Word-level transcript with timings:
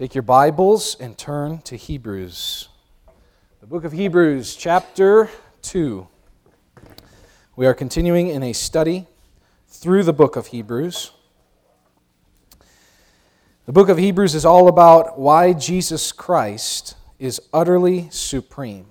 Take 0.00 0.14
your 0.14 0.22
Bibles 0.22 0.96
and 0.98 1.18
turn 1.18 1.58
to 1.64 1.76
Hebrews. 1.76 2.70
The 3.60 3.66
book 3.66 3.84
of 3.84 3.92
Hebrews, 3.92 4.56
chapter 4.56 5.28
2. 5.60 6.08
We 7.54 7.66
are 7.66 7.74
continuing 7.74 8.28
in 8.28 8.42
a 8.42 8.54
study 8.54 9.06
through 9.68 10.04
the 10.04 10.14
book 10.14 10.36
of 10.36 10.46
Hebrews. 10.46 11.10
The 13.66 13.72
book 13.74 13.90
of 13.90 13.98
Hebrews 13.98 14.34
is 14.34 14.46
all 14.46 14.68
about 14.68 15.18
why 15.18 15.52
Jesus 15.52 16.12
Christ 16.12 16.96
is 17.18 17.38
utterly 17.52 18.08
supreme. 18.10 18.86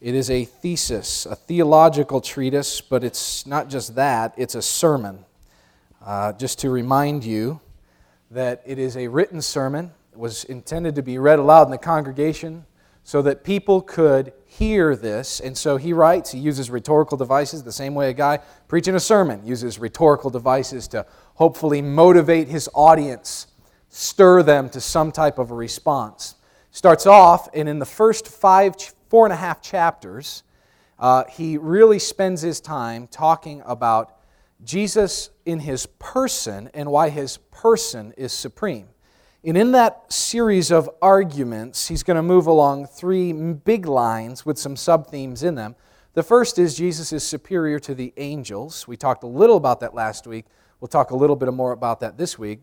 It 0.00 0.14
is 0.14 0.30
a 0.30 0.46
thesis, 0.46 1.26
a 1.26 1.36
theological 1.36 2.22
treatise, 2.22 2.80
but 2.80 3.04
it's 3.04 3.44
not 3.44 3.68
just 3.68 3.94
that, 3.96 4.32
it's 4.38 4.54
a 4.54 4.62
sermon. 4.62 5.26
Uh, 6.02 6.32
just 6.32 6.60
to 6.60 6.70
remind 6.70 7.24
you 7.24 7.60
that 8.30 8.62
it 8.64 8.78
is 8.78 8.96
a 8.96 9.08
written 9.08 9.42
sermon, 9.42 9.92
was 10.18 10.44
intended 10.44 10.96
to 10.96 11.02
be 11.02 11.16
read 11.16 11.38
aloud 11.38 11.62
in 11.62 11.70
the 11.70 11.78
congregation 11.78 12.66
so 13.04 13.22
that 13.22 13.44
people 13.44 13.80
could 13.80 14.32
hear 14.44 14.94
this. 14.94 15.40
And 15.40 15.56
so 15.56 15.76
he 15.76 15.92
writes, 15.92 16.32
he 16.32 16.38
uses 16.38 16.70
rhetorical 16.70 17.16
devices 17.16 17.62
the 17.62 17.72
same 17.72 17.94
way 17.94 18.10
a 18.10 18.12
guy 18.12 18.40
preaching 18.66 18.94
a 18.96 19.00
sermon 19.00 19.46
uses 19.46 19.78
rhetorical 19.78 20.28
devices 20.28 20.88
to 20.88 21.06
hopefully 21.34 21.80
motivate 21.80 22.48
his 22.48 22.68
audience, 22.74 23.46
stir 23.88 24.42
them 24.42 24.68
to 24.70 24.80
some 24.80 25.12
type 25.12 25.38
of 25.38 25.50
a 25.50 25.54
response. 25.54 26.34
Starts 26.70 27.06
off, 27.06 27.48
and 27.54 27.68
in 27.68 27.78
the 27.78 27.86
first 27.86 28.28
five 28.28 28.74
four 29.08 29.24
and 29.24 29.32
a 29.32 29.36
half 29.36 29.62
chapters, 29.62 30.42
uh, 30.98 31.24
he 31.30 31.56
really 31.56 31.98
spends 31.98 32.42
his 32.42 32.60
time 32.60 33.06
talking 33.06 33.62
about 33.64 34.18
Jesus 34.64 35.30
in 35.46 35.60
his 35.60 35.86
person 35.98 36.68
and 36.74 36.90
why 36.90 37.08
his 37.08 37.38
person 37.50 38.12
is 38.18 38.32
supreme. 38.32 38.88
And 39.44 39.56
in 39.56 39.72
that 39.72 40.12
series 40.12 40.72
of 40.72 40.90
arguments, 41.00 41.86
he's 41.86 42.02
going 42.02 42.16
to 42.16 42.22
move 42.22 42.46
along 42.46 42.86
three 42.86 43.32
big 43.32 43.86
lines 43.86 44.44
with 44.44 44.58
some 44.58 44.74
sub 44.74 45.06
themes 45.06 45.42
in 45.44 45.54
them. 45.54 45.76
The 46.14 46.24
first 46.24 46.58
is 46.58 46.76
Jesus 46.76 47.12
is 47.12 47.22
superior 47.22 47.78
to 47.80 47.94
the 47.94 48.12
angels. 48.16 48.88
We 48.88 48.96
talked 48.96 49.22
a 49.22 49.28
little 49.28 49.56
about 49.56 49.78
that 49.80 49.94
last 49.94 50.26
week. 50.26 50.46
We'll 50.80 50.88
talk 50.88 51.12
a 51.12 51.16
little 51.16 51.36
bit 51.36 51.52
more 51.52 51.70
about 51.70 52.00
that 52.00 52.18
this 52.18 52.36
week. 52.38 52.60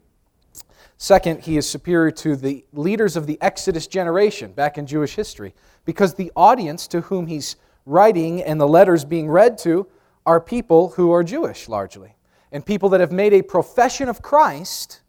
Second, 0.97 1.41
he 1.41 1.57
is 1.57 1.67
superior 1.67 2.11
to 2.11 2.35
the 2.35 2.65
leaders 2.73 3.15
of 3.15 3.27
the 3.27 3.37
Exodus 3.41 3.87
generation 3.87 4.51
back 4.51 4.77
in 4.77 4.85
Jewish 4.85 5.15
history 5.15 5.53
because 5.85 6.13
the 6.13 6.31
audience 6.35 6.87
to 6.87 7.01
whom 7.01 7.27
he's 7.27 7.55
writing 7.85 8.43
and 8.43 8.59
the 8.59 8.67
letters 8.67 9.05
being 9.05 9.29
read 9.29 9.57
to 9.59 9.87
are 10.25 10.41
people 10.41 10.89
who 10.89 11.11
are 11.11 11.23
Jewish 11.23 11.69
largely 11.69 12.15
and 12.51 12.65
people 12.65 12.89
that 12.89 12.99
have 12.99 13.11
made 13.11 13.33
a 13.33 13.41
profession 13.41 14.09
of 14.09 14.21
Christ. 14.21 15.01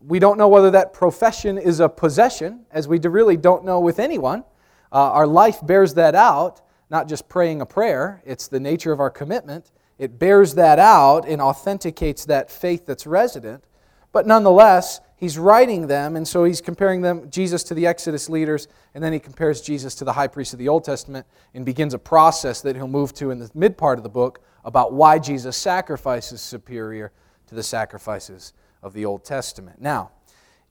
We 0.00 0.18
don't 0.18 0.38
know 0.38 0.48
whether 0.48 0.70
that 0.70 0.92
profession 0.92 1.58
is 1.58 1.80
a 1.80 1.88
possession, 1.88 2.64
as 2.70 2.88
we 2.88 2.98
really 2.98 3.36
don't 3.36 3.64
know 3.64 3.80
with 3.80 3.98
anyone. 3.98 4.44
Uh, 4.92 5.12
our 5.12 5.26
life 5.26 5.64
bears 5.64 5.94
that 5.94 6.14
out, 6.14 6.62
not 6.88 7.06
just 7.06 7.28
praying 7.28 7.60
a 7.60 7.66
prayer, 7.66 8.22
it's 8.24 8.48
the 8.48 8.60
nature 8.60 8.92
of 8.92 9.00
our 9.00 9.10
commitment. 9.10 9.70
It 9.98 10.18
bears 10.18 10.54
that 10.54 10.78
out 10.78 11.28
and 11.28 11.42
authenticates 11.42 12.24
that 12.24 12.50
faith 12.50 12.86
that's 12.86 13.06
resident. 13.06 13.64
But 14.12 14.26
nonetheless, 14.26 15.00
he's 15.16 15.38
writing 15.38 15.86
them, 15.86 16.16
and 16.16 16.26
so 16.26 16.44
he's 16.44 16.62
comparing 16.62 17.02
them, 17.02 17.30
Jesus 17.30 17.62
to 17.64 17.74
the 17.74 17.86
Exodus 17.86 18.28
leaders, 18.28 18.66
and 18.94 19.04
then 19.04 19.12
he 19.12 19.18
compares 19.18 19.60
Jesus 19.60 19.94
to 19.96 20.04
the 20.04 20.14
high 20.14 20.26
priest 20.26 20.54
of 20.54 20.58
the 20.58 20.68
Old 20.68 20.84
Testament 20.84 21.26
and 21.54 21.64
begins 21.64 21.92
a 21.92 21.98
process 21.98 22.62
that 22.62 22.74
he'll 22.74 22.88
move 22.88 23.12
to 23.14 23.30
in 23.30 23.38
the 23.38 23.50
mid 23.54 23.76
part 23.76 23.98
of 23.98 24.02
the 24.02 24.08
book 24.08 24.42
about 24.64 24.94
why 24.94 25.18
Jesus' 25.18 25.58
sacrifice 25.58 26.32
is 26.32 26.40
superior 26.40 27.12
to 27.46 27.54
the 27.54 27.62
sacrifices 27.62 28.54
of 28.82 28.92
the 28.92 29.04
Old 29.04 29.24
Testament. 29.24 29.80
Now, 29.80 30.10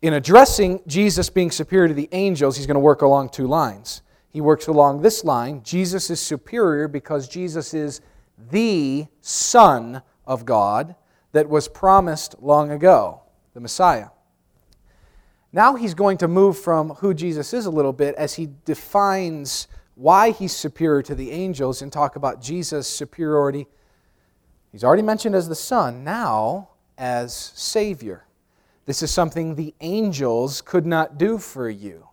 in 0.01 0.13
addressing 0.13 0.81
Jesus 0.87 1.29
being 1.29 1.51
superior 1.51 1.89
to 1.89 1.93
the 1.93 2.09
angels, 2.11 2.55
he's 2.55 2.67
going 2.67 2.75
to 2.75 2.81
work 2.81 3.01
along 3.01 3.29
two 3.29 3.47
lines. 3.47 4.01
He 4.29 4.41
works 4.41 4.67
along 4.67 5.01
this 5.01 5.23
line 5.23 5.61
Jesus 5.63 6.09
is 6.09 6.19
superior 6.19 6.87
because 6.87 7.27
Jesus 7.27 7.73
is 7.73 8.01
the 8.51 9.07
Son 9.21 10.01
of 10.25 10.45
God 10.45 10.95
that 11.31 11.49
was 11.49 11.67
promised 11.67 12.35
long 12.41 12.71
ago 12.71 13.23
the 13.53 13.59
Messiah. 13.59 14.09
Now 15.51 15.75
he's 15.75 15.95
going 15.95 16.17
to 16.19 16.27
move 16.27 16.57
from 16.57 16.91
who 16.91 17.13
Jesus 17.13 17.53
is 17.53 17.65
a 17.65 17.71
little 17.71 17.93
bit 17.93 18.15
as 18.15 18.35
he 18.35 18.49
defines 18.65 19.67
why 19.95 20.31
he's 20.31 20.55
superior 20.55 21.01
to 21.01 21.15
the 21.15 21.31
angels 21.31 21.81
and 21.81 21.91
talk 21.91 22.15
about 22.15 22.41
Jesus' 22.41 22.87
superiority. 22.87 23.67
He's 24.71 24.83
already 24.83 25.01
mentioned 25.01 25.35
as 25.35 25.49
the 25.49 25.55
Son, 25.55 26.03
now 26.03 26.68
as 26.99 27.33
Savior. 27.55 28.25
This 28.85 29.01
is 29.01 29.09
something 29.09 29.55
the 29.55 29.73
angels 29.81 30.61
could 30.61 30.85
not 30.85 31.17
do 31.17 31.37
for 31.37 31.69
you. 31.69 32.09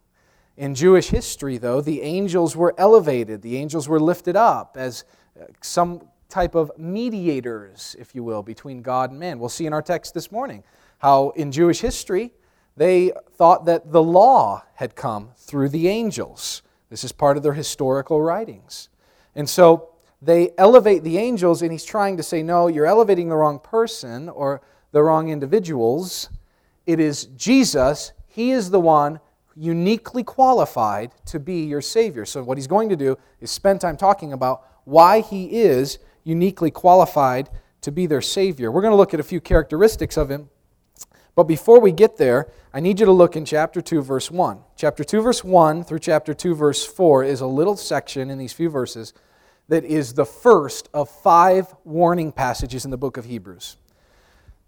In 0.56 0.74
Jewish 0.74 1.08
history, 1.08 1.58
though, 1.58 1.82
the 1.82 2.00
angels 2.00 2.56
were 2.56 2.74
elevated, 2.78 3.42
the 3.42 3.56
angels 3.56 3.88
were 3.88 4.00
lifted 4.00 4.36
up 4.36 4.76
as 4.78 5.04
uh, 5.38 5.44
some 5.60 6.08
type 6.30 6.54
of 6.54 6.70
mediators, 6.78 7.94
if 7.98 8.14
you 8.14 8.24
will, 8.24 8.42
between 8.42 8.80
God 8.80 9.10
and 9.10 9.20
man. 9.20 9.38
We'll 9.38 9.48
see 9.48 9.66
in 9.66 9.72
our 9.72 9.82
text 9.82 10.14
this 10.14 10.32
morning 10.32 10.64
how 10.98 11.30
in 11.30 11.52
Jewish 11.52 11.80
history 11.80 12.32
they 12.76 13.12
thought 13.32 13.66
that 13.66 13.92
the 13.92 14.02
law 14.02 14.62
had 14.74 14.94
come 14.94 15.30
through 15.36 15.70
the 15.70 15.88
angels. 15.88 16.62
This 16.90 17.04
is 17.04 17.12
part 17.12 17.36
of 17.36 17.42
their 17.42 17.54
historical 17.54 18.22
writings. 18.22 18.88
And 19.34 19.48
so 19.48 19.90
they 20.22 20.52
elevate 20.56 21.04
the 21.04 21.18
angels, 21.18 21.62
and 21.62 21.72
he's 21.72 21.84
trying 21.84 22.16
to 22.16 22.22
say, 22.22 22.42
no, 22.42 22.68
you're 22.68 22.86
elevating 22.86 23.28
the 23.28 23.36
wrong 23.36 23.58
person 23.58 24.28
or 24.28 24.62
the 24.92 25.02
wrong 25.02 25.28
individuals. 25.28 26.30
It 26.86 27.00
is 27.00 27.26
Jesus. 27.36 28.12
He 28.28 28.50
is 28.50 28.70
the 28.70 28.80
one 28.80 29.20
uniquely 29.54 30.22
qualified 30.22 31.12
to 31.26 31.40
be 31.40 31.64
your 31.64 31.80
Savior. 31.80 32.24
So, 32.24 32.42
what 32.42 32.58
he's 32.58 32.66
going 32.66 32.88
to 32.90 32.96
do 32.96 33.16
is 33.40 33.50
spend 33.50 33.80
time 33.80 33.96
talking 33.96 34.32
about 34.32 34.62
why 34.84 35.20
he 35.20 35.62
is 35.62 35.98
uniquely 36.24 36.70
qualified 36.70 37.48
to 37.80 37.90
be 37.90 38.06
their 38.06 38.22
Savior. 38.22 38.70
We're 38.70 38.82
going 38.82 38.92
to 38.92 38.96
look 38.96 39.14
at 39.14 39.20
a 39.20 39.24
few 39.24 39.40
characteristics 39.40 40.16
of 40.16 40.30
him 40.30 40.48
but 41.36 41.44
before 41.44 41.80
we 41.80 41.92
get 41.92 42.16
there, 42.16 42.50
I 42.72 42.80
need 42.80 42.98
you 42.98 43.04
to 43.06 43.12
look 43.12 43.36
in 43.36 43.44
chapter 43.44 43.82
2, 43.82 44.00
verse 44.02 44.30
1. 44.30 44.58
Chapter 44.74 45.04
2, 45.04 45.20
verse 45.20 45.44
1 45.44 45.84
through 45.84 45.98
chapter 45.98 46.32
2, 46.32 46.54
verse 46.54 46.84
4 46.84 47.24
is 47.24 47.42
a 47.42 47.46
little 47.46 47.76
section 47.76 48.30
in 48.30 48.38
these 48.38 48.54
few 48.54 48.70
verses 48.70 49.12
that 49.68 49.84
is 49.84 50.14
the 50.14 50.24
first 50.24 50.88
of 50.94 51.10
five 51.10 51.74
warning 51.84 52.32
passages 52.32 52.86
in 52.86 52.90
the 52.90 52.96
book 52.96 53.18
of 53.18 53.26
Hebrews. 53.26 53.76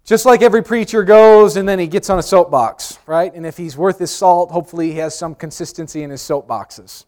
Just 0.09 0.25
like 0.25 0.41
every 0.41 0.63
preacher 0.63 1.03
goes 1.03 1.55
and 1.55 1.69
then 1.69 1.77
he 1.77 1.85
gets 1.85 2.09
on 2.09 2.17
a 2.17 2.23
soapbox, 2.23 2.97
right? 3.05 3.31
And 3.31 3.45
if 3.45 3.57
he's 3.57 3.77
worth 3.77 3.99
his 3.99 4.09
salt, 4.09 4.49
hopefully 4.49 4.89
he 4.89 4.97
has 4.97 5.15
some 5.15 5.35
consistency 5.35 6.01
in 6.01 6.09
his 6.09 6.19
soapboxes. 6.19 7.05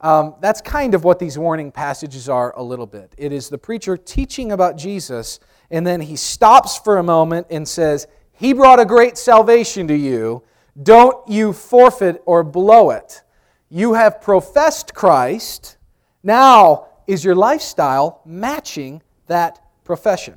Um, 0.00 0.36
that's 0.40 0.60
kind 0.60 0.94
of 0.94 1.02
what 1.02 1.18
these 1.18 1.36
warning 1.36 1.72
passages 1.72 2.28
are 2.28 2.56
a 2.56 2.62
little 2.62 2.86
bit. 2.86 3.12
It 3.18 3.32
is 3.32 3.48
the 3.48 3.58
preacher 3.58 3.96
teaching 3.96 4.52
about 4.52 4.76
Jesus, 4.76 5.40
and 5.72 5.84
then 5.84 6.00
he 6.00 6.14
stops 6.14 6.78
for 6.78 6.98
a 6.98 7.02
moment 7.02 7.48
and 7.50 7.66
says, 7.66 8.06
he 8.30 8.52
brought 8.52 8.78
a 8.78 8.84
great 8.84 9.18
salvation 9.18 9.88
to 9.88 9.96
you. 9.96 10.44
Don't 10.80 11.28
you 11.28 11.52
forfeit 11.52 12.22
or 12.24 12.44
blow 12.44 12.90
it. 12.90 13.20
You 13.68 13.94
have 13.94 14.20
professed 14.20 14.94
Christ. 14.94 15.76
Now, 16.22 16.86
is 17.08 17.24
your 17.24 17.34
lifestyle 17.34 18.20
matching 18.24 19.02
that 19.26 19.58
profession? 19.82 20.36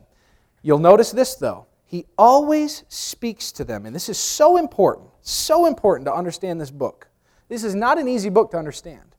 You'll 0.64 0.80
notice 0.80 1.12
this, 1.12 1.36
though. 1.36 1.68
He 1.92 2.06
always 2.18 2.86
speaks 2.88 3.52
to 3.52 3.66
them, 3.66 3.86
and 3.86 3.94
this 3.94 4.08
is 4.08 4.18
so 4.18 4.56
important, 4.56 5.10
so 5.24 5.66
important 5.66 6.06
to 6.06 6.14
understand 6.14 6.62
this 6.62 6.72
book. 6.72 7.10
This 7.50 7.66
is 7.66 7.76
not 7.76 7.98
an 7.98 8.08
easy 8.08 8.30
book 8.30 8.52
to 8.52 8.58
understand. 8.58 9.14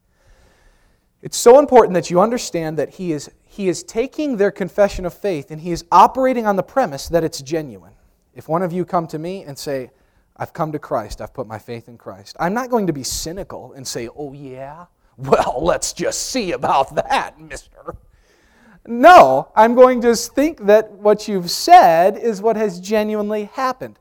It's 1.21 1.37
so 1.37 1.59
important 1.59 1.93
that 1.93 2.09
you 2.09 2.19
understand 2.19 2.79
that 2.79 2.89
he 2.89 3.13
is, 3.13 3.31
he 3.45 3.69
is 3.69 3.83
taking 3.83 4.39
their 4.39 4.51
confession 4.51 5.05
of 5.05 5.13
faith 5.13 5.51
and 5.51 5.61
he 5.61 5.71
is 5.71 5.85
operating 5.93 6.47
on 6.47 6.57
the 6.57 6.63
premise 6.63 7.11
that 7.11 7.23
it's 7.23 7.43
genuine. 7.43 7.93
If 8.35 8.49
one 8.49 8.63
of 8.63 8.73
you 8.73 8.87
come 8.87 9.07
to 9.09 9.19
me 9.19 9.45
and 9.45 9.59
say, 9.59 9.91
I've 10.39 10.55
come 10.55 10.73
to 10.73 10.79
Christ, 10.79 11.21
I've 11.21 11.35
put 11.35 11.47
my 11.47 11.59
faith 11.59 11.89
in 11.89 11.99
Christ, 11.99 12.39
I'm 12.41 12.55
not 12.55 12.71
going 12.71 12.87
to 12.87 12.95
be 12.95 13.03
cynical 13.03 13.75
and 13.75 13.87
say, 13.87 14.09
oh, 14.17 14.33
yeah? 14.33 14.87
Well, 15.19 15.59
let's 15.61 15.93
just 15.93 16.31
see 16.31 16.53
about 16.53 16.95
that, 16.95 17.39
mister. 17.39 17.97
No, 18.87 19.51
I'm 19.55 19.75
going 19.75 20.01
to 20.01 20.17
think 20.17 20.67
that 20.67 20.91
what 20.93 21.29
you've 21.29 21.51
said 21.51 22.17
is 22.17 22.43
what 22.43 22.57
has 22.57 22.81
genuinely 22.81 23.45
happened. 23.45 23.99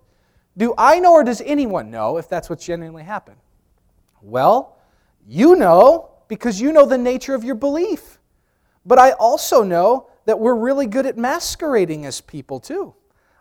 Do 0.57 0.74
I 0.78 1.00
know 1.00 1.13
or 1.13 1.24
does 1.24 1.42
anyone 1.42 1.92
know 1.92 2.18
if 2.18 2.28
that's 2.28 2.50
what's 2.50 2.66
genuinely 2.66 3.04
happened? 3.04 3.38
Well, 4.22 4.78
you 5.28 5.56
know 5.56 6.12
because 6.31 6.62
you 6.62 6.72
know 6.72 6.86
the 6.86 6.98
nature 6.98 7.36
of 7.36 7.44
your 7.44 7.56
belief. 7.56 8.18
But 8.86 8.98
I 8.98 9.12
also 9.12 9.63
know 9.63 10.10
that 10.24 10.39
we're 10.39 10.56
really 10.56 10.88
good 10.88 11.06
at 11.06 11.18
masquerading 11.18 12.06
as 12.06 12.22
people, 12.22 12.62
too. 12.62 12.95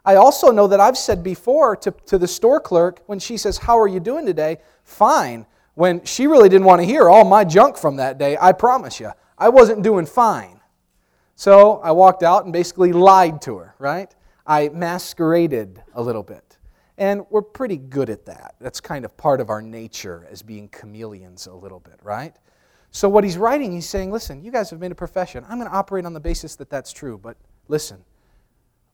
I 0.04 0.16
also 0.16 0.50
know 0.50 0.66
that 0.66 0.80
I've 0.80 0.98
said 0.98 1.22
before 1.22 1.76
to, 1.76 1.92
to 2.06 2.18
the 2.18 2.26
store 2.26 2.58
clerk 2.58 3.02
when 3.06 3.20
she 3.20 3.36
says, 3.36 3.58
How 3.58 3.78
are 3.78 3.86
you 3.86 4.00
doing 4.00 4.26
today? 4.26 4.58
Fine. 4.82 5.46
When 5.74 6.04
she 6.04 6.26
really 6.26 6.48
didn't 6.48 6.66
want 6.66 6.80
to 6.80 6.84
hear 6.84 7.08
all 7.08 7.24
my 7.24 7.44
junk 7.44 7.76
from 7.76 7.94
that 7.96 8.18
day, 8.18 8.36
I 8.40 8.50
promise 8.52 8.98
you, 8.98 9.12
I 9.38 9.50
wasn't 9.50 9.82
doing 9.82 10.04
fine. 10.04 10.59
So 11.40 11.80
I 11.82 11.90
walked 11.92 12.22
out 12.22 12.44
and 12.44 12.52
basically 12.52 12.92
lied 12.92 13.40
to 13.40 13.56
her, 13.56 13.74
right? 13.78 14.14
I 14.46 14.68
masqueraded 14.68 15.82
a 15.94 16.02
little 16.02 16.22
bit. 16.22 16.58
And 16.98 17.24
we're 17.30 17.40
pretty 17.40 17.78
good 17.78 18.10
at 18.10 18.26
that. 18.26 18.56
That's 18.60 18.78
kind 18.78 19.06
of 19.06 19.16
part 19.16 19.40
of 19.40 19.48
our 19.48 19.62
nature 19.62 20.28
as 20.30 20.42
being 20.42 20.68
chameleons 20.68 21.46
a 21.46 21.54
little 21.54 21.80
bit, 21.80 21.98
right? 22.02 22.36
So, 22.90 23.08
what 23.08 23.24
he's 23.24 23.38
writing, 23.38 23.72
he's 23.72 23.88
saying, 23.88 24.12
listen, 24.12 24.44
you 24.44 24.50
guys 24.50 24.68
have 24.68 24.80
made 24.80 24.92
a 24.92 24.94
profession. 24.94 25.42
I'm 25.48 25.56
going 25.56 25.70
to 25.70 25.74
operate 25.74 26.04
on 26.04 26.12
the 26.12 26.20
basis 26.20 26.56
that 26.56 26.68
that's 26.68 26.92
true, 26.92 27.16
but 27.16 27.38
listen, 27.68 28.04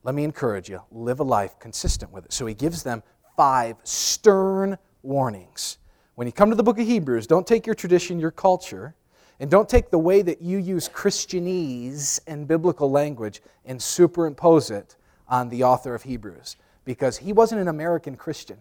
let 0.04 0.14
me 0.14 0.22
encourage 0.22 0.68
you 0.68 0.80
live 0.92 1.18
a 1.18 1.24
life 1.24 1.58
consistent 1.58 2.12
with 2.12 2.26
it. 2.26 2.32
So, 2.32 2.46
he 2.46 2.54
gives 2.54 2.84
them 2.84 3.02
five 3.36 3.74
stern 3.82 4.78
warnings. 5.02 5.78
When 6.14 6.28
you 6.28 6.32
come 6.32 6.50
to 6.50 6.56
the 6.56 6.62
book 6.62 6.78
of 6.78 6.86
Hebrews, 6.86 7.26
don't 7.26 7.44
take 7.44 7.66
your 7.66 7.74
tradition, 7.74 8.20
your 8.20 8.30
culture, 8.30 8.94
and 9.38 9.50
don't 9.50 9.68
take 9.68 9.90
the 9.90 9.98
way 9.98 10.22
that 10.22 10.40
you 10.40 10.58
use 10.58 10.88
Christianese 10.88 12.20
and 12.26 12.48
biblical 12.48 12.90
language 12.90 13.42
and 13.64 13.80
superimpose 13.80 14.70
it 14.70 14.96
on 15.28 15.48
the 15.48 15.64
author 15.64 15.94
of 15.94 16.02
Hebrews 16.02 16.56
because 16.84 17.18
he 17.18 17.32
wasn't 17.32 17.60
an 17.60 17.68
American 17.68 18.16
Christian. 18.16 18.58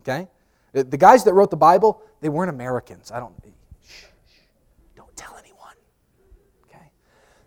Okay? 0.00 0.28
The 0.72 0.96
guys 0.98 1.24
that 1.24 1.32
wrote 1.32 1.50
the 1.50 1.56
Bible, 1.56 2.02
they 2.20 2.28
weren't 2.28 2.50
Americans. 2.50 3.10
I 3.10 3.18
don't 3.18 3.32
shh, 3.82 4.04
shh, 4.28 4.40
don't 4.94 5.16
tell 5.16 5.34
anyone. 5.38 5.74
Okay? 6.68 6.90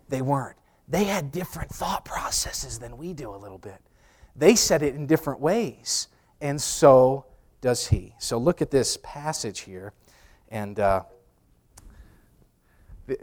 They 0.08 0.22
weren't. 0.22 0.56
They 0.88 1.04
had 1.04 1.30
different 1.30 1.70
thought 1.70 2.04
processes 2.04 2.80
than 2.80 2.98
we 2.98 3.12
do 3.12 3.32
a 3.32 3.36
little 3.36 3.58
bit. 3.58 3.78
They 4.34 4.56
said 4.56 4.82
it 4.82 4.96
in 4.96 5.06
different 5.06 5.38
ways, 5.38 6.08
and 6.40 6.60
so 6.60 7.26
does 7.60 7.86
he. 7.86 8.14
So 8.18 8.38
look 8.38 8.60
at 8.60 8.70
this 8.72 8.98
passage 9.02 9.60
here, 9.60 9.92
and 10.48 10.80
uh, 10.80 11.02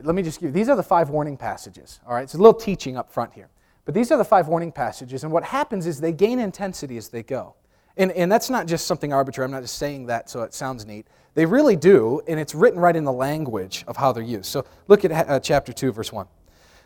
let 0.04 0.16
me 0.16 0.22
just 0.22 0.39
give 0.39 0.50
you 0.50 0.54
these 0.54 0.69
are 0.69 0.75
the 0.75 0.84
five 0.84 1.10
warning 1.10 1.38
passages. 1.38 2.00
All 2.07 2.13
right, 2.13 2.24
it's 2.24 2.34
a 2.34 2.38
little 2.38 2.54
teaching 2.54 2.98
up 2.98 3.12
front 3.12 3.34
here. 3.34 3.50
But 3.86 3.94
these 3.94 4.12
are 4.12 4.18
the 4.18 4.25
five 4.25 4.48
warning 4.48 4.72
passages, 4.72 5.24
and 5.24 5.31
what 5.31 5.44
happens 5.44 5.88
is 5.88 6.01
they 6.01 6.12
gain 6.12 6.39
intensity 6.39 6.98
as 6.98 7.10
they 7.10 7.24
go. 7.24 7.56
And, 7.95 8.12
and 8.12 8.31
that's 8.31 8.50
not 8.50 8.68
just 8.68 8.86
something 8.86 9.12
arbitrary. 9.12 9.45
I'm 9.45 9.51
not 9.51 9.63
just 9.63 9.78
saying 9.78 10.06
that 10.06 10.30
so 10.30 10.44
it 10.44 10.54
sounds 10.54 10.86
neat. 10.86 11.07
They 11.34 11.45
really 11.45 11.75
do, 11.75 12.22
and 12.28 12.39
it's 12.39 12.54
written 12.54 12.80
right 12.80 12.95
in 12.95 13.06
the 13.06 13.12
language 13.12 13.84
of 13.88 13.98
how 13.98 14.12
they're 14.12 14.24
used. 14.24 14.45
So 14.45 14.66
look 14.88 15.04
at 15.04 15.12
uh, 15.12 15.39
chapter 15.39 15.74
2, 15.74 15.92
verse 15.92 16.12
1. 16.12 16.28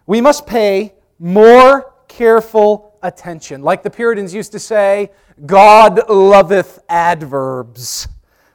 We 0.05 0.21
must 0.21 0.45
pay 0.45 0.93
more 1.19 1.93
careful 2.07 2.97
attention. 3.03 3.61
Like 3.61 3.83
the 3.83 3.89
Puritans 3.89 4.33
used 4.33 4.51
to 4.53 4.59
say, 4.59 5.11
God 5.45 6.09
loveth 6.09 6.79
adverbs. 6.87 8.07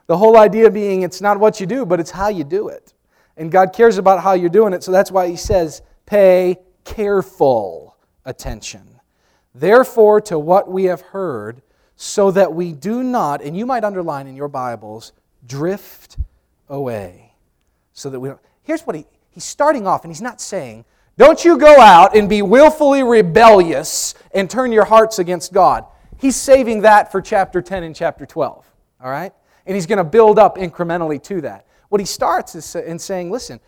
The 0.07 0.17
whole 0.17 0.37
idea 0.37 0.69
being 0.71 1.01
it's 1.01 1.21
not 1.21 1.39
what 1.39 1.59
you 1.59 1.65
do, 1.65 1.85
but 1.85 1.99
it's 1.99 2.11
how 2.11 2.29
you 2.29 2.43
do 2.43 2.69
it. 2.69 2.93
And 3.37 3.51
God 3.51 3.71
cares 3.71 3.97
about 3.97 4.21
how 4.23 4.33
you're 4.33 4.49
doing 4.49 4.73
it, 4.73 4.83
so 4.83 4.91
that's 4.91 5.11
why 5.11 5.27
He 5.27 5.35
says, 5.35 5.81
pay 6.05 6.57
careful 6.83 7.95
attention. 8.25 8.99
Therefore, 9.53 10.19
to 10.21 10.37
what 10.37 10.69
we 10.69 10.85
have 10.85 11.01
heard, 11.01 11.61
so 11.95 12.29
that 12.31 12.53
we 12.53 12.73
do 12.73 13.03
not, 13.03 13.41
and 13.41 13.57
you 13.57 13.65
might 13.65 13.83
underline 13.83 14.27
in 14.27 14.35
your 14.35 14.47
Bibles, 14.47 15.13
drift 15.45 16.17
away. 16.69 17.33
So 17.93 18.09
that 18.09 18.19
we 18.19 18.29
don't. 18.29 18.39
Here's 18.63 18.81
what 18.81 18.95
he, 18.95 19.05
he's 19.31 19.43
starting 19.43 19.87
off, 19.87 20.03
and 20.03 20.11
he's 20.11 20.21
not 20.21 20.39
saying, 20.39 20.85
don't 21.17 21.43
you 21.43 21.57
go 21.57 21.79
out 21.79 22.15
and 22.15 22.29
be 22.29 22.43
willfully 22.43 23.01
rebellious 23.01 24.13
and 24.33 24.47
turn 24.47 24.71
your 24.71 24.85
hearts 24.85 25.17
against 25.17 25.51
God. 25.51 25.85
He's 26.17 26.35
saving 26.35 26.81
that 26.81 27.11
for 27.11 27.21
chapter 27.21 27.61
10 27.61 27.83
and 27.83 27.95
chapter 27.95 28.25
12. 28.25 28.71
All 29.01 29.09
right? 29.09 29.33
And 29.65 29.75
he's 29.75 29.87
going 29.87 29.97
to 29.97 30.03
build 30.03 30.37
up 30.37 30.57
incrementally 30.57 31.21
to 31.23 31.41
that. 31.41 31.65
What 31.89 32.01
he 32.01 32.05
starts 32.05 32.55
is 32.55 32.75
in 32.75 32.99
saying, 32.99 33.31
listen, 33.31 33.59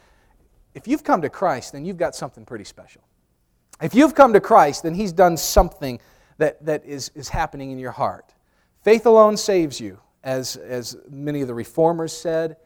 if 0.74 0.88
you've 0.88 1.04
come 1.04 1.21
to 1.21 1.30
Christ, 1.30 1.74
then 1.74 1.86
you've 1.86 1.98
got 1.98 2.16
something 2.16 2.45
pretty 2.45 2.66
special. 2.66 3.01
If 3.81 3.95
you've 3.95 4.13
come 4.13 4.33
to 4.33 4.39
Christ, 4.39 4.83
then 4.83 4.94
he's 4.94 5.13
done 5.13 5.38
something 5.38 6.00
that, 6.38 6.63
that 6.66 6.86
is, 6.86 7.12
is 7.16 7.30
happening 7.30 7.71
in 7.71 7.80
your 7.80 7.92
heart. 7.92 8.33
Faith 8.83 9.06
alone 9.06 9.38
saves 9.38 9.80
you, 9.80 10.00
as, 10.24 10.57
as 10.57 10.98
many 11.10 11.42
of 11.42 11.48
the 11.48 11.54
reformers 11.54 12.13
said. 12.13 12.57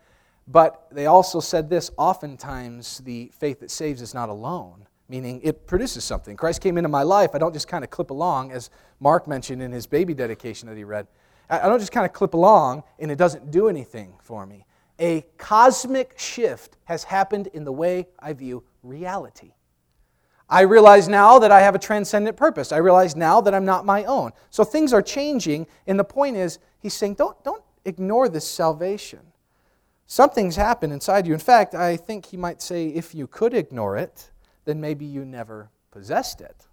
But 0.47 0.87
they 0.91 1.05
also 1.05 1.39
said 1.39 1.69
this 1.69 1.91
oftentimes 1.97 2.99
the 2.99 3.31
faith 3.33 3.61
that 3.61 3.71
saves 3.71 4.01
is 4.01 4.13
not 4.13 4.29
alone, 4.29 4.87
meaning 5.07 5.39
it 5.43 5.67
produces 5.67 6.03
something. 6.03 6.35
Christ 6.35 6.61
came 6.61 6.77
into 6.77 6.89
my 6.89 7.03
life. 7.03 7.31
I 7.33 7.37
don't 7.37 7.53
just 7.53 7.67
kind 7.67 7.83
of 7.83 7.89
clip 7.89 8.09
along, 8.09 8.51
as 8.51 8.69
Mark 8.99 9.27
mentioned 9.27 9.61
in 9.61 9.71
his 9.71 9.87
baby 9.87 10.13
dedication 10.13 10.67
that 10.67 10.77
he 10.77 10.83
read. 10.83 11.07
I 11.49 11.67
don't 11.67 11.79
just 11.79 11.91
kind 11.91 12.05
of 12.05 12.13
clip 12.13 12.33
along 12.33 12.83
and 12.99 13.11
it 13.11 13.17
doesn't 13.17 13.51
do 13.51 13.67
anything 13.67 14.15
for 14.21 14.45
me 14.45 14.65
a 15.03 15.25
cosmic 15.37 16.17
shift 16.17 16.77
has 16.85 17.03
happened 17.03 17.47
in 17.47 17.65
the 17.65 17.71
way 17.73 18.07
I 18.17 18.31
view 18.31 18.63
reality. 18.83 19.51
I 20.49 20.61
realize 20.61 21.09
now 21.09 21.39
that 21.39 21.51
I 21.51 21.59
have 21.59 21.75
a 21.75 21.79
transcendent 21.79 22.37
purpose. 22.37 22.71
I 22.71 22.77
realize 22.77 23.13
now 23.13 23.41
that 23.41 23.53
I'm 23.53 23.65
not 23.65 23.85
my 23.85 24.05
own. 24.05 24.31
So 24.49 24.63
things 24.63 24.93
are 24.93 25.01
changing, 25.01 25.67
and 25.87 25.99
the 25.99 26.05
point 26.05 26.37
is, 26.37 26.57
he's 26.79 26.93
saying, 26.93 27.15
don't, 27.15 27.41
don't 27.43 27.63
ignore 27.83 28.29
this 28.29 28.47
salvation. 28.47 29.19
Something's 30.07 30.55
happened 30.55 30.93
inside 30.93 31.27
you. 31.27 31.33
In 31.33 31.39
fact, 31.39 31.75
I 31.75 31.97
think 31.97 32.27
he 32.27 32.37
might 32.37 32.61
say, 32.61 32.87
if 32.87 33.13
you 33.13 33.27
could 33.27 33.53
ignore 33.53 33.97
it, 33.97 34.31
then 34.63 34.79
maybe 34.79 35.05
you 35.05 35.25
never 35.25 35.69
possessed 35.91 36.39
it. 36.39 36.67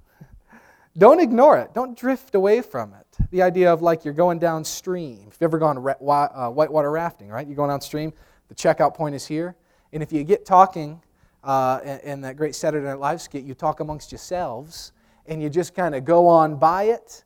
Don't 0.99 1.21
ignore 1.21 1.59
it. 1.59 1.73
Don't 1.73 1.97
drift 1.97 2.35
away 2.35 2.63
from 2.63 2.95
it. 2.95 3.07
The 3.31 3.43
idea 3.43 3.73
of 3.73 3.81
like 3.81 4.05
you're 4.05 4.15
going 4.15 4.39
downstream. 4.39 5.27
If 5.29 5.35
you've 5.35 5.43
ever 5.43 5.59
gone 5.59 5.79
uh, 5.79 6.51
whitewater 6.51 6.91
rafting, 6.91 7.29
right? 7.29 7.47
You're 7.47 7.57
going 7.57 7.71
downstream, 7.71 8.13
the 8.49 8.55
checkout 8.55 8.95
point 8.95 9.15
is 9.15 9.27
here. 9.27 9.55
And 9.93 10.03
if 10.03 10.13
you 10.13 10.25
get 10.25 10.45
talking 10.45 11.01
uh, 11.45 11.81
in 12.03 12.21
that 12.23 12.37
great 12.37 12.55
Saturday 12.55 12.85
Night 12.85 12.99
Live 12.99 13.21
skit, 13.21 13.45
you 13.45 13.55
talk 13.55 13.81
amongst 13.81 14.11
yourselves 14.11 14.93
and 15.27 15.41
you 15.41 15.49
just 15.49 15.75
kind 15.75 15.95
of 15.95 16.05
go 16.05 16.27
on 16.27 16.57
by 16.57 16.85
it, 16.85 17.25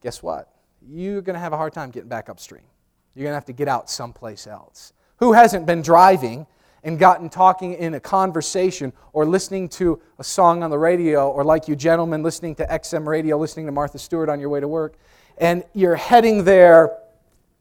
guess 0.00 0.22
what? 0.22 0.54
You're 0.80 1.22
going 1.22 1.34
to 1.34 1.40
have 1.40 1.52
a 1.52 1.56
hard 1.56 1.72
time 1.72 1.90
getting 1.90 2.08
back 2.08 2.28
upstream. 2.28 2.62
You're 3.14 3.24
going 3.24 3.32
to 3.32 3.36
have 3.36 3.44
to 3.46 3.52
get 3.52 3.66
out 3.66 3.90
someplace 3.90 4.46
else. 4.46 4.92
Who 5.18 5.32
hasn't 5.32 5.66
been 5.66 5.82
driving 5.82 6.46
and 6.84 6.98
gotten 6.98 7.28
talking 7.28 7.72
in 7.74 7.94
a 7.94 8.00
conversation 8.00 8.92
or 9.12 9.26
listening 9.26 9.68
to 9.70 10.00
a 10.18 10.24
song 10.24 10.62
on 10.62 10.70
the 10.70 10.78
radio, 10.78 11.30
or 11.30 11.42
like 11.42 11.66
you 11.66 11.74
gentlemen 11.74 12.22
listening 12.22 12.54
to 12.54 12.66
XM 12.66 13.06
radio, 13.06 13.36
listening 13.38 13.66
to 13.66 13.72
Martha 13.72 13.98
Stewart 13.98 14.28
on 14.28 14.38
your 14.38 14.50
way 14.50 14.60
to 14.60 14.68
work, 14.68 14.96
and 15.38 15.64
you're 15.72 15.96
heading 15.96 16.44
there 16.44 16.96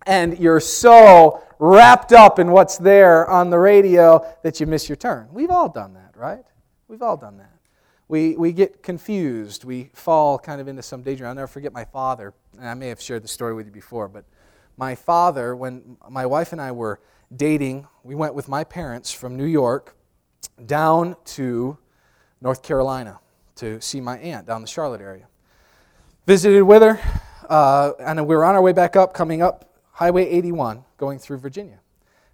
and 0.05 0.37
you're 0.37 0.59
so 0.59 1.41
wrapped 1.59 2.11
up 2.11 2.37
in 2.37 2.51
what's 2.51 2.77
there 2.77 3.29
on 3.29 3.49
the 3.49 3.57
radio 3.57 4.25
that 4.43 4.59
you 4.59 4.67
miss 4.67 4.89
your 4.89 4.97
turn. 4.97 5.29
We've 5.31 5.49
all 5.49 5.69
done 5.69 5.93
that, 5.93 6.11
right? 6.15 6.43
We've 6.89 7.01
all 7.01 7.15
done 7.15 7.37
that. 7.37 7.49
We, 8.09 8.35
we 8.35 8.51
get 8.51 8.83
confused. 8.83 9.63
We 9.63 9.89
fall 9.93 10.37
kind 10.37 10.59
of 10.59 10.67
into 10.67 10.83
some 10.83 11.01
danger. 11.01 11.25
I'll 11.25 11.33
never 11.33 11.47
forget 11.47 11.71
my 11.71 11.85
father, 11.85 12.33
and 12.59 12.67
I 12.67 12.73
may 12.73 12.89
have 12.89 13.01
shared 13.01 13.23
the 13.23 13.29
story 13.29 13.53
with 13.53 13.65
you 13.65 13.71
before, 13.71 14.09
but 14.09 14.25
my 14.75 14.95
father, 14.95 15.55
when 15.55 15.97
my 16.09 16.25
wife 16.25 16.51
and 16.51 16.61
I 16.61 16.73
were 16.73 16.99
dating, 17.35 17.87
we 18.03 18.15
went 18.15 18.35
with 18.35 18.47
my 18.47 18.63
parents 18.63 19.11
from 19.11 19.37
New 19.37 19.45
York 19.45 19.95
down 20.65 21.15
to 21.25 21.77
North 22.41 22.61
Carolina 22.61 23.19
to 23.55 23.79
see 23.81 24.01
my 24.01 24.17
aunt 24.19 24.45
down 24.47 24.61
the 24.61 24.67
Charlotte 24.67 25.01
area. 25.01 25.27
Visited 26.25 26.63
with 26.63 26.81
her, 26.81 26.99
uh, 27.49 27.91
and 27.99 28.19
we 28.27 28.35
were 28.35 28.45
on 28.45 28.55
our 28.55 28.61
way 28.61 28.73
back 28.73 28.95
up, 28.95 29.13
coming 29.13 29.41
up 29.41 29.73
Highway 29.91 30.25
81, 30.29 30.83
going 30.97 31.19
through 31.19 31.37
Virginia. 31.37 31.79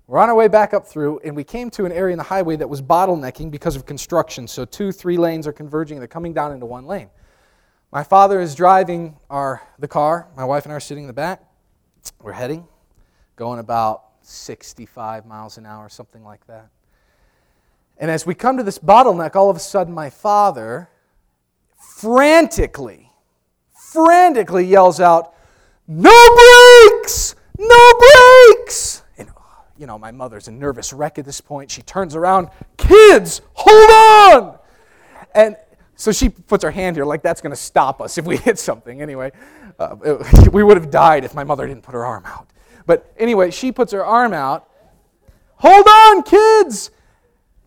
We're 0.07 0.19
on 0.19 0.29
our 0.29 0.35
way 0.35 0.47
back 0.47 0.73
up 0.73 0.87
through, 0.87 1.19
and 1.23 1.35
we 1.35 1.43
came 1.43 1.69
to 1.71 1.85
an 1.85 1.91
area 1.91 2.13
in 2.13 2.17
the 2.17 2.23
highway 2.23 2.55
that 2.55 2.67
was 2.67 2.81
bottlenecking 2.81 3.51
because 3.51 3.75
of 3.75 3.85
construction. 3.85 4.47
So, 4.47 4.65
two, 4.65 4.91
three 4.91 5.17
lanes 5.17 5.45
are 5.45 5.53
converging, 5.53 5.99
they're 5.99 6.07
coming 6.07 6.33
down 6.33 6.51
into 6.51 6.65
one 6.65 6.85
lane. 6.85 7.09
My 7.91 8.03
father 8.03 8.39
is 8.39 8.55
driving 8.55 9.17
our, 9.29 9.61
the 9.77 9.87
car, 9.87 10.27
my 10.35 10.45
wife 10.45 10.65
and 10.65 10.73
I 10.73 10.77
are 10.77 10.79
sitting 10.79 11.03
in 11.03 11.07
the 11.07 11.13
back. 11.13 11.43
We're 12.21 12.31
heading, 12.31 12.67
going 13.35 13.59
about 13.59 14.08
65 14.29 15.25
miles 15.25 15.57
an 15.57 15.65
hour, 15.65 15.89
something 15.89 16.23
like 16.23 16.45
that. 16.47 16.69
And 17.97 18.09
as 18.09 18.25
we 18.25 18.33
come 18.33 18.57
to 18.57 18.63
this 18.63 18.79
bottleneck, 18.79 19.35
all 19.35 19.49
of 19.49 19.57
a 19.57 19.59
sudden 19.59 19.93
my 19.93 20.09
father 20.09 20.89
frantically, 21.77 23.11
frantically 23.91 24.65
yells 24.65 24.99
out, 24.99 25.33
No 25.87 26.11
brakes! 26.11 27.35
No 27.57 27.93
brakes! 27.99 29.03
And, 29.17 29.29
you 29.77 29.85
know, 29.85 29.99
my 29.99 30.11
mother's 30.11 30.47
a 30.47 30.51
nervous 30.51 30.93
wreck 30.93 31.19
at 31.19 31.25
this 31.25 31.41
point. 31.41 31.69
She 31.69 31.81
turns 31.81 32.15
around, 32.15 32.49
Kids, 32.77 33.41
hold 33.53 33.89
on! 33.91 34.59
And 35.35 35.57
so 35.95 36.13
she 36.13 36.29
puts 36.29 36.63
her 36.63 36.71
hand 36.71 36.95
here 36.95 37.03
like 37.03 37.21
that's 37.21 37.41
going 37.41 37.51
to 37.51 37.61
stop 37.61 37.99
us 37.99 38.17
if 38.17 38.25
we 38.25 38.37
hit 38.47 38.57
something. 38.57 39.01
Anyway, 39.01 39.33
uh, 39.77 39.97
it, 40.03 40.47
we 40.53 40.63
would 40.63 40.77
have 40.77 40.89
died 40.89 41.25
if 41.25 41.35
my 41.35 41.43
mother 41.43 41.67
didn't 41.67 41.83
put 41.83 41.93
her 41.93 42.05
arm 42.05 42.25
out. 42.25 42.47
But 42.89 43.13
anyway, 43.19 43.51
she 43.51 43.71
puts 43.71 43.93
her 43.93 44.03
arm 44.03 44.33
out. 44.33 44.67
Hold 45.57 45.85
on, 45.87 46.23
kids! 46.23 46.89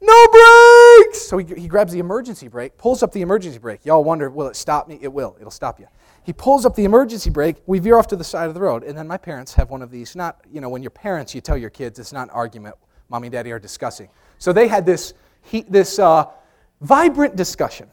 No 0.00 0.26
brakes! 0.32 1.22
So 1.22 1.38
he, 1.38 1.44
he 1.54 1.68
grabs 1.68 1.92
the 1.92 2.00
emergency 2.00 2.48
brake, 2.48 2.76
pulls 2.76 3.04
up 3.04 3.12
the 3.12 3.20
emergency 3.20 3.60
brake. 3.60 3.86
Y'all 3.86 4.02
wonder, 4.02 4.30
will 4.30 4.48
it 4.48 4.56
stop 4.56 4.88
me? 4.88 4.98
It 5.00 5.12
will. 5.12 5.36
It'll 5.38 5.52
stop 5.52 5.78
you. 5.78 5.86
He 6.24 6.32
pulls 6.32 6.66
up 6.66 6.74
the 6.74 6.84
emergency 6.84 7.30
brake. 7.30 7.58
We 7.66 7.78
veer 7.78 7.98
off 7.98 8.08
to 8.08 8.16
the 8.16 8.24
side 8.24 8.48
of 8.48 8.54
the 8.54 8.60
road. 8.60 8.82
And 8.82 8.98
then 8.98 9.06
my 9.06 9.16
parents 9.16 9.54
have 9.54 9.70
one 9.70 9.80
of 9.80 9.92
these, 9.92 10.16
not, 10.16 10.40
you 10.52 10.60
know, 10.60 10.68
when 10.68 10.82
your 10.82 10.90
parents, 10.90 11.36
you 11.36 11.40
tell 11.40 11.56
your 11.56 11.70
kids, 11.70 12.00
it's 12.00 12.12
not 12.12 12.24
an 12.24 12.30
argument. 12.30 12.74
Mommy 13.08 13.28
and 13.28 13.32
daddy 13.32 13.52
are 13.52 13.60
discussing. 13.60 14.08
So 14.40 14.52
they 14.52 14.66
had 14.66 14.84
this, 14.84 15.14
he, 15.42 15.62
this 15.68 16.00
uh, 16.00 16.24
vibrant 16.80 17.36
discussion. 17.36 17.88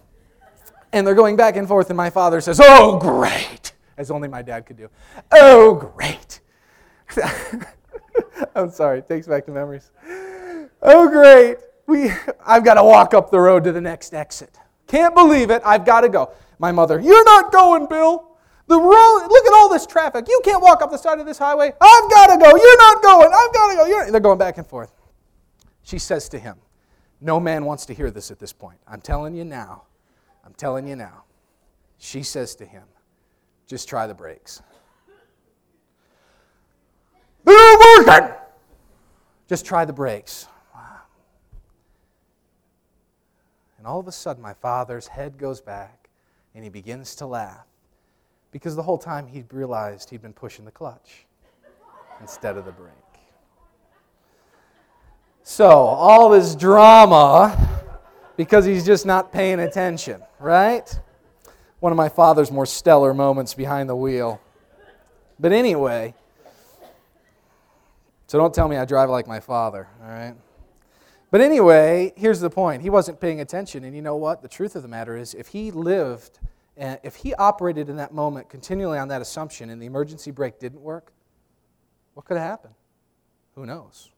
And 0.93 1.05
they're 1.05 1.13
going 1.13 1.35
back 1.35 1.57
and 1.57 1.67
forth, 1.67 1.91
and 1.91 1.97
my 1.97 2.09
father 2.09 2.41
says, 2.41 2.59
Oh, 2.59 2.97
great. 2.97 3.73
as 3.99 4.09
only 4.09 4.27
my 4.27 4.41
dad 4.41 4.65
could 4.65 4.77
do. 4.77 4.89
Oh, 5.31 5.75
great. 5.95 6.38
I'm 8.55 8.71
sorry, 8.71 8.99
it 8.99 9.09
takes 9.09 9.27
back 9.27 9.45
the 9.45 9.51
memories. 9.51 9.91
Oh, 10.81 11.09
great. 11.09 11.57
We, 11.87 12.11
I've 12.45 12.63
got 12.63 12.75
to 12.75 12.83
walk 12.83 13.13
up 13.13 13.31
the 13.31 13.39
road 13.39 13.63
to 13.63 13.71
the 13.71 13.81
next 13.81 14.13
exit. 14.13 14.57
Can't 14.87 15.15
believe 15.15 15.49
it. 15.49 15.61
I've 15.65 15.85
got 15.85 16.01
to 16.01 16.09
go. 16.09 16.31
My 16.59 16.71
mother, 16.71 16.99
You're 16.99 17.23
not 17.23 17.51
going, 17.51 17.87
Bill. 17.87 18.25
The 18.67 18.79
road, 18.79 19.27
look 19.29 19.45
at 19.47 19.53
all 19.53 19.69
this 19.69 19.87
traffic. 19.87 20.27
You 20.27 20.41
can't 20.43 20.61
walk 20.61 20.83
up 20.83 20.91
the 20.91 20.97
side 20.97 21.19
of 21.19 21.25
this 21.25 21.39
highway. 21.39 21.73
I've 21.81 22.11
got 22.11 22.27
to 22.27 22.37
go. 22.37 22.55
You're 22.55 22.77
not 22.77 23.01
going. 23.01 23.31
I've 23.33 23.53
got 23.53 23.67
to 23.71 23.75
go. 23.75 23.85
You're, 23.85 24.11
they're 24.11 24.19
going 24.19 24.37
back 24.37 24.59
and 24.59 24.67
forth. 24.67 24.91
She 25.81 25.97
says 25.97 26.29
to 26.29 26.39
him, 26.39 26.57
No 27.19 27.39
man 27.39 27.65
wants 27.65 27.87
to 27.87 27.95
hear 27.95 28.11
this 28.11 28.29
at 28.29 28.37
this 28.37 28.53
point. 28.53 28.77
I'm 28.87 29.01
telling 29.01 29.33
you 29.33 29.43
now. 29.43 29.85
I'm 30.45 30.53
telling 30.53 30.87
you 30.87 30.95
now. 30.95 31.23
She 31.97 32.21
says 32.21 32.55
to 32.57 32.65
him, 32.65 32.83
Just 33.65 33.89
try 33.89 34.05
the 34.05 34.13
brakes. 34.13 34.61
Just 39.47 39.65
try 39.65 39.85
the 39.85 39.93
brakes. 39.93 40.47
And 43.77 43.87
all 43.87 43.99
of 43.99 44.07
a 44.07 44.11
sudden, 44.11 44.43
my 44.43 44.53
father's 44.53 45.07
head 45.07 45.37
goes 45.37 45.61
back 45.61 46.09
and 46.53 46.63
he 46.63 46.69
begins 46.69 47.15
to 47.15 47.25
laugh 47.25 47.65
because 48.51 48.75
the 48.75 48.83
whole 48.83 48.97
time 48.97 49.27
he 49.27 49.45
realized 49.51 50.09
he'd 50.09 50.21
been 50.21 50.33
pushing 50.33 50.65
the 50.65 50.71
clutch 50.71 51.25
instead 52.19 52.57
of 52.57 52.65
the 52.65 52.71
brake. 52.71 52.93
So, 55.43 55.69
all 55.69 56.29
this 56.29 56.55
drama 56.55 57.57
because 58.35 58.65
he's 58.65 58.85
just 58.85 59.05
not 59.05 59.31
paying 59.31 59.59
attention, 59.59 60.21
right? 60.39 60.99
One 61.79 61.91
of 61.91 61.97
my 61.97 62.07
father's 62.07 62.51
more 62.51 62.65
stellar 62.65 63.13
moments 63.13 63.53
behind 63.53 63.89
the 63.89 63.95
wheel. 63.95 64.39
But 65.39 65.51
anyway, 65.51 66.13
so 68.29 68.37
don't 68.37 68.53
tell 68.53 68.67
me 68.67 68.77
I 68.77 68.85
drive 68.85 69.09
like 69.09 69.25
my 69.25 69.39
father, 69.39 69.87
all 70.03 70.07
right? 70.07 70.35
But 71.31 71.41
anyway, 71.41 72.13
here's 72.15 72.39
the 72.39 72.49
point. 72.51 72.83
He 72.83 72.91
wasn't 72.91 73.19
paying 73.19 73.41
attention. 73.41 73.83
And 73.83 73.95
you 73.95 74.03
know 74.03 74.17
what? 74.17 74.43
The 74.43 74.47
truth 74.47 74.75
of 74.75 74.83
the 74.83 74.87
matter 74.87 75.17
is, 75.17 75.33
if 75.33 75.47
he 75.47 75.71
lived, 75.71 76.37
and 76.77 76.99
if 77.01 77.15
he 77.15 77.33
operated 77.33 77.89
in 77.89 77.95
that 77.95 78.13
moment 78.13 78.47
continually 78.47 78.99
on 78.99 79.07
that 79.07 79.23
assumption 79.23 79.71
and 79.71 79.81
the 79.81 79.87
emergency 79.87 80.29
brake 80.29 80.59
didn't 80.59 80.81
work, 80.81 81.11
what 82.13 82.23
could 82.23 82.37
have 82.37 82.45
happened? 82.45 82.75
Who 83.55 83.65
knows? 83.65 84.11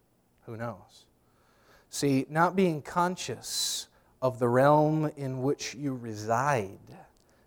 Who 0.46 0.58
knows? 0.58 1.06
See, 1.89 2.25
not 2.30 2.53
being 2.53 2.82
conscious 2.82 3.88
of 4.22 4.39
the 4.39 4.50
realm 4.50 5.10
in 5.15 5.41
which 5.41 5.74
you 5.74 5.96
reside 5.96 6.98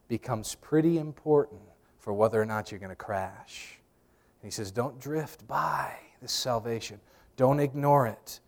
becomes 0.08 0.54
pretty 0.54 0.96
important 0.96 1.60
for 1.98 2.14
whether 2.14 2.40
or 2.40 2.46
not 2.46 2.70
you're 2.70 2.80
going 2.80 2.88
to 2.88 2.96
crash. 2.96 3.78
And 4.40 4.50
he 4.50 4.50
says, 4.50 4.70
Don't 4.70 4.98
drift 4.98 5.46
by 5.46 5.94
this 6.24 6.32
salvation, 6.32 6.98
don't 7.36 7.60
ignore 7.60 8.06
it. 8.06 8.40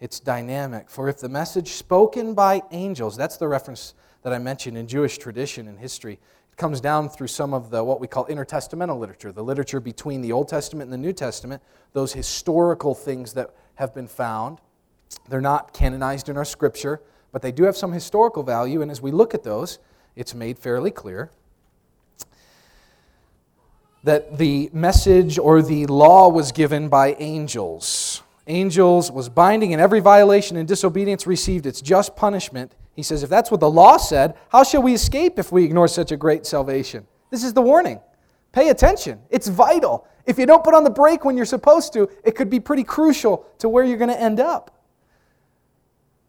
It's 0.00 0.18
dynamic. 0.18 0.88
For 0.88 1.10
if 1.10 1.18
the 1.18 1.28
message 1.28 1.72
spoken 1.72 2.32
by 2.32 2.62
angels, 2.70 3.18
that's 3.18 3.36
the 3.36 3.46
reference 3.46 3.92
that 4.22 4.32
I 4.32 4.38
mentioned 4.38 4.78
in 4.78 4.88
Jewish 4.88 5.18
tradition 5.18 5.68
and 5.68 5.78
history, 5.78 6.14
it 6.14 6.56
comes 6.56 6.80
down 6.80 7.10
through 7.10 7.26
some 7.26 7.52
of 7.52 7.68
the 7.68 7.84
what 7.84 8.00
we 8.00 8.06
call 8.06 8.24
intertestamental 8.28 8.98
literature, 8.98 9.30
the 9.30 9.44
literature 9.44 9.78
between 9.78 10.22
the 10.22 10.32
Old 10.32 10.48
Testament 10.48 10.84
and 10.84 10.92
the 10.92 11.06
New 11.06 11.12
Testament, 11.12 11.62
those 11.92 12.14
historical 12.14 12.94
things 12.94 13.34
that 13.34 13.54
have 13.74 13.94
been 13.94 14.08
found. 14.08 14.58
They're 15.28 15.42
not 15.42 15.74
canonized 15.74 16.30
in 16.30 16.38
our 16.38 16.46
scripture, 16.46 17.02
but 17.30 17.42
they 17.42 17.52
do 17.52 17.64
have 17.64 17.76
some 17.76 17.92
historical 17.92 18.42
value, 18.42 18.80
and 18.80 18.90
as 18.90 19.02
we 19.02 19.10
look 19.10 19.34
at 19.34 19.42
those, 19.42 19.80
it's 20.16 20.34
made 20.34 20.58
fairly 20.58 20.90
clear 20.90 21.30
that 24.04 24.38
the 24.38 24.70
message 24.72 25.38
or 25.38 25.62
the 25.62 25.86
law 25.86 26.28
was 26.28 26.52
given 26.52 26.88
by 26.88 27.14
angels 27.18 28.22
angels 28.48 29.12
was 29.12 29.28
binding, 29.28 29.72
and 29.72 29.80
every 29.80 30.00
violation 30.00 30.56
and 30.56 30.66
disobedience 30.66 31.26
received 31.26 31.66
its 31.66 31.80
just 31.80 32.16
punishment. 32.16 32.74
He 32.96 33.02
says, 33.02 33.22
if 33.22 33.30
that's 33.30 33.50
what 33.50 33.60
the 33.60 33.70
law 33.70 33.96
said, 33.96 34.34
how 34.48 34.64
shall 34.64 34.82
we 34.82 34.94
escape 34.94 35.38
if 35.38 35.52
we 35.52 35.64
ignore 35.64 35.86
such 35.86 36.10
a 36.10 36.16
great 36.16 36.46
salvation? 36.46 37.06
This 37.30 37.44
is 37.44 37.52
the 37.52 37.62
warning. 37.62 38.00
Pay 38.52 38.70
attention. 38.70 39.20
It's 39.30 39.46
vital. 39.46 40.08
If 40.26 40.38
you 40.38 40.46
don't 40.46 40.64
put 40.64 40.74
on 40.74 40.82
the 40.82 40.90
brake 40.90 41.24
when 41.24 41.36
you're 41.36 41.46
supposed 41.46 41.92
to, 41.92 42.10
it 42.24 42.34
could 42.34 42.50
be 42.50 42.58
pretty 42.58 42.82
crucial 42.82 43.46
to 43.58 43.68
where 43.68 43.84
you're 43.84 43.98
going 43.98 44.10
to 44.10 44.20
end 44.20 44.40
up. 44.40 44.74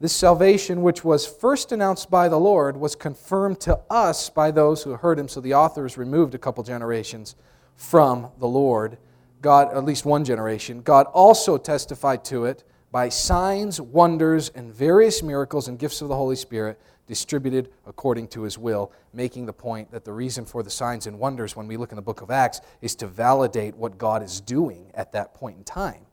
This 0.01 0.13
salvation, 0.13 0.81
which 0.81 1.03
was 1.03 1.25
first 1.25 1.71
announced 1.71 2.09
by 2.09 2.29
the 2.29 2.39
Lord, 2.39 2.77
was 2.77 2.95
confirmed 2.95 3.59
to 3.61 3.79
us 3.89 4.29
by 4.29 4.51
those 4.51 4.83
who 4.83 4.93
heard 4.93 5.19
him. 5.19 5.27
So 5.27 5.41
the 5.41 5.53
author 5.53 5.85
is 5.85 5.97
removed 5.97 6.35
a 6.35 6.37
couple 6.37 6.63
generations 6.63 7.35
from 7.79 8.27
the 8.39 8.47
Lord 8.47 8.97
God, 9.41 9.73
at 9.73 9.85
least 9.85 10.05
one 10.05 10.25
generation, 10.25 10.81
God 10.81 11.05
also 11.07 11.57
testified 11.57 12.25
to 12.25 12.43
it 12.43 12.65
by 12.91 13.07
signs, 13.07 13.79
wonders, 13.79 14.49
and 14.49 14.73
various 14.73 15.23
miracles 15.23 15.69
and 15.69 15.79
gifts 15.79 16.01
of 16.01 16.09
the 16.09 16.15
Holy 16.15 16.35
Spirit 16.35 16.77
distributed 17.07 17.71
according 17.87 18.27
to 18.27 18.43
his 18.43 18.57
will, 18.57 18.91
making 19.13 19.45
the 19.45 19.53
point 19.53 19.89
that 19.91 20.03
the 20.03 20.11
reason 20.11 20.43
for 20.43 20.61
the 20.61 20.69
signs 20.69 21.07
and 21.07 21.17
wonders 21.17 21.55
when 21.55 21.67
we 21.67 21.77
look 21.77 21.93
in 21.93 21.95
the 21.95 22.01
book 22.01 22.21
of 22.21 22.29
Acts 22.29 22.59
is 22.81 22.95
to 22.95 23.07
validate 23.07 23.75
what 23.77 23.97
God 23.97 24.21
is 24.21 24.41
doing 24.41 24.91
at 24.93 25.13
that 25.13 25.33
point 25.33 25.57
in 25.57 25.63
time. 25.63 26.05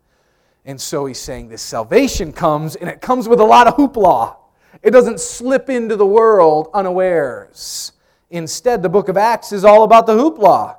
And 0.64 0.80
so 0.80 1.06
he's 1.06 1.18
saying 1.18 1.48
this 1.48 1.62
salvation 1.62 2.32
comes, 2.32 2.76
and 2.76 2.88
it 2.88 3.00
comes 3.00 3.28
with 3.28 3.40
a 3.40 3.44
lot 3.44 3.66
of 3.66 3.74
hoopla. 3.74 4.36
It 4.82 4.92
doesn't 4.92 5.18
slip 5.18 5.68
into 5.68 5.96
the 5.96 6.06
world 6.06 6.68
unawares. 6.72 7.92
Instead, 8.30 8.82
the 8.82 8.88
book 8.88 9.08
of 9.08 9.16
Acts 9.16 9.50
is 9.50 9.64
all 9.64 9.82
about 9.82 10.06
the 10.06 10.14
hoopla. 10.14 10.76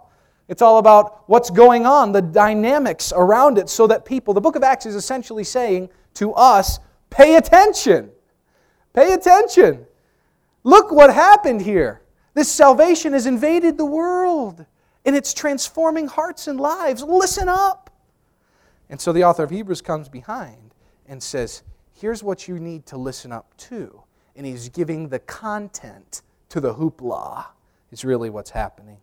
It's 0.47 0.61
all 0.61 0.77
about 0.77 1.23
what's 1.27 1.49
going 1.49 1.85
on, 1.85 2.11
the 2.11 2.21
dynamics 2.21 3.11
around 3.15 3.57
it, 3.57 3.69
so 3.69 3.85
that 3.87 4.05
people, 4.05 4.33
the 4.33 4.41
book 4.41 4.55
of 4.55 4.63
Acts 4.63 4.85
is 4.85 4.95
essentially 4.95 5.43
saying 5.43 5.89
to 6.15 6.33
us, 6.33 6.79
pay 7.09 7.35
attention. 7.35 8.09
Pay 8.93 9.13
attention. 9.13 9.85
Look 10.63 10.91
what 10.91 11.13
happened 11.13 11.61
here. 11.61 12.01
This 12.33 12.51
salvation 12.51 13.13
has 13.13 13.25
invaded 13.25 13.77
the 13.77 13.85
world 13.85 14.65
and 15.05 15.15
it's 15.15 15.33
transforming 15.33 16.07
hearts 16.07 16.47
and 16.47 16.59
lives. 16.59 17.01
Listen 17.01 17.49
up. 17.49 17.89
And 18.89 18.99
so 18.99 19.11
the 19.11 19.23
author 19.23 19.43
of 19.43 19.49
Hebrews 19.49 19.81
comes 19.81 20.09
behind 20.09 20.73
and 21.07 21.21
says, 21.21 21.63
Here's 21.93 22.21
what 22.21 22.47
you 22.47 22.59
need 22.59 22.85
to 22.87 22.97
listen 22.97 23.31
up 23.31 23.55
to. 23.57 24.03
And 24.35 24.45
he's 24.45 24.69
giving 24.69 25.09
the 25.09 25.19
content 25.19 26.21
to 26.49 26.59
the 26.59 26.75
hoopla, 26.75 27.45
is 27.91 28.05
really 28.05 28.29
what's 28.29 28.51
happening. 28.51 28.97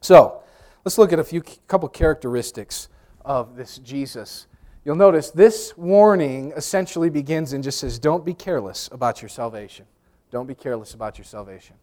So, 0.00 0.42
Let's 0.84 0.98
look 0.98 1.12
at 1.14 1.18
a 1.18 1.24
few 1.24 1.40
couple 1.66 1.88
characteristics 1.88 2.88
of 3.24 3.56
this 3.56 3.78
Jesus. 3.78 4.46
You'll 4.84 4.96
notice 4.96 5.30
this 5.30 5.74
warning 5.78 6.52
essentially 6.56 7.08
begins 7.08 7.54
and 7.54 7.64
just 7.64 7.80
says, 7.80 7.98
Don't 7.98 8.24
be 8.24 8.34
careless 8.34 8.90
about 8.92 9.22
your 9.22 9.30
salvation. 9.30 9.86
Don't 10.30 10.46
be 10.46 10.54
careless 10.54 10.92
about 10.92 11.16
your 11.16 11.24
salvation. 11.24 11.76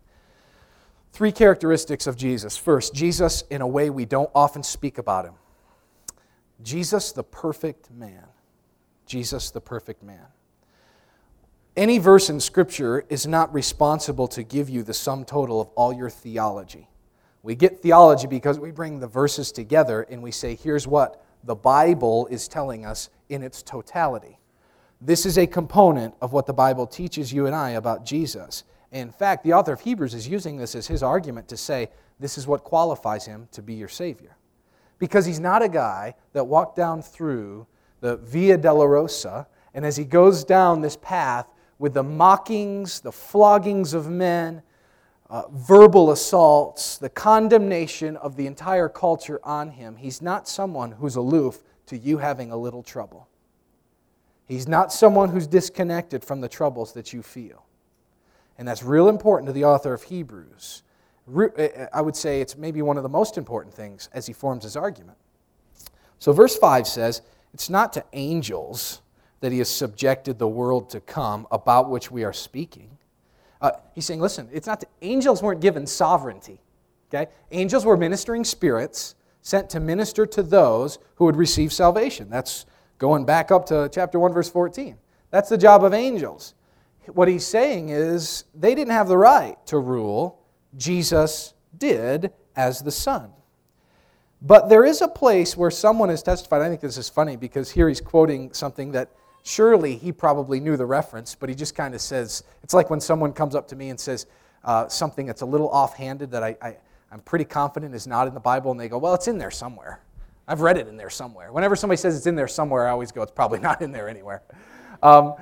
Three 1.13 1.31
characteristics 1.31 2.05
of 2.05 2.15
Jesus. 2.15 2.55
First, 2.55 2.93
Jesus 2.93 3.43
in 3.50 3.62
a 3.62 3.67
way 3.67 3.89
we 3.89 4.05
don't 4.05 4.29
often 4.36 4.62
speak 4.62 5.00
about 5.00 5.25
him. 5.25 5.34
Jesus, 6.62 7.12
the 7.12 7.24
perfect 7.24 7.89
man. 7.89 8.25
Jesus, 9.08 9.50
the 9.50 9.62
perfect 9.62 10.03
man. 10.03 10.27
Any 11.75 11.98
verse 11.98 12.29
in 12.29 12.39
Scripture 12.39 13.03
is 13.10 13.25
not 13.25 13.51
responsible 13.51 14.27
to 14.27 14.43
give 14.43 14.70
you 14.70 14.84
the 14.84 14.93
sum 14.93 15.25
total 15.25 15.60
of 15.60 15.70
all 15.70 15.91
your 15.91 16.10
theology. 16.10 16.88
We 17.43 17.55
get 17.55 17.79
theology 17.79 18.27
because 18.27 18.60
we 18.60 18.71
bring 18.71 19.00
the 19.00 19.07
verses 19.07 19.51
together 19.51 20.03
and 20.03 20.21
we 20.21 20.31
say, 20.31 20.55
here's 20.55 20.88
what 20.88 21.24
the 21.43 21.55
Bible 21.55 22.27
is 22.27 22.48
telling 22.48 22.86
us 22.86 23.10
in 23.29 23.41
its 23.41 23.63
totality. 23.63 24.38
This 25.00 25.25
is 25.25 25.38
a 25.38 25.48
component 25.48 26.13
of 26.21 26.33
what 26.33 26.45
the 26.45 26.53
Bible 26.53 26.86
teaches 26.86 27.33
you 27.33 27.48
and 27.48 27.55
I 27.55 27.71
about 27.71 28.05
Jesus. 28.05 28.63
In 28.91 29.12
fact, 29.12 29.43
the 29.43 29.53
author 29.53 29.74
of 29.74 29.81
Hebrews 29.81 30.13
is 30.13 30.27
using 30.27 30.57
this 30.57 30.75
as 30.75 30.86
his 30.86 31.01
argument 31.01 31.48
to 31.48 31.57
say 31.57 31.89
this 32.19 32.38
is 32.38 32.45
what 32.45 32.63
qualifies 32.63 33.25
him 33.25 33.48
to 33.53 33.63
be 33.63 33.74
your 33.74 33.88
Savior. 33.88 34.38
Because 35.00 35.25
he's 35.25 35.39
not 35.39 35.63
a 35.63 35.69
guy 35.69 36.13
that 36.33 36.43
walked 36.43 36.75
down 36.75 37.01
through 37.01 37.65
the 38.01 38.17
Via 38.17 38.57
Dolorosa, 38.57 39.48
and 39.74 39.86
as 39.86 39.98
he 39.98 40.03
goes 40.03 40.43
down 40.43 40.81
this 40.81 40.98
path 40.98 41.48
with 41.79 41.95
the 41.95 42.03
mockings, 42.03 43.00
the 43.00 43.12
floggings 43.12 43.95
of 43.95 44.10
men, 44.10 44.62
uh, 45.31 45.43
verbal 45.50 46.11
assaults, 46.11 46.97
the 46.97 47.09
condemnation 47.09 48.17
of 48.17 48.35
the 48.35 48.45
entire 48.45 48.89
culture 48.89 49.39
on 49.45 49.69
him. 49.69 49.95
He's 49.95 50.21
not 50.21 50.45
someone 50.45 50.91
who's 50.91 51.15
aloof 51.15 51.63
to 51.88 51.97
you 51.97 52.17
having 52.17 52.51
a 52.51 52.57
little 52.57 52.83
trouble. 52.83 53.29
He's 54.45 54.67
not 54.67 54.91
someone 54.91 55.29
who's 55.29 55.47
disconnected 55.47 56.25
from 56.25 56.41
the 56.41 56.50
troubles 56.50 56.91
that 56.93 57.13
you 57.13 57.23
feel. 57.23 57.65
And 58.57 58.67
that's 58.67 58.83
real 58.83 59.07
important 59.07 59.47
to 59.47 59.53
the 59.53 59.63
author 59.63 59.93
of 59.93 60.03
Hebrews. 60.03 60.83
I 61.93 62.01
would 62.01 62.17
say 62.17 62.41
it's 62.41 62.57
maybe 62.57 62.81
one 62.81 62.97
of 62.97 63.03
the 63.03 63.09
most 63.09 63.38
important 63.38 63.73
things 63.73 64.09
as 64.11 64.27
he 64.27 64.33
forms 64.33 64.65
his 64.65 64.75
argument. 64.75 65.17
So, 66.19 66.33
verse 66.33 66.57
5 66.57 66.85
says, 66.85 67.21
It's 67.53 67.69
not 67.69 67.93
to 67.93 68.03
angels 68.11 69.01
that 69.39 69.53
he 69.53 69.59
has 69.59 69.69
subjected 69.69 70.39
the 70.39 70.47
world 70.47 70.89
to 70.89 71.00
come 71.00 71.47
about 71.51 71.89
which 71.89 72.11
we 72.11 72.25
are 72.25 72.33
speaking. 72.33 72.97
Uh, 73.61 73.71
he's 73.93 74.05
saying, 74.05 74.19
listen, 74.19 74.49
it's 74.51 74.67
not 74.67 74.79
the 74.79 74.87
angels 75.01 75.41
weren't 75.43 75.61
given 75.61 75.85
sovereignty. 75.85 76.59
Okay? 77.13 77.29
Angels 77.51 77.85
were 77.85 77.97
ministering 77.97 78.43
spirits 78.43 79.15
sent 79.41 79.69
to 79.71 79.79
minister 79.79 80.25
to 80.25 80.43
those 80.43 80.99
who 81.15 81.25
would 81.25 81.35
receive 81.35 81.71
salvation. 81.73 82.29
That's 82.29 82.65
going 82.97 83.25
back 83.25 83.51
up 83.51 83.65
to 83.67 83.89
chapter 83.91 84.19
1, 84.19 84.33
verse 84.33 84.49
14. 84.49 84.97
That's 85.29 85.49
the 85.49 85.57
job 85.57 85.83
of 85.83 85.93
angels. 85.93 86.53
What 87.07 87.27
he's 87.27 87.45
saying 87.45 87.89
is 87.89 88.45
they 88.53 88.75
didn't 88.75 88.93
have 88.93 89.07
the 89.07 89.17
right 89.17 89.57
to 89.67 89.79
rule, 89.79 90.39
Jesus 90.77 91.53
did 91.77 92.31
as 92.55 92.81
the 92.81 92.91
Son. 92.91 93.31
But 94.41 94.69
there 94.69 94.85
is 94.85 95.01
a 95.01 95.07
place 95.07 95.55
where 95.55 95.71
someone 95.71 96.09
has 96.09 96.23
testified. 96.23 96.61
I 96.61 96.69
think 96.69 96.81
this 96.81 96.97
is 96.97 97.09
funny 97.09 97.35
because 97.35 97.71
here 97.71 97.87
he's 97.87 98.01
quoting 98.01 98.53
something 98.53 98.91
that 98.91 99.09
surely 99.43 99.95
he 99.95 100.12
probably 100.12 100.60
knew 100.60 100.77
the 100.77 100.86
reference, 100.86 101.36
but 101.36 101.50
he 101.50 101.55
just 101.55 101.75
kind 101.75 101.93
of 101.93 102.01
says 102.01 102.43
it's 102.63 102.74
like 102.74 102.89
when 102.89 103.00
someone 103.00 103.33
comes 103.33 103.55
up 103.55 103.67
to 103.69 103.75
me 103.75 103.89
and 103.89 104.00
says 104.00 104.25
uh, 104.63 104.88
something 104.88 105.25
that's 105.25 105.41
a 105.41 105.45
little 105.45 105.69
offhanded 105.69 106.31
that 106.31 106.43
I, 106.43 106.55
I, 106.62 106.77
I'm 107.12 107.21
pretty 107.21 107.45
confident 107.45 107.95
is 107.95 108.07
not 108.07 108.27
in 108.27 108.33
the 108.33 108.39
Bible, 108.39 108.71
and 108.71 108.79
they 108.79 108.89
go, 108.89 108.98
Well, 108.98 109.13
it's 109.13 109.27
in 109.27 109.38
there 109.38 109.51
somewhere. 109.51 110.01
I've 110.48 110.62
read 110.62 110.77
it 110.77 110.88
in 110.88 110.98
there 110.98 111.10
somewhere. 111.10 111.51
Whenever 111.51 111.75
somebody 111.75 111.98
says 111.98 112.15
it's 112.15 112.27
in 112.27 112.36
there 112.36 112.48
somewhere, 112.48 112.88
I 112.88 112.91
always 112.91 113.12
go, 113.12 113.21
It's 113.21 113.31
probably 113.31 113.60
not 113.67 113.81
in 113.81 113.91
there 113.91 114.07
anywhere. 114.07 114.43
Um, 115.03 115.36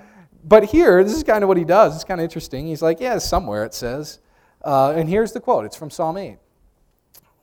but 0.44 0.64
here, 0.64 1.04
this 1.04 1.14
is 1.14 1.24
kind 1.24 1.44
of 1.44 1.48
what 1.48 1.58
he 1.58 1.66
does. 1.66 1.96
It's 1.96 2.06
kind 2.06 2.20
of 2.20 2.24
interesting. 2.24 2.68
He's 2.68 2.82
like, 2.82 3.00
Yeah, 3.00 3.18
somewhere 3.18 3.66
it 3.66 3.74
says. 3.74 4.20
Uh, 4.64 4.92
and 4.92 5.08
here's 5.08 5.32
the 5.32 5.40
quote 5.40 5.66
it's 5.66 5.76
from 5.76 5.90
Psalm 5.90 6.18
8. 6.18 6.38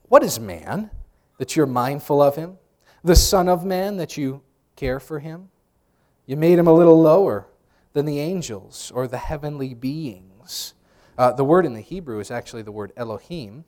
What 0.08 0.22
is 0.22 0.38
man 0.38 0.90
that 1.38 1.56
you're 1.56 1.66
mindful 1.66 2.22
of 2.22 2.36
him? 2.36 2.58
The 3.02 3.16
Son 3.16 3.48
of 3.48 3.64
Man 3.64 3.96
that 3.98 4.16
you 4.16 4.42
care 4.74 5.00
for 5.00 5.20
him? 5.20 5.50
You 6.26 6.36
made 6.36 6.58
him 6.58 6.66
a 6.66 6.74
little 6.74 7.00
lower 7.00 7.46
than 7.92 8.04
the 8.04 8.20
angels 8.20 8.92
or 8.94 9.06
the 9.06 9.18
heavenly 9.18 9.72
beings. 9.72 10.74
Uh, 11.16 11.32
the 11.32 11.44
word 11.44 11.64
in 11.64 11.72
the 11.72 11.80
Hebrew 11.80 12.18
is 12.20 12.30
actually 12.30 12.62
the 12.62 12.72
word 12.72 12.92
Elohim, 12.96 13.64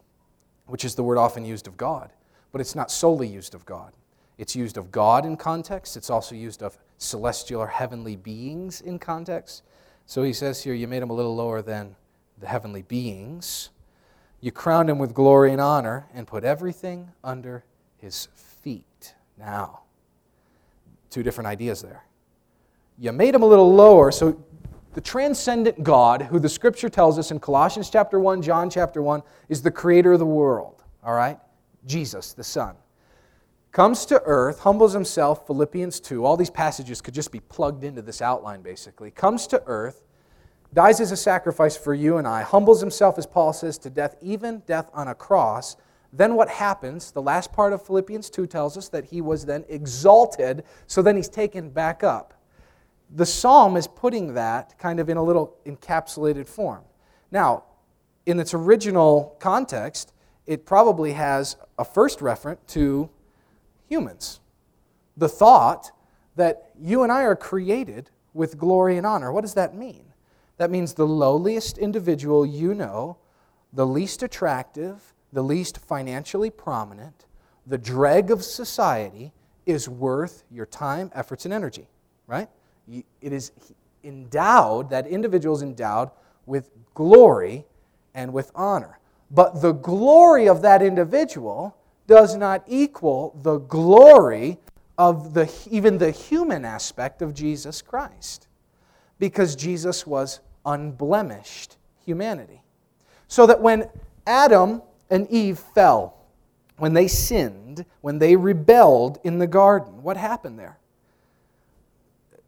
which 0.66 0.84
is 0.84 0.96
the 0.96 1.02
word 1.02 1.16
often 1.16 1.44
used 1.44 1.66
of 1.66 1.76
God, 1.76 2.12
but 2.52 2.60
it's 2.60 2.74
not 2.74 2.90
solely 2.90 3.26
used 3.26 3.54
of 3.54 3.64
God. 3.64 3.92
It's 4.36 4.54
used 4.54 4.76
of 4.76 4.92
God 4.92 5.24
in 5.24 5.36
context, 5.36 5.96
it's 5.96 6.10
also 6.10 6.34
used 6.34 6.62
of 6.62 6.78
celestial 6.98 7.60
or 7.60 7.68
heavenly 7.68 8.16
beings 8.16 8.80
in 8.80 8.98
context. 8.98 9.62
So 10.06 10.22
he 10.22 10.32
says 10.32 10.62
here, 10.62 10.74
You 10.74 10.88
made 10.88 11.02
him 11.02 11.10
a 11.10 11.14
little 11.14 11.34
lower 11.34 11.62
than 11.62 11.96
the 12.38 12.46
heavenly 12.46 12.82
beings. 12.82 13.70
You 14.40 14.52
crowned 14.52 14.88
him 14.88 14.98
with 14.98 15.14
glory 15.14 15.52
and 15.52 15.60
honor 15.60 16.06
and 16.14 16.26
put 16.26 16.44
everything 16.44 17.10
under 17.24 17.64
his 17.96 18.28
feet. 18.34 19.14
Now, 19.36 19.80
two 21.10 21.22
different 21.22 21.48
ideas 21.48 21.82
there. 21.82 22.04
You 23.00 23.12
made 23.12 23.34
him 23.34 23.42
a 23.42 23.46
little 23.46 23.72
lower, 23.72 24.10
so 24.10 24.44
the 24.94 25.00
transcendent 25.00 25.84
God, 25.84 26.22
who 26.22 26.40
the 26.40 26.48
scripture 26.48 26.88
tells 26.88 27.16
us 27.16 27.30
in 27.30 27.38
Colossians 27.38 27.90
chapter 27.90 28.18
1, 28.18 28.42
John 28.42 28.68
chapter 28.68 29.00
1, 29.00 29.22
is 29.48 29.62
the 29.62 29.70
creator 29.70 30.14
of 30.14 30.18
the 30.18 30.26
world, 30.26 30.82
all 31.04 31.14
right? 31.14 31.38
Jesus, 31.86 32.32
the 32.32 32.42
Son, 32.42 32.74
comes 33.70 34.04
to 34.06 34.20
earth, 34.24 34.58
humbles 34.58 34.92
himself, 34.94 35.46
Philippians 35.46 36.00
2, 36.00 36.24
all 36.24 36.36
these 36.36 36.50
passages 36.50 37.00
could 37.00 37.14
just 37.14 37.30
be 37.30 37.38
plugged 37.38 37.84
into 37.84 38.02
this 38.02 38.20
outline 38.20 38.62
basically, 38.62 39.12
comes 39.12 39.46
to 39.46 39.62
earth, 39.66 40.02
dies 40.74 41.00
as 41.00 41.12
a 41.12 41.16
sacrifice 41.16 41.76
for 41.76 41.94
you 41.94 42.16
and 42.16 42.26
I, 42.26 42.42
humbles 42.42 42.80
himself, 42.80 43.16
as 43.16 43.26
Paul 43.26 43.52
says, 43.52 43.78
to 43.78 43.90
death, 43.90 44.16
even 44.20 44.64
death 44.66 44.90
on 44.92 45.06
a 45.06 45.14
cross. 45.14 45.76
Then 46.12 46.34
what 46.34 46.48
happens? 46.48 47.12
The 47.12 47.22
last 47.22 47.52
part 47.52 47.72
of 47.72 47.86
Philippians 47.86 48.28
2 48.30 48.48
tells 48.48 48.76
us 48.76 48.88
that 48.88 49.04
he 49.04 49.20
was 49.20 49.46
then 49.46 49.64
exalted, 49.68 50.64
so 50.88 51.00
then 51.00 51.14
he's 51.14 51.28
taken 51.28 51.70
back 51.70 52.02
up. 52.02 52.34
The 53.10 53.26
psalm 53.26 53.76
is 53.76 53.86
putting 53.86 54.34
that 54.34 54.78
kind 54.78 55.00
of 55.00 55.08
in 55.08 55.16
a 55.16 55.22
little 55.22 55.56
encapsulated 55.64 56.46
form. 56.46 56.82
Now, 57.30 57.64
in 58.26 58.38
its 58.38 58.52
original 58.52 59.36
context, 59.38 60.12
it 60.46 60.66
probably 60.66 61.12
has 61.12 61.56
a 61.78 61.84
first 61.84 62.20
reference 62.20 62.60
to 62.68 63.08
humans. 63.88 64.40
The 65.16 65.28
thought 65.28 65.90
that 66.36 66.70
you 66.80 67.02
and 67.02 67.10
I 67.10 67.22
are 67.22 67.36
created 67.36 68.10
with 68.34 68.58
glory 68.58 68.96
and 68.96 69.06
honor. 69.06 69.32
What 69.32 69.40
does 69.40 69.54
that 69.54 69.74
mean? 69.74 70.04
That 70.58 70.70
means 70.70 70.94
the 70.94 71.06
lowliest 71.06 71.78
individual 71.78 72.44
you 72.44 72.74
know, 72.74 73.16
the 73.72 73.86
least 73.86 74.22
attractive, 74.22 75.14
the 75.32 75.42
least 75.42 75.78
financially 75.78 76.50
prominent, 76.50 77.26
the 77.66 77.78
dreg 77.78 78.30
of 78.30 78.42
society 78.42 79.32
is 79.66 79.88
worth 79.88 80.44
your 80.50 80.66
time, 80.66 81.10
efforts, 81.14 81.44
and 81.44 81.52
energy, 81.52 81.88
right? 82.26 82.48
It 82.90 83.32
is 83.32 83.52
endowed, 84.04 84.90
that 84.90 85.06
individual 85.06 85.54
is 85.56 85.62
endowed 85.62 86.10
with 86.46 86.70
glory 86.94 87.64
and 88.14 88.32
with 88.32 88.50
honor. 88.54 88.98
But 89.30 89.60
the 89.60 89.72
glory 89.72 90.48
of 90.48 90.62
that 90.62 90.82
individual 90.82 91.76
does 92.06 92.36
not 92.36 92.64
equal 92.66 93.38
the 93.42 93.58
glory 93.58 94.58
of 94.96 95.34
the, 95.34 95.52
even 95.70 95.98
the 95.98 96.10
human 96.10 96.64
aspect 96.64 97.22
of 97.22 97.34
Jesus 97.34 97.82
Christ. 97.82 98.48
Because 99.18 99.54
Jesus 99.54 100.06
was 100.06 100.40
unblemished 100.64 101.76
humanity. 102.04 102.62
So 103.28 103.46
that 103.46 103.60
when 103.60 103.88
Adam 104.26 104.82
and 105.10 105.28
Eve 105.28 105.58
fell, 105.58 106.14
when 106.78 106.94
they 106.94 107.08
sinned, 107.08 107.84
when 108.00 108.18
they 108.18 108.36
rebelled 108.36 109.18
in 109.24 109.38
the 109.38 109.46
garden, 109.46 110.02
what 110.02 110.16
happened 110.16 110.58
there? 110.58 110.77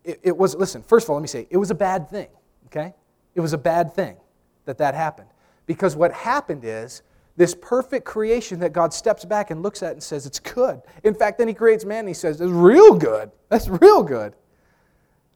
It, 0.04 0.20
it, 0.22 0.36
was, 0.36 0.54
listen, 0.54 0.82
first 0.82 1.06
of 1.06 1.10
all, 1.10 1.16
let 1.16 1.22
me 1.22 1.28
say, 1.28 1.46
it 1.50 1.56
was 1.56 1.70
a 1.70 1.74
bad 1.74 2.08
thing, 2.08 2.28
okay? 2.66 2.94
It 3.34 3.40
was 3.40 3.52
a 3.52 3.58
bad 3.58 3.94
thing 3.94 4.16
that 4.64 4.78
that 4.78 4.94
happened. 4.94 5.28
Because 5.66 5.94
what 5.94 6.12
happened 6.12 6.62
is 6.64 7.02
this 7.36 7.54
perfect 7.54 8.04
creation 8.04 8.60
that 8.60 8.72
God 8.72 8.92
steps 8.92 9.24
back 9.24 9.50
and 9.50 9.62
looks 9.62 9.82
at 9.82 9.92
and 9.92 10.02
says, 10.02 10.26
it's 10.26 10.38
good. 10.38 10.80
In 11.04 11.14
fact, 11.14 11.38
then 11.38 11.48
he 11.48 11.54
creates 11.54 11.84
man 11.84 12.00
and 12.00 12.08
he 12.08 12.14
says, 12.14 12.40
it's 12.40 12.50
real 12.50 12.94
good. 12.94 13.30
That's 13.48 13.68
real 13.68 14.02
good. 14.02 14.34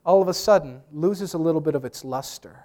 All 0.04 0.20
of 0.20 0.28
a 0.28 0.34
sudden, 0.34 0.82
loses 0.92 1.34
a 1.34 1.38
little 1.38 1.60
bit 1.60 1.74
of 1.74 1.84
its 1.84 2.04
luster 2.04 2.64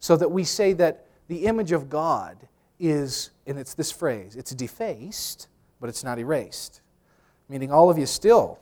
so 0.00 0.16
that 0.16 0.30
we 0.30 0.42
say 0.42 0.72
that 0.74 1.06
the 1.28 1.46
image 1.46 1.70
of 1.70 1.88
God 1.88 2.36
is, 2.80 3.30
and 3.46 3.58
it's 3.58 3.74
this 3.74 3.92
phrase, 3.92 4.34
it's 4.34 4.52
defaced, 4.52 5.46
but 5.80 5.88
it's 5.88 6.02
not 6.02 6.18
erased. 6.18 6.80
Meaning 7.48 7.70
all 7.70 7.88
of 7.88 7.98
you 7.98 8.06
still 8.06 8.58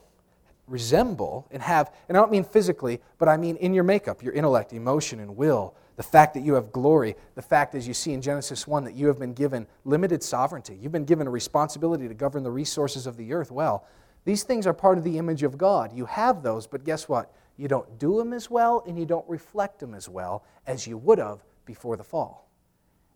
resemble 0.71 1.47
and 1.51 1.61
have, 1.61 1.93
and 2.07 2.17
I 2.17 2.21
don't 2.21 2.31
mean 2.31 2.43
physically, 2.43 3.01
but 3.17 3.27
I 3.27 3.37
mean 3.37 3.57
in 3.57 3.73
your 3.73 3.83
makeup, 3.83 4.23
your 4.23 4.33
intellect, 4.33 4.73
emotion, 4.73 5.19
and 5.19 5.35
will, 5.35 5.75
the 5.97 6.03
fact 6.03 6.33
that 6.33 6.41
you 6.41 6.53
have 6.53 6.71
glory, 6.71 7.15
the 7.35 7.41
fact, 7.41 7.75
as 7.75 7.87
you 7.87 7.93
see 7.93 8.13
in 8.13 8.21
Genesis 8.21 8.65
1, 8.65 8.85
that 8.85 8.95
you 8.95 9.07
have 9.07 9.19
been 9.19 9.33
given 9.33 9.67
limited 9.85 10.23
sovereignty. 10.23 10.77
You've 10.81 10.91
been 10.91 11.05
given 11.05 11.27
a 11.27 11.29
responsibility 11.29 12.07
to 12.07 12.13
govern 12.13 12.43
the 12.43 12.51
resources 12.51 13.05
of 13.05 13.17
the 13.17 13.33
earth 13.33 13.51
well. 13.51 13.85
These 14.23 14.43
things 14.43 14.65
are 14.65 14.73
part 14.73 14.97
of 14.97 15.03
the 15.03 15.17
image 15.17 15.43
of 15.43 15.57
God. 15.57 15.93
You 15.93 16.05
have 16.05 16.41
those, 16.41 16.65
but 16.65 16.83
guess 16.83 17.09
what? 17.09 17.33
You 17.57 17.67
don't 17.67 17.99
do 17.99 18.17
them 18.17 18.33
as 18.33 18.49
well 18.49 18.83
and 18.87 18.97
you 18.97 19.05
don't 19.05 19.27
reflect 19.29 19.79
them 19.79 19.93
as 19.93 20.07
well 20.07 20.43
as 20.65 20.87
you 20.87 20.97
would 20.97 21.19
have 21.19 21.43
before 21.65 21.97
the 21.97 22.03
fall. 22.03 22.49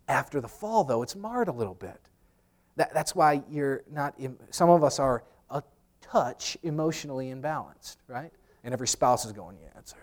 After 0.08 0.40
the 0.40 0.48
fall, 0.48 0.84
though, 0.84 1.02
it's 1.02 1.16
marred 1.16 1.48
a 1.48 1.52
little 1.52 1.74
bit. 1.74 2.00
That, 2.76 2.94
that's 2.94 3.16
why 3.16 3.42
you're 3.50 3.84
not, 3.92 4.20
some 4.52 4.70
of 4.70 4.84
us 4.84 5.00
are 5.00 5.24
touch 6.12 6.58
emotionally 6.64 7.32
imbalanced, 7.32 7.98
right? 8.08 8.32
And 8.64 8.74
every 8.74 8.88
spouse 8.88 9.26
is 9.26 9.32
going, 9.32 9.58
yeah, 9.62 9.80
it's, 9.80 9.94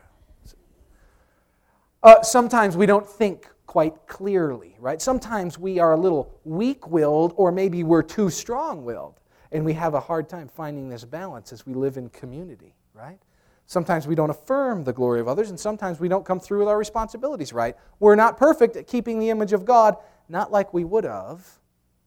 uh, 2.03 2.23
sometimes 2.23 2.77
we 2.77 2.87
don't 2.87 3.09
think 3.09 3.49
quite 3.67 4.07
clearly, 4.07 4.77
right? 4.79 5.01
Sometimes 5.01 5.59
we 5.59 5.79
are 5.79 5.93
a 5.93 5.97
little 5.97 6.39
weak 6.45 6.89
willed, 6.89 7.33
or 7.37 7.53
maybe 7.53 7.85
we're 7.85 8.03
too 8.03 8.29
strong 8.29 8.85
willed, 8.85 9.21
and 9.51 9.65
we 9.65 9.73
have 9.73 9.95
a 9.95 10.01
hard 10.01 10.29
time 10.29 10.49
finding 10.49 10.89
this 10.89 11.05
balance 11.05 11.53
as 11.53 11.67
we 11.67 11.75
live 11.75 11.97
in 11.97 12.09
community, 12.11 12.75
right? 12.95 13.19
Sometimes 13.67 14.07
we 14.07 14.15
don't 14.15 14.31
affirm 14.31 14.85
the 14.85 14.93
glory 14.93 15.21
of 15.21 15.29
others, 15.29 15.51
and 15.51 15.59
sometimes 15.59 16.01
we 16.01 16.09
don't 16.09 16.27
come 16.27 16.41
through 16.41 16.59
with 16.59 16.69
our 16.69 16.77
responsibilities 16.77 17.53
right. 17.53 17.77
We're 18.01 18.17
not 18.17 18.37
perfect 18.37 18.77
at 18.77 18.87
keeping 18.87 19.19
the 19.19 19.31
image 19.31 19.53
of 19.53 19.65
God, 19.65 19.97
not 20.29 20.53
like 20.53 20.75
we 20.75 20.85
would 20.85 21.05
have 21.05 21.47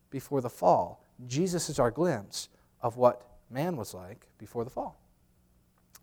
before 0.10 0.42
the 0.42 0.50
fall. 0.50 1.04
Jesus 1.26 1.70
is 1.70 1.80
our 1.80 1.90
glimpse 1.90 2.50
of 2.82 2.98
what 2.98 3.35
man 3.50 3.78
was 3.78 3.94
like 3.94 4.28
before 4.38 4.64
the 4.64 4.70
fall. 4.70 5.00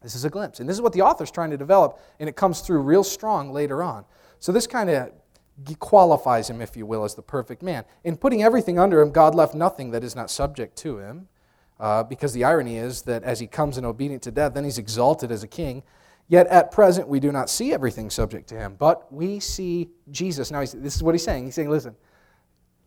This 0.02 0.14
is 0.14 0.24
a 0.24 0.31
glimpse. 0.31 0.61
And 0.61 0.68
this 0.68 0.76
is 0.76 0.83
what 0.83 0.92
the 0.92 1.02
author's 1.02 1.31
trying 1.31 1.50
to 1.50 1.57
develop, 1.57 2.00
and 2.18 2.28
it 2.28 2.37
comes 2.37 2.61
through 2.61 2.81
real 2.81 3.05
strong 3.05 3.52
later 3.52 3.83
on. 3.83 4.05
So 4.40 4.50
this 4.50 4.66
kind 4.66 4.90
of 4.90 5.12
qualifies 5.78 6.50
him, 6.50 6.61
if 6.61 6.76
you 6.76 6.87
will, 6.87 7.05
as 7.05 7.14
the 7.14 7.22
perfect 7.22 7.62
man. 7.62 7.85
In 8.05 8.16
putting 8.16 8.42
everything 8.42 8.78
under 8.78 9.00
him, 9.00 9.11
God 9.11 9.35
left 9.35 9.55
nothing 9.55 9.92
that 9.92 10.02
is 10.02 10.16
not 10.16 10.31
subject 10.31 10.76
to 10.78 10.98
him. 10.98 11.28
Uh, 11.81 12.05
because 12.05 12.33
the 12.33 12.44
irony 12.44 12.76
is 12.76 13.02
that 13.02 13.24
as 13.24 13.40
he 13.40 13.46
comes 13.48 13.76
in 13.76 13.85
obedient 13.85 14.22
to 14.22 14.31
death, 14.31 14.55
then 14.55 14.62
he's 14.62 14.78
exalted 14.78 15.33
as 15.33 15.42
a 15.42 15.48
king. 15.48 15.83
Yet 16.28 16.46
at 16.46 16.70
present, 16.70 17.09
we 17.09 17.18
do 17.18 17.33
not 17.33 17.50
see 17.50 17.72
everything 17.72 18.09
subject 18.09 18.48
to 18.50 18.55
him, 18.55 18.76
but 18.78 19.12
we 19.12 19.40
see 19.40 19.90
Jesus. 20.11 20.52
Now, 20.52 20.61
this 20.61 20.94
is 20.94 21.02
what 21.02 21.12
he's 21.12 21.24
saying. 21.24 21.44
He's 21.44 21.57
saying, 21.57 21.70
listen, 21.70 21.96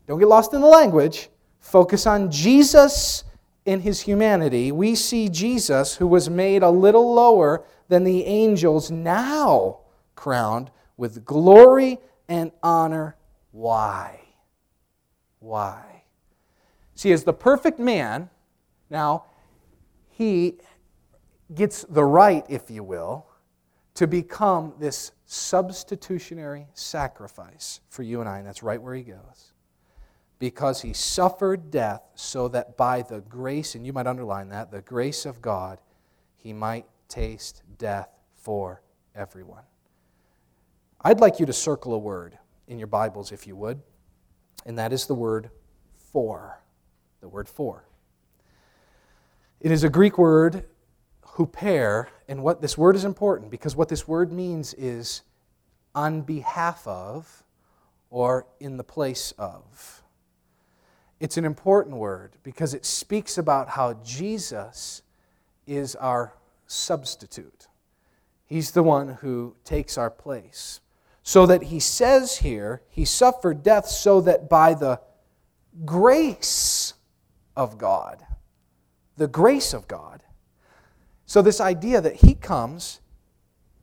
don't 0.07 0.17
get 0.17 0.29
lost 0.29 0.53
in 0.53 0.61
the 0.61 0.67
language. 0.67 1.29
Focus 1.59 2.07
on 2.07 2.31
Jesus 2.31 3.25
in 3.65 3.81
his 3.81 4.01
humanity. 4.01 4.71
We 4.71 4.95
see 4.95 5.27
Jesus, 5.27 5.95
who 5.95 6.07
was 6.07 6.29
made 6.29 6.63
a 6.63 6.69
little 6.69 7.13
lower 7.13 7.65
than 7.87 8.03
the 8.03 8.23
angels, 8.25 8.91
now 8.91 9.79
crowned 10.15 10.71
with 10.97 11.25
glory 11.25 11.99
and 12.29 12.51
honor. 12.63 13.15
Why? 13.51 14.21
Why? 15.39 16.03
See, 16.93 17.11
as 17.11 17.23
the 17.23 17.33
perfect 17.33 17.79
man, 17.79 18.29
now, 18.89 19.25
he 20.09 20.59
gets 21.53 21.83
the 21.83 22.03
right, 22.03 22.45
if 22.47 22.69
you 22.71 22.83
will, 22.83 23.25
to 23.95 24.07
become 24.07 24.73
this 24.79 25.11
substitutionary 25.25 26.67
sacrifice 26.73 27.81
for 27.89 28.03
you 28.03 28.19
and 28.19 28.29
I, 28.29 28.37
and 28.37 28.47
that's 28.47 28.63
right 28.63 28.81
where 28.81 28.93
he 28.93 29.03
goes. 29.03 29.53
Because 30.37 30.81
he 30.81 30.93
suffered 30.93 31.71
death 31.71 32.01
so 32.15 32.47
that 32.49 32.75
by 32.77 33.01
the 33.01 33.21
grace, 33.21 33.75
and 33.75 33.85
you 33.85 33.93
might 33.93 34.07
underline 34.07 34.49
that, 34.49 34.71
the 34.71 34.81
grace 34.81 35.25
of 35.25 35.41
God, 35.41 35.79
he 36.35 36.51
might 36.53 36.85
taste 37.07 37.63
death 37.77 38.09
for 38.35 38.81
everyone. 39.15 39.63
I'd 41.01 41.19
like 41.19 41.39
you 41.39 41.45
to 41.45 41.53
circle 41.53 41.93
a 41.93 41.97
word 41.97 42.37
in 42.67 42.79
your 42.79 42.87
Bibles, 42.87 43.31
if 43.31 43.47
you 43.47 43.55
would, 43.55 43.81
and 44.65 44.77
that 44.77 44.91
is 44.91 45.05
the 45.05 45.15
word 45.15 45.49
for. 46.11 46.61
The 47.21 47.27
word 47.27 47.47
for. 47.47 47.85
It 49.59 49.71
is 49.71 49.83
a 49.83 49.89
Greek 49.89 50.17
word, 50.17 50.65
huper, 51.23 52.07
and 52.27 52.43
what 52.43 52.61
this 52.61 52.77
word 52.77 52.95
is 52.95 53.05
important 53.05 53.51
because 53.51 53.75
what 53.75 53.89
this 53.89 54.07
word 54.07 54.31
means 54.31 54.73
is 54.75 55.21
on 55.93 56.21
behalf 56.21 56.85
of 56.87 57.43
or 58.09 58.47
in 58.59 58.77
the 58.77 58.83
place 58.83 59.33
of. 59.37 60.03
It's 61.19 61.37
an 61.37 61.45
important 61.45 61.97
word 61.97 62.33
because 62.43 62.73
it 62.73 62.85
speaks 62.85 63.37
about 63.37 63.69
how 63.69 63.93
Jesus 64.03 65.01
is 65.65 65.95
our 65.95 66.33
substitute. 66.67 67.67
He's 68.45 68.71
the 68.71 68.83
one 68.83 69.07
who 69.21 69.55
takes 69.63 69.97
our 69.97 70.11
place. 70.11 70.81
So 71.23 71.45
that 71.47 71.63
he 71.63 71.79
says 71.79 72.37
here, 72.37 72.83
he 72.89 73.05
suffered 73.05 73.63
death 73.63 73.87
so 73.87 74.21
that 74.21 74.47
by 74.47 74.75
the 74.75 74.99
grace 75.83 76.93
of 77.55 77.77
God, 77.77 78.23
the 79.17 79.27
grace 79.27 79.73
of 79.73 79.87
God. 79.87 80.21
So, 81.25 81.41
this 81.41 81.59
idea 81.59 82.01
that 82.01 82.17
He 82.17 82.35
comes, 82.35 83.01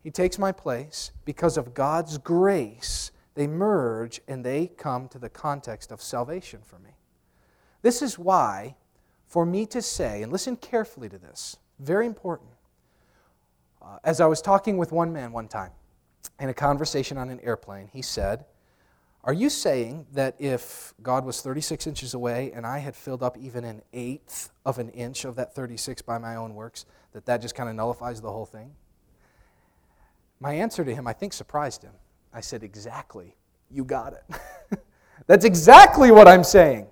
He 0.03 0.11
takes 0.11 0.39
my 0.39 0.53
place, 0.53 1.11
because 1.25 1.57
of 1.57 1.75
God's 1.75 2.19
grace, 2.19 3.11
they 3.35 3.47
merge 3.47 4.21
and 4.29 4.45
they 4.45 4.69
come 4.69 5.09
to 5.09 5.19
the 5.19 5.29
context 5.29 5.91
of 5.91 6.01
salvation 6.01 6.61
for 6.65 6.79
me. 6.79 6.92
This 7.83 8.01
is 8.01 8.19
why, 8.19 8.77
for 9.27 9.45
me 9.45 9.67
to 9.67 9.83
say, 9.83 10.23
and 10.23 10.33
listen 10.33 10.57
carefully 10.57 11.09
to 11.09 11.19
this, 11.19 11.57
very 11.79 12.07
important. 12.07 12.51
Uh, 13.83 13.99
as 14.05 14.21
I 14.21 14.27
was 14.27 14.41
talking 14.41 14.79
with 14.79 14.93
one 14.93 15.13
man 15.13 15.33
one 15.33 15.49
time 15.49 15.73
in 16.39 16.49
a 16.49 16.55
conversation 16.55 17.19
on 17.19 17.29
an 17.29 17.41
airplane, 17.41 17.89
he 17.93 18.03
said, 18.03 18.45
are 19.25 19.33
you 19.33 19.51
saying 19.51 20.07
that 20.15 20.35
if 20.41 20.95
God 21.01 21.25
was 21.25 21.41
36 21.41 21.87
inches 21.87 22.13
away 22.13 22.51
and 22.53 22.67
I 22.67 22.79
had 22.79 22.97
filled 22.97 23.23
up 23.23 23.39
even 23.39 23.65
an 23.65 23.83
eighth 23.93 24.51
of 24.67 24.81
an 24.81 24.89
inch 24.91 25.25
of 25.25 25.37
that 25.37 25.55
36 25.55 26.03
by 26.03 26.19
my 26.19 26.35
own 26.35 26.55
works, 26.55 26.87
that 27.13 27.25
that 27.27 27.41
just 27.41 27.55
kind 27.55 27.69
of 27.69 27.77
nullifies 27.77 28.21
the 28.21 28.33
whole 28.33 28.47
thing? 28.47 28.73
My 30.41 30.55
answer 30.55 30.85
to 30.85 30.93
him, 30.93 31.07
I 31.07 31.13
think, 31.13 31.33
surprised 31.33 31.85
him. 31.85 31.93
I 32.35 32.41
said, 32.41 32.65
Exactly. 32.65 33.37
You 33.71 33.85
got 33.85 34.13
it. 34.13 34.81
That's 35.29 35.45
exactly 35.45 36.11
what 36.11 36.27
I'm 36.27 36.43
saying. 36.43 36.89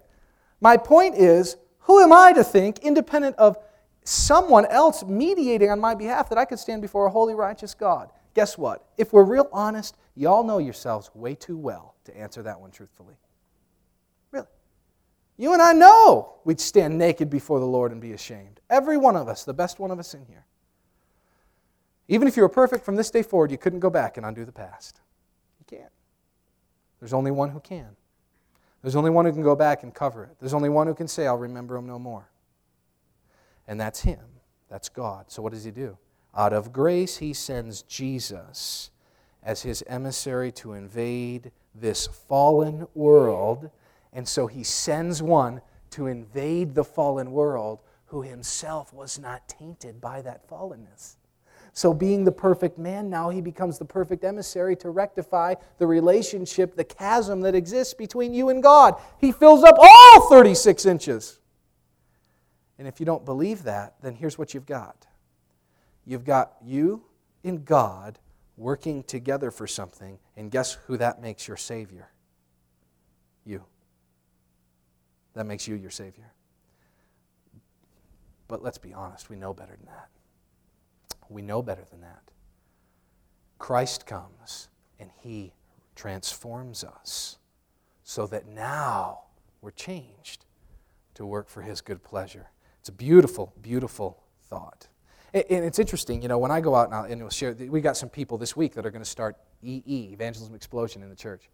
My 0.61 0.77
point 0.77 1.15
is, 1.17 1.57
who 1.81 2.01
am 2.03 2.13
I 2.13 2.33
to 2.33 2.45
think, 2.45 2.81
independent 2.81 3.37
of 3.37 3.57
someone 4.05 4.67
else 4.67 5.05
mediating 5.05 5.71
on 5.71 5.81
my 5.81 5.95
behalf, 5.95 6.29
that 6.29 6.39
I 6.39 6.45
could 6.45 6.59
stand 6.59 6.83
before 6.83 7.07
a 7.07 7.11
holy, 7.11 7.35
righteous 7.35 7.75
God? 7.75 8.11
Guess 8.35 8.59
what? 8.59 8.85
If 8.97 9.13
we're 9.13 9.25
real 9.25 9.49
honest, 9.53 9.97
y'all 10.15 10.45
know 10.45 10.59
yourselves 10.59 11.11
way 11.15 11.35
too 11.35 11.57
well 11.57 11.95
to 12.05 12.17
answer 12.17 12.43
that 12.43 12.61
one 12.61 12.71
truthfully. 12.71 13.15
Really. 14.31 14.47
You 15.37 15.53
and 15.53 15.63
I 15.63 15.73
know 15.73 16.35
we'd 16.45 16.61
stand 16.61 16.97
naked 16.97 17.31
before 17.31 17.59
the 17.59 17.67
Lord 17.67 17.93
and 17.93 18.01
be 18.01 18.13
ashamed. 18.13 18.61
Every 18.69 18.97
one 18.97 19.17
of 19.17 19.29
us, 19.29 19.45
the 19.45 19.55
best 19.55 19.79
one 19.79 19.91
of 19.91 19.99
us 19.99 20.15
in 20.15 20.25
here. 20.27 20.45
Even 22.09 22.29
if 22.29 22.37
you 22.37 22.43
were 22.43 22.49
perfect 22.49 22.85
from 22.85 22.97
this 22.97 23.11
day 23.11 23.23
forward, 23.23 23.51
you 23.51 23.59
couldn't 23.59 23.81
go 23.81 23.91
back 23.91 24.17
and 24.17 24.27
undo 24.27 24.45
the 24.45 24.53
past. 24.53 25.01
You 25.59 25.79
can't. 25.79 25.93
There's 26.99 27.13
only 27.13 27.31
one 27.31 27.51
who 27.51 27.61
can. 27.61 27.97
There's 28.83 28.97
only 28.97 29.11
one 29.11 29.27
who 29.27 29.33
can 29.33 29.43
go 29.43 29.55
back 29.55 29.83
and 29.83 29.95
cover 29.95 30.25
it. 30.25 30.37
There's 30.41 30.55
only 30.55 30.69
one 30.69 30.87
who 30.87 30.95
can 30.95 31.09
say, 31.09 31.27
I'll 31.27 31.37
remember 31.37 31.77
him 31.77 31.87
no 31.87 31.99
more. 31.99 32.31
And 33.69 33.79
that's 33.81 34.01
him. 34.01 34.21
That's 34.69 34.89
God. 34.89 35.27
So 35.29 35.43
what 35.43 35.53
does 35.53 35.65
he 35.65 35.71
do? 35.71 35.99
Out 36.35 36.53
of 36.53 36.73
grace, 36.73 37.19
he 37.19 37.33
sends 37.35 37.83
Jesus 37.83 38.91
as 39.43 39.63
his 39.63 39.83
emissary 39.87 40.53
to 40.53 40.73
invade 40.73 41.51
this 41.75 42.07
fallen 42.07 42.87
world. 42.95 43.71
And 44.13 44.27
so 44.27 44.47
he 44.47 44.65
sends 44.65 45.23
one 45.23 45.61
to 45.91 46.07
invade 46.07 46.75
the 46.75 46.85
fallen 46.85 47.33
world 47.33 47.81
who 48.07 48.23
himself 48.23 48.93
was 48.93 49.19
not 49.19 49.49
tainted 49.49 50.01
by 50.01 50.23
that 50.23 50.49
fallenness. 50.49 51.17
So, 51.81 51.95
being 51.95 52.25
the 52.25 52.33
perfect 52.33 52.77
man, 52.77 53.09
now 53.09 53.31
he 53.31 53.41
becomes 53.41 53.79
the 53.79 53.87
perfect 53.87 54.23
emissary 54.23 54.77
to 54.77 54.91
rectify 54.91 55.55
the 55.79 55.87
relationship, 55.87 56.77
the 56.77 56.85
chasm 56.85 57.41
that 57.41 57.55
exists 57.55 57.95
between 57.95 58.35
you 58.35 58.51
and 58.51 58.63
God. 58.63 59.01
He 59.19 59.33
fills 59.33 59.65
up 59.65 59.77
all 59.79 60.29
36 60.29 60.85
inches. 60.85 61.41
And 62.79 62.87
if 62.87 63.01
you 63.01 63.07
don't 63.07 63.25
believe 63.25 63.63
that, 63.63 63.95
then 64.03 64.15
here's 64.15 64.37
what 64.37 64.53
you've 64.53 64.67
got 64.67 65.07
you've 66.05 66.27
got 66.27 66.53
you 66.63 67.03
and 67.45 67.65
God 67.65 68.19
working 68.59 69.03
together 69.03 69.51
for 69.51 69.67
something, 69.67 70.19
and 70.37 70.51
guess 70.51 70.75
who 70.87 70.99
that 70.99 71.23
makes 71.23 71.49
your 71.49 71.57
Savior? 71.57 72.11
You. 73.47 73.65
That 75.33 75.47
makes 75.47 75.67
you 75.67 75.77
your 75.77 75.89
Savior. 75.91 76.31
But 78.49 78.63
let's 78.63 78.77
be 78.77 78.93
honest, 78.93 79.31
we 79.31 79.37
know 79.37 79.55
better 79.55 79.79
than 79.79 79.87
that. 79.87 80.11
We 81.31 81.43
know 81.43 81.63
better 81.63 81.85
than 81.91 82.03
that. 82.03 82.23
Christ 83.59 84.07
comes 84.07 84.69
and 84.99 85.11
He 85.21 85.55
transforms 85.95 86.85
us 86.85 87.39
so 88.03 88.27
that 88.27 88.49
now 88.49 89.21
we're 89.63 89.71
changed 89.71 90.45
to 91.15 91.25
work 91.25 91.49
for 91.49 91.63
His 91.63 91.81
good 91.81 92.03
pleasure. 92.03 92.51
It's 92.81 92.89
a 92.89 92.93
beautiful, 92.93 93.55
beautiful 93.63 94.23
thought. 94.49 94.89
And 95.33 95.65
it's 95.65 95.79
interesting, 95.79 96.23
you 96.23 96.29
know, 96.29 96.39
when 96.39 96.51
I 96.51 96.61
go 96.61 96.75
out 96.75 96.91
and, 97.09 97.21
we'll 97.21 97.31
share, 97.31 97.53
we 97.53 97.81
got 97.81 97.97
some 97.97 98.09
people 98.09 98.37
this 98.37 98.57
week 98.57 98.75
that 98.75 98.85
are 98.85 98.91
going 98.91 99.05
to 99.05 99.09
start 99.09 99.37
EE, 99.63 100.11
Evangelism 100.13 100.55
Explosion, 100.57 101.05
in 101.05 101.09
the 101.09 101.15
church. 101.15 101.49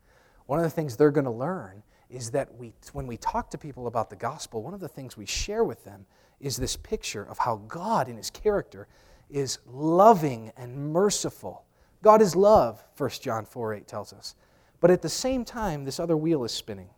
One 0.46 0.58
of 0.58 0.62
the 0.62 0.70
things 0.70 0.96
they're 0.96 1.10
going 1.10 1.26
to 1.26 1.30
learn 1.30 1.82
is 2.08 2.30
that 2.30 2.54
we, 2.54 2.72
when 2.92 3.06
we 3.06 3.18
talk 3.18 3.50
to 3.50 3.58
people 3.58 3.86
about 3.86 4.08
the 4.08 4.16
gospel, 4.16 4.62
one 4.62 4.72
of 4.72 4.80
the 4.80 4.88
things 4.88 5.16
we 5.16 5.26
share 5.26 5.64
with 5.64 5.84
them 5.84 6.06
is 6.40 6.56
this 6.56 6.76
picture 6.76 7.24
of 7.24 7.38
how 7.38 7.56
God, 7.68 8.08
in 8.08 8.16
his 8.16 8.30
character, 8.30 8.86
is 9.30 9.58
loving 9.66 10.52
and 10.56 10.92
merciful. 10.92 11.64
God 12.02 12.22
is 12.22 12.36
love, 12.36 12.84
1 12.96 13.10
John 13.20 13.44
4 13.44 13.74
8 13.74 13.86
tells 13.86 14.12
us. 14.12 14.34
But 14.80 14.90
at 14.90 15.02
the 15.02 15.08
same 15.08 15.44
time, 15.44 15.84
this 15.84 15.98
other 15.98 16.16
wheel 16.16 16.44
is 16.44 16.52
spinning. 16.52 16.90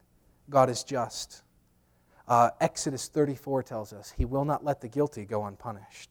God 0.50 0.68
is 0.68 0.84
just. 0.84 1.42
Uh, 2.26 2.50
Exodus 2.60 3.08
34 3.08 3.62
tells 3.62 3.92
us 3.92 4.12
he 4.16 4.24
will 4.24 4.44
not 4.44 4.64
let 4.64 4.80
the 4.80 4.88
guilty 4.88 5.24
go 5.24 5.46
unpunished. 5.46 6.10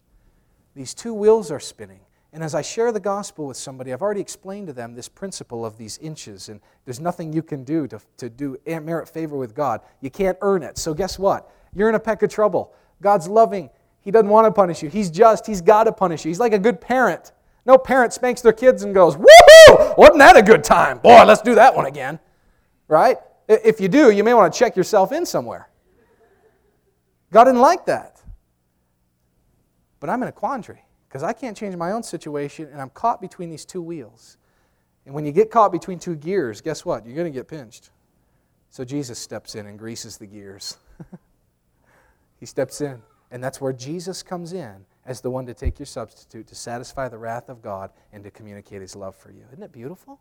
These 0.76 0.94
two 0.94 1.14
wheels 1.14 1.52
are 1.52 1.60
spinning. 1.60 2.00
And 2.34 2.44
as 2.44 2.54
I 2.54 2.62
share 2.62 2.92
the 2.92 3.00
gospel 3.00 3.48
with 3.48 3.58
somebody, 3.58 3.94
I've 3.94 4.02
already 4.02 4.22
explained 4.22 4.68
to 4.68 4.74
them 4.74 4.94
this 4.94 5.08
principle 5.08 5.66
of 5.66 5.78
these 5.78 5.98
inches, 6.00 6.50
and 6.50 6.60
there's 6.86 7.00
nothing 7.00 7.32
you 7.34 7.42
can 7.42 7.64
do 7.64 7.88
to, 7.88 8.00
to 8.18 8.30
do 8.30 8.58
merit 8.66 9.08
favor 9.08 9.38
with 9.38 9.56
God. 9.56 9.82
You 10.02 10.10
can't 10.10 10.38
earn 10.42 10.62
it. 10.64 10.78
So 10.78 10.94
guess 10.94 11.18
what? 11.18 11.50
You're 11.74 11.90
in 11.90 11.96
a 11.96 12.00
peck 12.00 12.22
of 12.24 12.30
trouble. 12.30 12.74
God's 13.02 13.28
loving. 13.28 13.70
He 14.08 14.12
doesn't 14.12 14.30
want 14.30 14.46
to 14.46 14.54
punish 14.54 14.82
you. 14.82 14.88
He's 14.88 15.12
just. 15.12 15.46
He's 15.46 15.60
got 15.60 15.84
to 15.84 15.92
punish 15.92 16.24
you. 16.24 16.30
He's 16.30 16.40
like 16.40 16.54
a 16.54 16.60
good 16.60 16.80
parent. 16.80 17.34
No 17.66 17.78
parent 17.78 18.14
spanks 18.14 18.40
their 18.40 18.54
kids 18.54 18.84
and 18.84 18.96
goes, 18.96 19.18
Woohoo! 19.18 19.98
Wasn't 19.98 20.20
that 20.20 20.38
a 20.38 20.42
good 20.42 20.64
time? 20.64 21.00
Boy, 21.00 21.26
let's 21.26 21.42
do 21.42 21.56
that 21.56 21.76
one 21.76 21.88
again. 21.88 22.18
Right? 22.88 23.18
If 23.50 23.82
you 23.82 23.90
do, 23.90 24.10
you 24.10 24.24
may 24.24 24.34
want 24.34 24.54
to 24.54 24.58
check 24.58 24.78
yourself 24.78 25.12
in 25.12 25.26
somewhere. 25.26 25.68
God 27.34 27.44
didn't 27.44 27.60
like 27.60 27.86
that. 27.88 28.22
But 30.00 30.10
I'm 30.10 30.22
in 30.24 30.30
a 30.30 30.32
quandary 30.32 30.86
because 31.10 31.22
I 31.22 31.34
can't 31.34 31.58
change 31.58 31.76
my 31.76 31.92
own 31.92 32.02
situation 32.02 32.70
and 32.72 32.82
I'm 32.82 32.92
caught 32.92 33.20
between 33.20 33.50
these 33.50 33.66
two 33.66 33.82
wheels. 33.82 34.38
And 35.06 35.14
when 35.14 35.26
you 35.26 35.34
get 35.34 35.52
caught 35.52 35.74
between 35.74 36.00
two 36.00 36.16
gears, 36.16 36.62
guess 36.62 36.86
what? 36.86 37.06
You're 37.06 37.18
going 37.18 37.30
to 37.30 37.38
get 37.38 37.50
pinched. 37.50 37.90
So 38.70 38.86
Jesus 38.86 39.20
steps 39.20 39.56
in 39.56 39.66
and 39.66 39.78
greases 39.78 40.16
the 40.16 40.28
gears. 40.28 40.78
he 42.40 42.46
steps 42.46 42.80
in. 42.80 43.02
And 43.32 43.44
that's 43.44 43.60
where 43.60 43.74
Jesus 43.74 44.24
comes 44.24 44.54
in 44.54 44.86
as 45.06 45.22
the 45.22 45.30
one 45.30 45.46
to 45.46 45.54
take 45.54 45.80
your 45.80 45.86
substitute, 45.86 46.48
to 46.48 46.56
satisfy 46.56 47.08
the 47.10 47.18
wrath 47.18 47.50
of 47.50 47.62
God, 47.62 47.92
and 48.12 48.24
to 48.24 48.32
communicate 48.32 48.82
his 48.82 48.96
love 48.96 49.16
for 49.16 49.32
you. 49.32 49.44
Isn't 49.52 49.64
it 49.64 49.72
beautiful? 49.72 50.20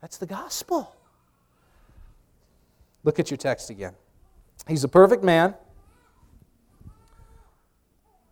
That's 0.00 0.16
the 0.16 0.26
gospel. 0.26 0.94
Look 3.04 3.18
at 3.18 3.30
your 3.30 3.38
text 3.38 3.70
again. 3.70 3.94
He's 4.68 4.84
a 4.84 4.88
perfect 4.88 5.22
man. 5.22 5.54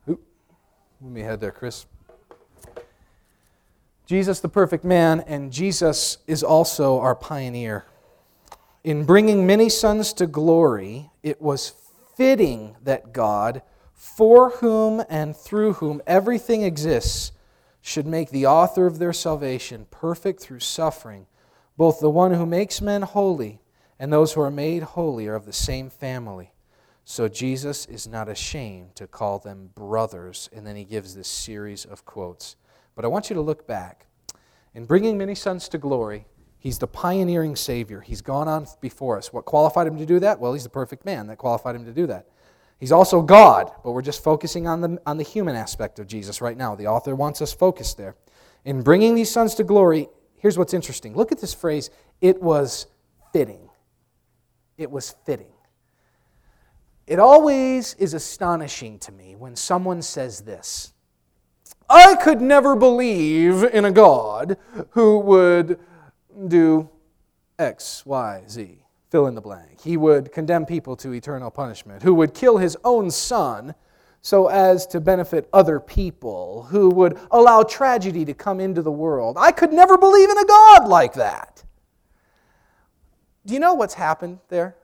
Let 0.07 0.18
me 1.01 1.20
head 1.20 1.40
there, 1.40 1.53
Chris. 1.53 1.87
Jesus, 4.05 4.40
the 4.40 4.48
perfect 4.48 4.85
man, 4.85 5.20
and 5.20 5.53
Jesus 5.53 6.18
is 6.27 6.42
also 6.42 6.98
our 6.98 7.14
pioneer. 7.14 7.85
In 8.83 9.05
bringing 9.05 9.46
many 9.46 9.68
sons 9.68 10.12
to 10.14 10.27
glory, 10.27 11.11
it 11.22 11.40
was 11.40 11.72
fitting 12.16 12.74
that 12.83 13.12
God, 13.12 13.62
for 13.98 14.50
whom 14.50 15.02
and 15.11 15.37
through 15.37 15.74
whom 15.74 16.00
everything 16.06 16.62
exists, 16.62 17.32
should 17.80 18.06
make 18.06 18.30
the 18.30 18.46
author 18.46 18.87
of 18.87 19.00
their 19.00 19.12
salvation 19.12 19.88
perfect 19.90 20.40
through 20.40 20.61
suffering. 20.61 21.26
Both 21.76 21.98
the 21.98 22.08
one 22.08 22.32
who 22.32 22.46
makes 22.46 22.80
men 22.80 23.02
holy 23.02 23.61
and 23.98 24.12
those 24.12 24.32
who 24.32 24.40
are 24.40 24.52
made 24.52 24.84
holy 24.84 25.26
are 25.26 25.34
of 25.34 25.46
the 25.46 25.52
same 25.52 25.90
family. 25.90 26.52
So 27.04 27.26
Jesus 27.26 27.87
is 27.87 28.06
not 28.06 28.28
ashamed 28.28 28.94
to 28.96 29.08
call 29.08 29.40
them 29.40 29.70
brothers. 29.74 30.48
And 30.52 30.64
then 30.64 30.76
he 30.76 30.84
gives 30.84 31.16
this 31.16 31.26
series 31.26 31.84
of 31.84 32.04
quotes. 32.04 32.54
But 32.94 33.04
I 33.04 33.08
want 33.08 33.30
you 33.30 33.34
to 33.34 33.42
look 33.42 33.66
back. 33.66 34.06
In 34.74 34.84
bringing 34.84 35.18
many 35.18 35.34
sons 35.34 35.68
to 35.70 35.78
glory, 35.78 36.26
he's 36.58 36.78
the 36.78 36.87
pioneering 36.87 37.56
Savior. 37.56 38.00
He's 38.00 38.20
gone 38.20 38.46
on 38.46 38.68
before 38.80 39.18
us. 39.18 39.32
What 39.32 39.44
qualified 39.44 39.88
him 39.88 39.98
to 39.98 40.06
do 40.06 40.20
that? 40.20 40.38
Well, 40.38 40.52
he's 40.52 40.62
the 40.62 40.68
perfect 40.68 41.04
man 41.04 41.26
that 41.26 41.38
qualified 41.38 41.74
him 41.74 41.84
to 41.87 41.92
do 41.92 42.06
that. 42.06 42.28
He's 42.78 42.92
also 42.92 43.22
God, 43.22 43.72
but 43.82 43.90
we're 43.90 44.02
just 44.02 44.22
focusing 44.22 44.68
on 44.68 44.80
the, 44.80 45.02
on 45.04 45.16
the 45.16 45.24
human 45.24 45.56
aspect 45.56 45.98
of 45.98 46.06
Jesus 46.06 46.40
right 46.40 46.56
now. 46.56 46.76
The 46.76 46.86
author 46.86 47.14
wants 47.14 47.42
us 47.42 47.52
focused 47.52 47.96
there. 47.96 48.14
In 48.64 48.82
bringing 48.82 49.14
these 49.14 49.30
sons 49.30 49.54
to 49.56 49.64
glory, 49.64 50.08
here's 50.36 50.56
what's 50.56 50.74
interesting. 50.74 51.14
Look 51.14 51.32
at 51.32 51.40
this 51.40 51.54
phrase 51.54 51.90
it 52.20 52.40
was 52.40 52.86
fitting. 53.32 53.68
It 54.76 54.90
was 54.90 55.14
fitting. 55.26 55.52
It 57.06 57.18
always 57.18 57.94
is 57.94 58.14
astonishing 58.14 58.98
to 59.00 59.12
me 59.12 59.34
when 59.34 59.56
someone 59.56 60.02
says 60.02 60.42
this 60.42 60.92
I 61.90 62.14
could 62.16 62.40
never 62.40 62.76
believe 62.76 63.64
in 63.64 63.86
a 63.86 63.90
God 63.90 64.56
who 64.90 65.18
would 65.18 65.80
do 66.46 66.90
X, 67.58 68.06
Y, 68.06 68.44
Z 68.48 68.84
fill 69.11 69.27
in 69.27 69.35
the 69.35 69.40
blank. 69.40 69.81
He 69.81 69.97
would 69.97 70.33
condemn 70.33 70.66
people 70.66 70.97
to 70.97 71.12
eternal 71.12 71.51
punishment, 71.51 72.03
who 72.03 72.14
would 72.14 72.35
kill 72.35 72.59
his 72.59 72.77
own 72.85 73.11
son 73.11 73.75
so 74.21 74.49
as 74.49 74.87
to 74.88 75.01
benefit 75.01 75.49
other 75.53 75.81
people, 75.81 76.64
who 76.71 76.90
would 76.90 77.18
allow 77.31 77.62
tragedy 77.62 78.25
to 78.25 78.35
come 78.35 78.61
into 78.61 78.83
the 78.83 78.92
world. 78.92 79.37
I 79.38 79.53
could 79.53 79.73
never 79.73 79.97
believe 79.97 80.29
in 80.29 80.38
a 80.38 80.44
God 80.44 80.88
like 80.88 81.14
that. 81.14 81.64
Do 83.47 83.55
you 83.55 83.61
know 83.61 83.75
what's 83.75 83.94
happened 83.94 84.40
there? 84.49 84.77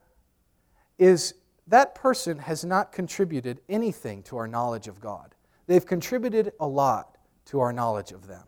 Is 0.99 1.35
that 1.67 1.95
person 1.95 2.39
has 2.39 2.65
not 2.65 2.93
contributed 2.93 3.61
anything 3.69 4.23
to 4.25 4.37
our 4.37 4.47
knowledge 4.47 4.89
of 4.89 5.01
God. 5.01 5.35
They've 5.67 5.85
contributed 5.85 6.53
a 6.61 6.67
lot 6.67 7.17
to 7.47 7.61
our 7.61 7.73
knowledge 7.73 8.13
of 8.13 8.27
them, 8.27 8.45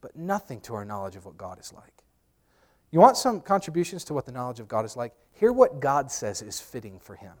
but 0.00 0.16
nothing 0.16 0.60
to 0.62 0.74
our 0.74 0.84
knowledge 0.84 1.16
of 1.16 1.24
what 1.24 1.36
God 1.36 1.60
is 1.60 1.72
like. 1.72 2.04
You 2.96 3.00
want 3.00 3.18
some 3.18 3.42
contributions 3.42 4.04
to 4.04 4.14
what 4.14 4.24
the 4.24 4.32
knowledge 4.32 4.58
of 4.58 4.68
God 4.68 4.86
is 4.86 4.96
like? 4.96 5.12
Hear 5.32 5.52
what 5.52 5.80
God 5.80 6.10
says 6.10 6.40
is 6.40 6.62
fitting 6.62 6.98
for 6.98 7.14
him. 7.14 7.34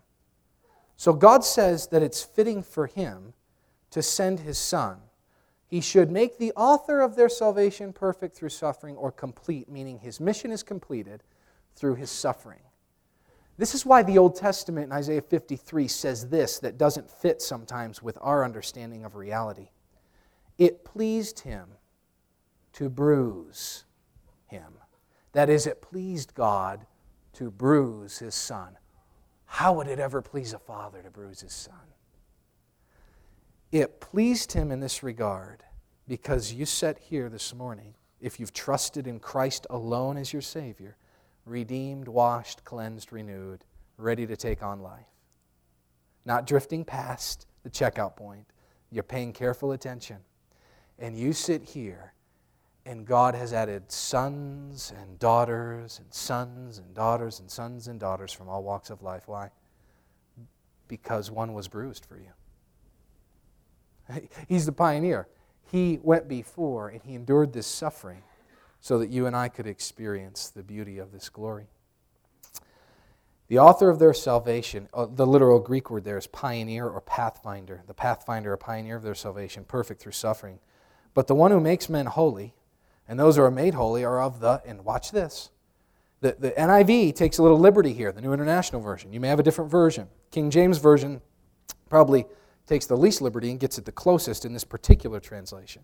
So 0.98 1.14
God 1.14 1.46
says 1.46 1.86
that 1.86 2.02
it's 2.02 2.22
fitting 2.22 2.62
for 2.62 2.86
him 2.86 3.32
to 3.90 4.02
send 4.02 4.40
his 4.40 4.58
son. 4.58 4.98
He 5.66 5.80
should 5.80 6.10
make 6.10 6.36
the 6.36 6.52
author 6.56 7.00
of 7.00 7.16
their 7.16 7.30
salvation 7.30 7.94
perfect 7.94 8.36
through 8.36 8.50
suffering 8.50 8.96
or 8.96 9.10
complete, 9.10 9.70
meaning 9.70 9.98
his 9.98 10.20
mission 10.20 10.50
is 10.50 10.62
completed 10.62 11.22
through 11.74 11.94
his 11.94 12.10
suffering. 12.10 12.60
This 13.56 13.74
is 13.74 13.86
why 13.86 14.02
the 14.02 14.18
Old 14.18 14.36
Testament 14.36 14.88
in 14.88 14.92
Isaiah 14.92 15.22
53 15.22 15.88
says 15.88 16.28
this 16.28 16.58
that 16.58 16.76
doesn't 16.76 17.10
fit 17.10 17.40
sometimes 17.40 18.02
with 18.02 18.18
our 18.20 18.44
understanding 18.44 19.06
of 19.06 19.16
reality. 19.16 19.70
It 20.58 20.84
pleased 20.84 21.40
him 21.40 21.70
to 22.74 22.90
bruise. 22.90 23.85
That 25.36 25.50
is, 25.50 25.66
it 25.66 25.82
pleased 25.82 26.32
God 26.32 26.86
to 27.34 27.50
bruise 27.50 28.20
his 28.20 28.34
son. 28.34 28.78
How 29.44 29.74
would 29.74 29.86
it 29.86 29.98
ever 29.98 30.22
please 30.22 30.54
a 30.54 30.58
father 30.58 31.02
to 31.02 31.10
bruise 31.10 31.42
his 31.42 31.52
son? 31.52 31.74
It 33.70 34.00
pleased 34.00 34.52
him 34.52 34.72
in 34.72 34.80
this 34.80 35.02
regard 35.02 35.62
because 36.08 36.54
you 36.54 36.64
sat 36.64 36.98
here 36.98 37.28
this 37.28 37.54
morning, 37.54 37.92
if 38.18 38.40
you've 38.40 38.54
trusted 38.54 39.06
in 39.06 39.20
Christ 39.20 39.66
alone 39.68 40.16
as 40.16 40.32
your 40.32 40.40
Savior, 40.40 40.96
redeemed, 41.44 42.08
washed, 42.08 42.64
cleansed, 42.64 43.12
renewed, 43.12 43.62
ready 43.98 44.26
to 44.26 44.38
take 44.38 44.62
on 44.62 44.80
life. 44.80 45.04
Not 46.24 46.46
drifting 46.46 46.82
past 46.82 47.46
the 47.62 47.68
checkout 47.68 48.16
point. 48.16 48.46
You're 48.90 49.02
paying 49.02 49.34
careful 49.34 49.72
attention. 49.72 50.16
And 50.98 51.14
you 51.14 51.34
sit 51.34 51.62
here 51.62 52.14
and 52.86 53.04
God 53.04 53.34
has 53.34 53.52
added 53.52 53.90
sons 53.90 54.92
and 54.96 55.18
daughters 55.18 55.98
and 55.98 56.14
sons 56.14 56.78
and 56.78 56.94
daughters 56.94 57.40
and 57.40 57.50
sons 57.50 57.88
and 57.88 57.98
daughters 57.98 58.32
from 58.32 58.48
all 58.48 58.62
walks 58.62 58.90
of 58.90 59.02
life. 59.02 59.24
Why? 59.26 59.50
Because 60.86 61.30
one 61.30 61.52
was 61.52 61.66
bruised 61.66 62.06
for 62.06 62.16
you. 62.16 62.30
He's 64.48 64.66
the 64.66 64.72
pioneer. 64.72 65.26
He 65.70 65.98
went 66.00 66.28
before 66.28 66.88
and 66.88 67.02
he 67.02 67.16
endured 67.16 67.52
this 67.52 67.66
suffering 67.66 68.22
so 68.80 68.98
that 69.00 69.10
you 69.10 69.26
and 69.26 69.34
I 69.34 69.48
could 69.48 69.66
experience 69.66 70.48
the 70.48 70.62
beauty 70.62 70.98
of 70.98 71.10
this 71.10 71.28
glory. 71.28 71.66
The 73.48 73.58
author 73.58 73.90
of 73.90 73.98
their 73.98 74.14
salvation, 74.14 74.88
uh, 74.94 75.06
the 75.06 75.26
literal 75.26 75.58
Greek 75.58 75.90
word 75.90 76.04
there 76.04 76.18
is 76.18 76.28
pioneer 76.28 76.86
or 76.88 77.00
pathfinder. 77.00 77.82
The 77.86 77.94
pathfinder 77.94 78.52
or 78.52 78.56
pioneer 78.56 78.96
of 78.96 79.02
their 79.02 79.14
salvation, 79.14 79.64
perfect 79.64 80.00
through 80.00 80.12
suffering. 80.12 80.60
But 81.14 81.26
the 81.26 81.34
one 81.34 81.50
who 81.50 81.60
makes 81.60 81.88
men 81.88 82.06
holy, 82.06 82.54
and 83.08 83.18
those 83.18 83.36
who 83.36 83.42
are 83.42 83.50
made 83.50 83.74
holy 83.74 84.04
are 84.04 84.20
of 84.20 84.40
the, 84.40 84.62
and 84.66 84.84
watch 84.84 85.10
this. 85.10 85.50
The, 86.20 86.36
the 86.38 86.50
NIV 86.52 87.14
takes 87.14 87.38
a 87.38 87.42
little 87.42 87.58
liberty 87.58 87.92
here, 87.92 88.10
the 88.10 88.20
New 88.20 88.32
International 88.32 88.80
Version. 88.80 89.12
You 89.12 89.20
may 89.20 89.28
have 89.28 89.38
a 89.38 89.42
different 89.42 89.70
version. 89.70 90.08
King 90.30 90.50
James 90.50 90.78
Version 90.78 91.20
probably 91.88 92.26
takes 92.66 92.86
the 92.86 92.96
least 92.96 93.20
liberty 93.20 93.50
and 93.50 93.60
gets 93.60 93.78
it 93.78 93.84
the 93.84 93.92
closest 93.92 94.44
in 94.44 94.52
this 94.52 94.64
particular 94.64 95.20
translation. 95.20 95.82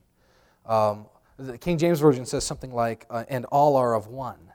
Um, 0.67 1.07
the 1.37 1.59
King 1.59 1.79
James 1.79 2.01
Version 2.01 2.27
says 2.27 2.45
something 2.45 2.73
like, 2.73 3.07
uh, 3.09 3.25
and 3.29 3.45
all 3.47 3.77
are 3.77 3.95
of 3.95 4.09
one. 4.09 4.53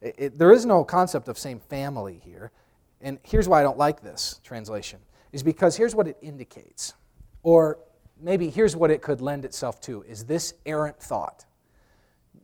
It, 0.00 0.14
it, 0.18 0.38
there 0.38 0.52
is 0.52 0.66
no 0.66 0.84
concept 0.84 1.28
of 1.28 1.38
same 1.38 1.60
family 1.60 2.20
here. 2.22 2.52
And 3.00 3.18
here's 3.22 3.48
why 3.48 3.60
I 3.60 3.62
don't 3.62 3.78
like 3.78 4.02
this 4.02 4.40
translation, 4.44 5.00
is 5.32 5.42
because 5.42 5.76
here's 5.76 5.94
what 5.94 6.08
it 6.08 6.18
indicates. 6.20 6.94
Or 7.42 7.78
maybe 8.20 8.50
here's 8.50 8.76
what 8.76 8.90
it 8.90 9.02
could 9.02 9.20
lend 9.20 9.44
itself 9.44 9.80
to, 9.82 10.02
is 10.02 10.24
this 10.24 10.54
errant 10.66 10.98
thought. 11.00 11.45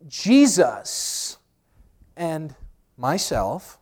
Jesus 0.09 1.39
and 2.17 2.55
myself, 2.97 3.79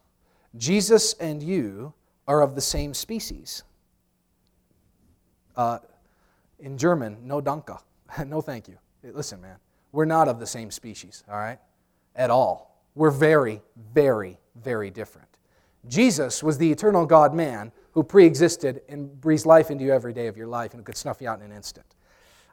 Jesus 0.57 1.15
and 1.15 1.43
you, 1.43 1.95
are 2.31 2.43
of 2.43 2.55
the 2.55 2.61
same 2.61 2.95
species. 2.95 3.65
Uh, 5.57 5.79
in 6.61 6.79
German, 6.79 7.17
no 7.25 7.41
danke. 7.41 7.77
no 8.27 8.41
thank 8.41 8.69
you. 8.69 8.79
Listen, 9.03 9.41
man, 9.41 9.57
we're 9.91 10.05
not 10.05 10.29
of 10.29 10.39
the 10.39 10.47
same 10.47 10.71
species, 10.71 11.25
all 11.29 11.37
right? 11.37 11.59
At 12.15 12.31
all. 12.31 12.85
We're 12.95 13.11
very, 13.11 13.63
very, 13.93 14.39
very 14.55 14.91
different. 14.91 15.27
Jesus 15.89 16.41
was 16.41 16.57
the 16.57 16.71
eternal 16.71 17.05
God 17.05 17.35
man 17.35 17.73
who 17.93 18.05
pre 18.05 18.27
existed 18.27 18.83
and 18.89 19.21
breathes 19.21 19.45
life 19.45 19.71
into 19.71 19.83
you 19.83 19.93
every 19.93 20.13
day 20.13 20.29
of 20.29 20.37
your 20.37 20.47
life 20.47 20.75
and 20.75 20.85
could 20.85 20.97
snuff 20.97 21.21
you 21.21 21.29
out 21.29 21.41
in 21.41 21.47
an 21.47 21.57
instant. 21.57 21.87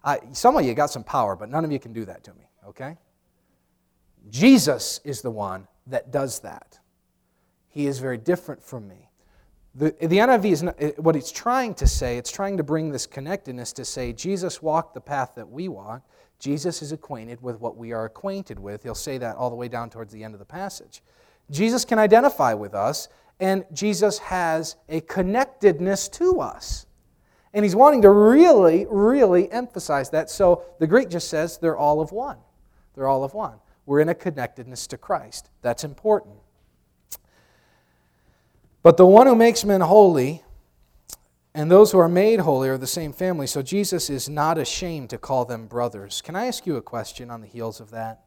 I, 0.03 0.21
some 0.31 0.57
of 0.57 0.65
you 0.65 0.73
got 0.73 0.89
some 0.89 1.03
power, 1.03 1.35
but 1.35 1.49
none 1.49 1.63
of 1.63 1.71
you 1.71 1.79
can 1.79 1.93
do 1.93 2.05
that 2.05 2.23
to 2.23 2.33
me, 2.33 2.49
okay? 2.67 2.97
Jesus 4.29 4.99
is 5.03 5.21
the 5.21 5.31
one 5.31 5.67
that 5.87 6.11
does 6.11 6.39
that. 6.41 6.79
He 7.69 7.87
is 7.87 7.99
very 7.99 8.17
different 8.17 8.63
from 8.63 8.87
me. 8.87 9.09
The, 9.75 9.95
the 9.99 10.17
NIV 10.17 10.45
is 10.45 10.63
not, 10.63 10.75
what 10.97 11.15
it's 11.15 11.31
trying 11.31 11.75
to 11.75 11.85
say, 11.85 12.17
it's 12.17 12.31
trying 12.31 12.57
to 12.57 12.63
bring 12.63 12.91
this 12.91 13.05
connectedness 13.05 13.73
to 13.73 13.85
say 13.85 14.11
Jesus 14.11 14.61
walked 14.61 14.95
the 14.95 15.01
path 15.01 15.33
that 15.35 15.47
we 15.47 15.67
walk. 15.67 16.01
Jesus 16.39 16.81
is 16.81 16.91
acquainted 16.91 17.41
with 17.41 17.59
what 17.59 17.77
we 17.77 17.93
are 17.93 18.05
acquainted 18.05 18.57
with. 18.57 18.83
He'll 18.83 18.95
say 18.95 19.19
that 19.19 19.35
all 19.35 19.49
the 19.49 19.55
way 19.55 19.67
down 19.67 19.89
towards 19.89 20.11
the 20.11 20.23
end 20.23 20.33
of 20.33 20.39
the 20.39 20.45
passage. 20.45 21.03
Jesus 21.51 21.85
can 21.85 21.99
identify 21.99 22.53
with 22.53 22.73
us, 22.73 23.07
and 23.39 23.65
Jesus 23.71 24.17
has 24.19 24.75
a 24.89 25.01
connectedness 25.01 26.09
to 26.09 26.41
us. 26.41 26.87
And 27.53 27.63
he's 27.63 27.75
wanting 27.75 28.01
to 28.01 28.09
really, 28.09 28.85
really 28.89 29.51
emphasize 29.51 30.09
that. 30.09 30.29
So 30.29 30.63
the 30.79 30.87
Greek 30.87 31.09
just 31.09 31.29
says 31.29 31.57
they're 31.57 31.77
all 31.77 32.01
of 32.01 32.11
one. 32.11 32.37
They're 32.95 33.07
all 33.07 33.23
of 33.23 33.33
one. 33.33 33.59
We're 33.87 34.01
in 34.01 34.09
a 34.09 34.15
connectedness 34.15 34.85
to 34.87 34.97
Christ. 34.97 35.49
That's 35.61 35.85
important. 35.85 36.35
But 38.83 38.97
the 38.97 39.05
one 39.05 39.27
who 39.27 39.35
makes 39.35 39.63
men 39.63 39.81
holy 39.81 40.43
and 41.55 41.71
those 41.71 41.91
who 41.91 41.97
are 41.97 42.09
made 42.09 42.41
holy 42.41 42.69
are 42.69 42.77
the 42.77 42.85
same 42.85 43.13
family. 43.13 43.47
So 43.47 43.61
Jesus 43.61 44.09
is 44.09 44.27
not 44.27 44.57
ashamed 44.57 45.09
to 45.11 45.17
call 45.17 45.45
them 45.45 45.67
brothers. 45.67 46.21
Can 46.21 46.35
I 46.35 46.45
ask 46.45 46.67
you 46.67 46.75
a 46.75 46.81
question 46.81 47.31
on 47.31 47.39
the 47.41 47.47
heels 47.47 47.79
of 47.79 47.89
that? 47.91 48.25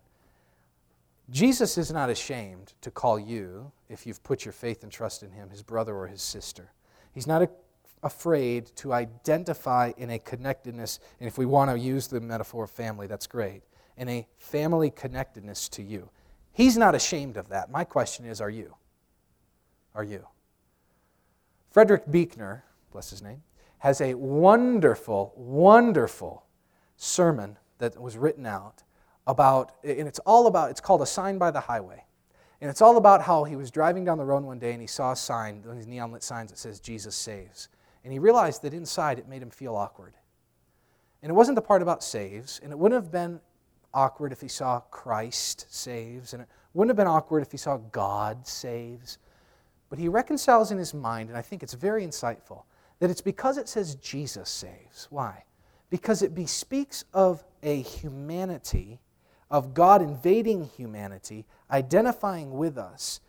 Jesus 1.28 1.76
is 1.78 1.92
not 1.92 2.08
ashamed 2.08 2.72
to 2.80 2.90
call 2.90 3.20
you, 3.20 3.70
if 3.88 4.06
you've 4.06 4.22
put 4.24 4.44
your 4.46 4.52
faith 4.52 4.82
and 4.82 4.90
trust 4.90 5.22
in 5.22 5.30
him, 5.30 5.50
his 5.50 5.62
brother 5.62 5.94
or 5.94 6.08
his 6.08 6.22
sister. 6.22 6.72
He's 7.12 7.26
not 7.26 7.42
a, 7.42 7.50
afraid 8.02 8.66
to 8.76 8.94
identify 8.94 9.92
in 9.96 10.10
a 10.10 10.18
connectedness, 10.18 10.98
and 11.20 11.28
if 11.28 11.38
we 11.38 11.46
want 11.46 11.70
to 11.70 11.78
use 11.78 12.08
the 12.08 12.20
metaphor 12.20 12.64
of 12.64 12.70
family, 12.70 13.06
that's 13.06 13.28
great 13.28 13.62
and 14.00 14.08
a 14.08 14.26
family 14.38 14.90
connectedness 14.90 15.68
to 15.68 15.82
you. 15.82 16.08
He's 16.52 16.76
not 16.78 16.94
ashamed 16.94 17.36
of 17.36 17.50
that. 17.50 17.70
My 17.70 17.84
question 17.84 18.24
is 18.24 18.40
are 18.40 18.50
you? 18.50 18.74
Are 19.94 20.02
you? 20.02 20.26
Frederick 21.70 22.10
Buechner, 22.10 22.64
bless 22.90 23.10
his 23.10 23.22
name, 23.22 23.42
has 23.78 24.00
a 24.00 24.14
wonderful, 24.14 25.34
wonderful 25.36 26.46
sermon 26.96 27.58
that 27.78 28.00
was 28.00 28.16
written 28.16 28.46
out 28.46 28.82
about, 29.26 29.72
and 29.84 30.08
it's 30.08 30.18
all 30.20 30.46
about, 30.46 30.70
it's 30.70 30.80
called 30.80 31.02
A 31.02 31.06
Sign 31.06 31.36
by 31.36 31.50
the 31.50 31.60
Highway. 31.60 32.04
And 32.62 32.70
it's 32.70 32.82
all 32.82 32.96
about 32.96 33.22
how 33.22 33.44
he 33.44 33.56
was 33.56 33.70
driving 33.70 34.04
down 34.04 34.18
the 34.18 34.24
road 34.24 34.42
one 34.42 34.58
day 34.58 34.72
and 34.72 34.80
he 34.80 34.86
saw 34.86 35.12
a 35.12 35.16
sign, 35.16 35.62
one 35.62 35.72
of 35.72 35.76
these 35.76 35.86
neon 35.86 36.10
lit 36.10 36.22
signs 36.22 36.50
that 36.50 36.58
says 36.58 36.80
Jesus 36.80 37.14
saves. 37.14 37.68
And 38.02 38.12
he 38.12 38.18
realized 38.18 38.62
that 38.62 38.72
inside 38.72 39.18
it 39.18 39.28
made 39.28 39.42
him 39.42 39.50
feel 39.50 39.76
awkward. 39.76 40.14
And 41.22 41.30
it 41.30 41.34
wasn't 41.34 41.56
the 41.56 41.62
part 41.62 41.82
about 41.82 42.02
saves, 42.02 42.60
and 42.62 42.72
it 42.72 42.78
wouldn't 42.78 43.02
have 43.02 43.12
been 43.12 43.40
awkward 43.94 44.32
if 44.32 44.40
he 44.40 44.48
saw 44.48 44.80
Christ 44.80 45.66
saves, 45.68 46.32
and 46.32 46.42
it 46.42 46.48
wouldn't 46.74 46.90
have 46.90 46.96
been 46.96 47.06
awkward 47.06 47.42
if 47.42 47.50
he 47.50 47.58
saw 47.58 47.76
God 47.76 48.46
saves. 48.46 49.18
But 49.88 49.98
he 49.98 50.08
reconciles 50.08 50.70
in 50.70 50.78
his 50.78 50.94
mind, 50.94 51.28
and 51.28 51.38
I 51.38 51.42
think 51.42 51.62
it's 51.62 51.74
very 51.74 52.06
insightful, 52.06 52.62
that 53.00 53.10
it's 53.10 53.20
because 53.20 53.58
it 53.58 53.68
says 53.68 53.96
Jesus 53.96 54.48
saves. 54.48 55.08
Why? 55.10 55.44
Because 55.90 56.22
it 56.22 56.34
bespeaks 56.34 57.04
of 57.12 57.42
a 57.62 57.82
humanity, 57.82 59.00
of 59.50 59.74
God 59.74 60.00
invading 60.00 60.70
humanity, 60.76 61.44
identifying 61.70 62.52
with 62.52 62.78
us, 62.78 63.20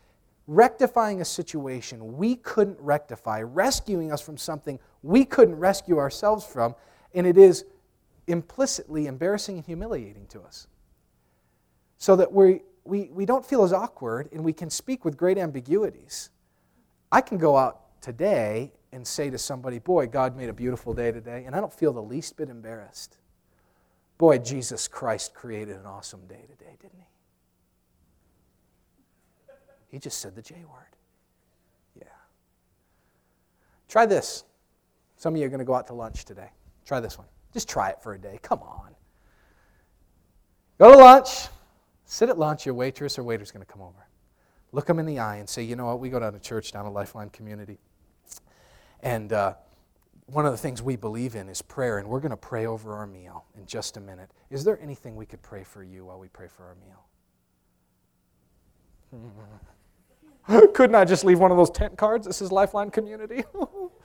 rectifying 0.46 1.20
a 1.20 1.24
situation 1.24 2.16
we 2.16 2.36
couldn't 2.36 2.78
rectify, 2.80 3.42
rescuing 3.42 4.12
us 4.12 4.20
from 4.20 4.36
something 4.36 4.78
we 5.02 5.24
couldn't 5.24 5.56
rescue 5.56 5.98
ourselves 5.98 6.44
from, 6.44 6.74
and 7.14 7.26
it 7.26 7.36
is 7.36 7.64
implicitly 8.32 9.06
embarrassing 9.06 9.56
and 9.56 9.64
humiliating 9.64 10.26
to 10.28 10.40
us. 10.42 10.66
So 11.98 12.16
that 12.16 12.32
we, 12.32 12.62
we, 12.84 13.10
we 13.12 13.26
don't 13.26 13.44
feel 13.44 13.62
as 13.62 13.72
awkward 13.72 14.28
and 14.32 14.42
we 14.42 14.52
can 14.52 14.70
speak 14.70 15.04
with 15.04 15.16
great 15.16 15.38
ambiguities. 15.38 16.30
I 17.12 17.20
can 17.20 17.38
go 17.38 17.56
out 17.56 18.00
today 18.00 18.72
and 18.90 19.06
say 19.06 19.30
to 19.30 19.38
somebody, 19.38 19.78
Boy, 19.78 20.06
God 20.06 20.36
made 20.36 20.48
a 20.48 20.52
beautiful 20.52 20.92
day 20.92 21.12
today, 21.12 21.44
and 21.46 21.54
I 21.54 21.60
don't 21.60 21.72
feel 21.72 21.92
the 21.92 22.02
least 22.02 22.36
bit 22.36 22.48
embarrassed. 22.48 23.16
Boy, 24.18 24.38
Jesus 24.38 24.88
Christ 24.88 25.34
created 25.34 25.76
an 25.76 25.86
awesome 25.86 26.26
day 26.26 26.44
today, 26.48 26.76
didn't 26.80 26.98
he? 26.98 27.06
He 29.88 29.98
just 29.98 30.18
said 30.18 30.34
the 30.34 30.42
J 30.42 30.54
word. 30.54 30.96
Yeah. 31.98 32.04
Try 33.88 34.06
this. 34.06 34.44
Some 35.16 35.34
of 35.34 35.40
you 35.40 35.46
are 35.46 35.50
going 35.50 35.58
to 35.58 35.64
go 35.64 35.74
out 35.74 35.86
to 35.88 35.94
lunch 35.94 36.24
today. 36.24 36.50
Try 36.84 37.00
this 37.00 37.18
one. 37.18 37.26
Just 37.52 37.68
try 37.68 37.90
it 37.90 38.02
for 38.02 38.14
a 38.14 38.18
day. 38.18 38.38
Come 38.42 38.60
on. 38.60 38.94
Go 40.78 40.92
to 40.92 40.98
lunch. 40.98 41.48
Sit 42.06 42.28
at 42.28 42.38
lunch. 42.38 42.64
Your 42.66 42.74
waitress 42.74 43.18
or 43.18 43.22
waiter's 43.22 43.50
going 43.50 43.64
to 43.64 43.70
come 43.70 43.82
over. 43.82 44.06
Look 44.72 44.86
them 44.86 44.98
in 44.98 45.06
the 45.06 45.18
eye 45.18 45.36
and 45.36 45.48
say, 45.48 45.62
you 45.62 45.76
know 45.76 45.86
what? 45.86 46.00
We 46.00 46.08
go 46.08 46.18
down 46.18 46.32
to 46.32 46.38
church 46.38 46.72
down 46.72 46.86
at 46.86 46.92
Lifeline 46.92 47.28
Community. 47.28 47.78
And 49.00 49.32
uh, 49.32 49.54
one 50.26 50.46
of 50.46 50.52
the 50.52 50.58
things 50.58 50.80
we 50.80 50.96
believe 50.96 51.34
in 51.34 51.48
is 51.50 51.60
prayer, 51.60 51.98
and 51.98 52.08
we're 52.08 52.20
going 52.20 52.30
to 52.30 52.36
pray 52.38 52.64
over 52.64 52.94
our 52.94 53.06
meal 53.06 53.44
in 53.54 53.66
just 53.66 53.98
a 53.98 54.00
minute. 54.00 54.30
Is 54.48 54.64
there 54.64 54.80
anything 54.80 55.14
we 55.14 55.26
could 55.26 55.42
pray 55.42 55.62
for 55.62 55.84
you 55.84 56.06
while 56.06 56.18
we 56.18 56.28
pray 56.28 56.48
for 56.48 56.64
our 56.64 56.76
meal? 56.76 57.04
Couldn't 60.74 60.96
I 60.96 61.04
just 61.04 61.24
leave 61.24 61.38
one 61.38 61.50
of 61.50 61.58
those 61.58 61.70
tent 61.70 61.98
cards 61.98 62.26
This 62.26 62.40
is 62.40 62.50
Lifeline 62.50 62.90
Community? 62.90 63.44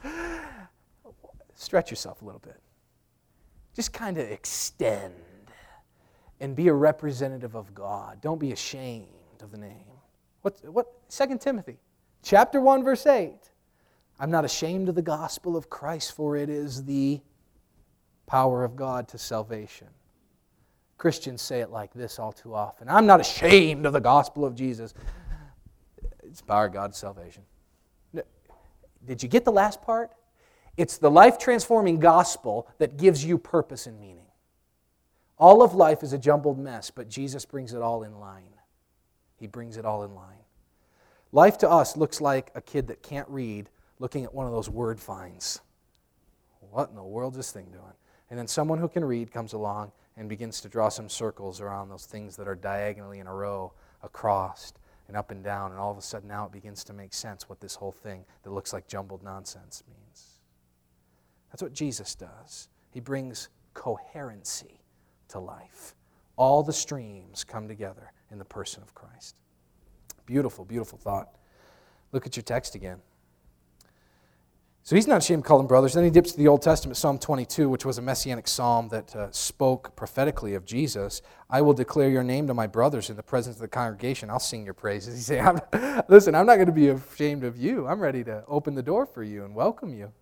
Stretch 1.55 1.89
yourself 1.89 2.21
a 2.21 2.25
little 2.25 2.41
bit 2.41 2.61
just 3.77 3.93
kind 3.93 4.17
of 4.17 4.27
extend 4.31 5.13
and 6.39 6.55
be 6.55 6.67
a 6.67 6.73
representative 6.73 7.55
of 7.55 7.75
God. 7.75 8.19
Don't 8.21 8.39
be 8.39 8.51
ashamed 8.51 9.05
of 9.43 9.51
the 9.51 9.57
name. 9.59 9.85
What, 10.41 10.57
what 10.65 11.07
2 11.11 11.37
Timothy 11.37 11.77
chapter 12.23 12.59
1 12.59 12.83
verse 12.83 13.05
8. 13.05 13.35
I'm 14.19 14.31
not 14.31 14.45
ashamed 14.45 14.89
of 14.89 14.95
the 14.95 15.03
gospel 15.03 15.55
of 15.55 15.69
Christ 15.69 16.13
for 16.13 16.35
it 16.35 16.49
is 16.49 16.85
the 16.85 17.21
power 18.25 18.63
of 18.63 18.75
God 18.75 19.07
to 19.09 19.19
salvation. 19.19 19.89
Christians 20.97 21.43
say 21.43 21.61
it 21.61 21.69
like 21.69 21.93
this 21.93 22.17
all 22.17 22.31
too 22.31 22.55
often. 22.55 22.89
I'm 22.89 23.05
not 23.05 23.19
ashamed 23.19 23.85
of 23.85 23.93
the 23.93 24.01
gospel 24.01 24.43
of 24.43 24.55
Jesus. 24.55 24.95
It's 26.23 26.41
power 26.41 26.65
of 26.65 26.73
God's 26.73 26.97
salvation. 26.97 27.43
Did 29.05 29.21
you 29.21 29.29
get 29.29 29.45
the 29.45 29.51
last 29.51 29.83
part? 29.83 30.13
It's 30.77 30.97
the 30.97 31.11
life 31.11 31.39
transforming 31.39 31.99
gospel 31.99 32.67
that 32.77 32.97
gives 32.97 33.25
you 33.25 33.37
purpose 33.37 33.87
and 33.87 33.99
meaning. 33.99 34.27
All 35.39 35.61
of 35.61 35.73
life 35.73 36.03
is 36.03 36.13
a 36.13 36.17
jumbled 36.17 36.57
mess, 36.57 36.91
but 36.91 37.09
Jesus 37.09 37.45
brings 37.45 37.73
it 37.73 37.81
all 37.81 38.03
in 38.03 38.19
line. 38.19 38.53
He 39.37 39.47
brings 39.47 39.77
it 39.77 39.85
all 39.85 40.03
in 40.03 40.15
line. 40.15 40.37
Life 41.31 41.57
to 41.59 41.69
us 41.69 41.97
looks 41.97 42.21
like 42.21 42.51
a 42.55 42.61
kid 42.61 42.87
that 42.87 43.03
can't 43.03 43.27
read 43.29 43.69
looking 43.99 44.23
at 44.23 44.33
one 44.33 44.45
of 44.45 44.51
those 44.51 44.69
word 44.69 44.99
finds. 44.99 45.61
What 46.71 46.89
in 46.89 46.95
the 46.95 47.03
world 47.03 47.33
is 47.33 47.37
this 47.37 47.51
thing 47.51 47.65
doing? 47.71 47.93
And 48.29 48.37
then 48.37 48.47
someone 48.47 48.79
who 48.79 48.87
can 48.87 49.05
read 49.05 49.31
comes 49.31 49.53
along 49.53 49.91
and 50.15 50.27
begins 50.27 50.61
to 50.61 50.69
draw 50.69 50.89
some 50.89 51.09
circles 51.09 51.61
around 51.61 51.89
those 51.89 52.05
things 52.05 52.35
that 52.35 52.47
are 52.47 52.55
diagonally 52.55 53.19
in 53.19 53.27
a 53.27 53.33
row 53.33 53.73
across 54.03 54.73
and 55.07 55.15
up 55.15 55.31
and 55.31 55.43
down. 55.43 55.71
And 55.71 55.79
all 55.79 55.91
of 55.91 55.97
a 55.97 56.01
sudden 56.01 56.27
now 56.27 56.45
it 56.45 56.51
begins 56.51 56.83
to 56.85 56.93
make 56.93 57.13
sense 57.13 57.47
what 57.47 57.61
this 57.61 57.75
whole 57.75 57.91
thing 57.91 58.25
that 58.43 58.51
looks 58.51 58.73
like 58.73 58.87
jumbled 58.87 59.23
nonsense 59.23 59.83
means. 59.87 60.26
That's 61.57 61.63
what 61.63 61.73
Jesus 61.73 62.13
does. 62.13 62.69
He 62.91 62.99
brings 62.99 63.49
coherency 63.73 64.79
to 65.29 65.39
life. 65.39 65.95
All 66.35 66.61
the 66.61 66.71
streams 66.71 67.43
come 67.43 67.67
together 67.67 68.13
in 68.29 68.37
the 68.37 68.45
person 68.45 68.83
of 68.83 68.93
Christ. 68.93 69.37
Beautiful, 70.27 70.65
beautiful 70.65 70.99
thought. 70.99 71.29
Look 72.11 72.27
at 72.27 72.37
your 72.37 72.43
text 72.43 72.75
again. 72.75 72.99
So 74.83 74.95
he's 74.95 75.07
not 75.07 75.17
ashamed 75.17 75.45
to 75.45 75.47
call 75.47 75.57
them 75.57 75.65
brothers. 75.65 75.95
Then 75.95 76.03
he 76.03 76.11
dips 76.11 76.33
to 76.33 76.37
the 76.37 76.47
Old 76.47 76.61
Testament, 76.61 76.95
Psalm 76.95 77.17
22, 77.17 77.69
which 77.69 77.85
was 77.85 77.97
a 77.97 78.03
messianic 78.03 78.47
psalm 78.47 78.89
that 78.89 79.15
uh, 79.15 79.31
spoke 79.31 79.95
prophetically 79.95 80.53
of 80.53 80.63
Jesus. 80.63 81.23
I 81.49 81.63
will 81.63 81.73
declare 81.73 82.11
your 82.11 82.23
name 82.23 82.45
to 82.45 82.53
my 82.53 82.67
brothers 82.67 83.09
in 83.09 83.15
the 83.15 83.23
presence 83.23 83.55
of 83.55 83.61
the 83.61 83.67
congregation. 83.67 84.29
I'll 84.29 84.37
sing 84.37 84.63
your 84.63 84.75
praises. 84.75 85.15
He 85.15 85.21
say, 85.23 86.03
Listen, 86.07 86.35
I'm 86.35 86.45
not 86.45 86.57
going 86.57 86.67
to 86.67 86.71
be 86.71 86.89
ashamed 86.89 87.43
of 87.43 87.57
you. 87.57 87.87
I'm 87.87 87.99
ready 87.99 88.23
to 88.25 88.43
open 88.47 88.75
the 88.75 88.83
door 88.83 89.07
for 89.07 89.23
you 89.23 89.43
and 89.43 89.55
welcome 89.55 89.95
you. 89.95 90.13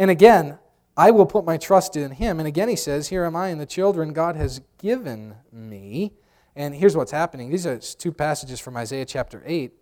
And 0.00 0.10
again, 0.10 0.58
I 0.96 1.10
will 1.10 1.26
put 1.26 1.44
my 1.44 1.58
trust 1.58 1.94
in 1.94 2.12
him. 2.12 2.40
And 2.40 2.48
again, 2.48 2.70
he 2.70 2.74
says, 2.74 3.08
Here 3.08 3.26
am 3.26 3.36
I 3.36 3.48
and 3.48 3.60
the 3.60 3.66
children 3.66 4.14
God 4.14 4.34
has 4.34 4.62
given 4.78 5.34
me. 5.52 6.14
And 6.56 6.74
here's 6.74 6.96
what's 6.96 7.12
happening. 7.12 7.50
These 7.50 7.66
are 7.66 7.76
two 7.78 8.10
passages 8.10 8.58
from 8.60 8.78
Isaiah 8.78 9.04
chapter 9.04 9.42
8. 9.44 9.72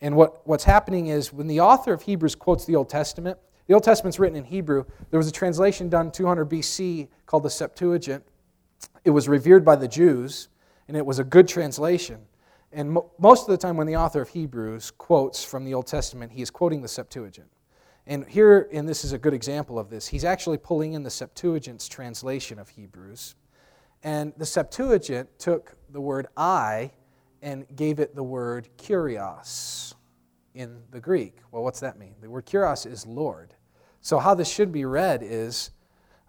And 0.00 0.16
what, 0.16 0.46
what's 0.46 0.64
happening 0.64 1.08
is 1.08 1.30
when 1.30 1.46
the 1.46 1.60
author 1.60 1.92
of 1.92 2.00
Hebrews 2.00 2.34
quotes 2.34 2.64
the 2.64 2.74
Old 2.74 2.88
Testament, 2.88 3.38
the 3.66 3.74
Old 3.74 3.84
Testament's 3.84 4.18
written 4.18 4.38
in 4.38 4.44
Hebrew. 4.44 4.86
There 5.10 5.18
was 5.18 5.28
a 5.28 5.32
translation 5.32 5.90
done 5.90 6.10
200 6.10 6.48
BC 6.48 7.08
called 7.26 7.42
the 7.42 7.50
Septuagint. 7.50 8.24
It 9.04 9.10
was 9.10 9.28
revered 9.28 9.62
by 9.62 9.76
the 9.76 9.88
Jews, 9.88 10.48
and 10.88 10.96
it 10.96 11.04
was 11.04 11.18
a 11.18 11.24
good 11.24 11.48
translation. 11.48 12.20
And 12.72 12.92
mo- 12.92 13.10
most 13.18 13.42
of 13.42 13.48
the 13.48 13.58
time, 13.58 13.76
when 13.76 13.86
the 13.86 13.96
author 13.96 14.22
of 14.22 14.30
Hebrews 14.30 14.90
quotes 14.92 15.44
from 15.44 15.66
the 15.66 15.74
Old 15.74 15.86
Testament, 15.86 16.32
he 16.32 16.40
is 16.40 16.48
quoting 16.48 16.80
the 16.80 16.88
Septuagint. 16.88 17.48
And 18.06 18.24
here, 18.26 18.68
and 18.72 18.88
this 18.88 19.04
is 19.04 19.12
a 19.12 19.18
good 19.18 19.34
example 19.34 19.78
of 19.78 19.90
this, 19.90 20.06
he's 20.06 20.24
actually 20.24 20.58
pulling 20.58 20.92
in 20.92 21.02
the 21.02 21.10
Septuagint's 21.10 21.88
translation 21.88 22.58
of 22.58 22.68
Hebrews. 22.68 23.34
And 24.04 24.32
the 24.36 24.46
Septuagint 24.46 25.38
took 25.38 25.76
the 25.90 26.00
word 26.00 26.28
I 26.36 26.92
and 27.42 27.66
gave 27.74 27.98
it 27.98 28.14
the 28.14 28.22
word 28.22 28.68
kurios 28.78 29.94
in 30.54 30.82
the 30.90 31.00
Greek. 31.00 31.38
Well, 31.50 31.64
what's 31.64 31.80
that 31.80 31.98
mean? 31.98 32.14
The 32.20 32.30
word 32.30 32.46
kurios 32.46 32.86
is 32.86 33.06
Lord. 33.06 33.54
So, 34.00 34.18
how 34.20 34.34
this 34.34 34.48
should 34.48 34.70
be 34.70 34.84
read 34.84 35.22
is 35.24 35.72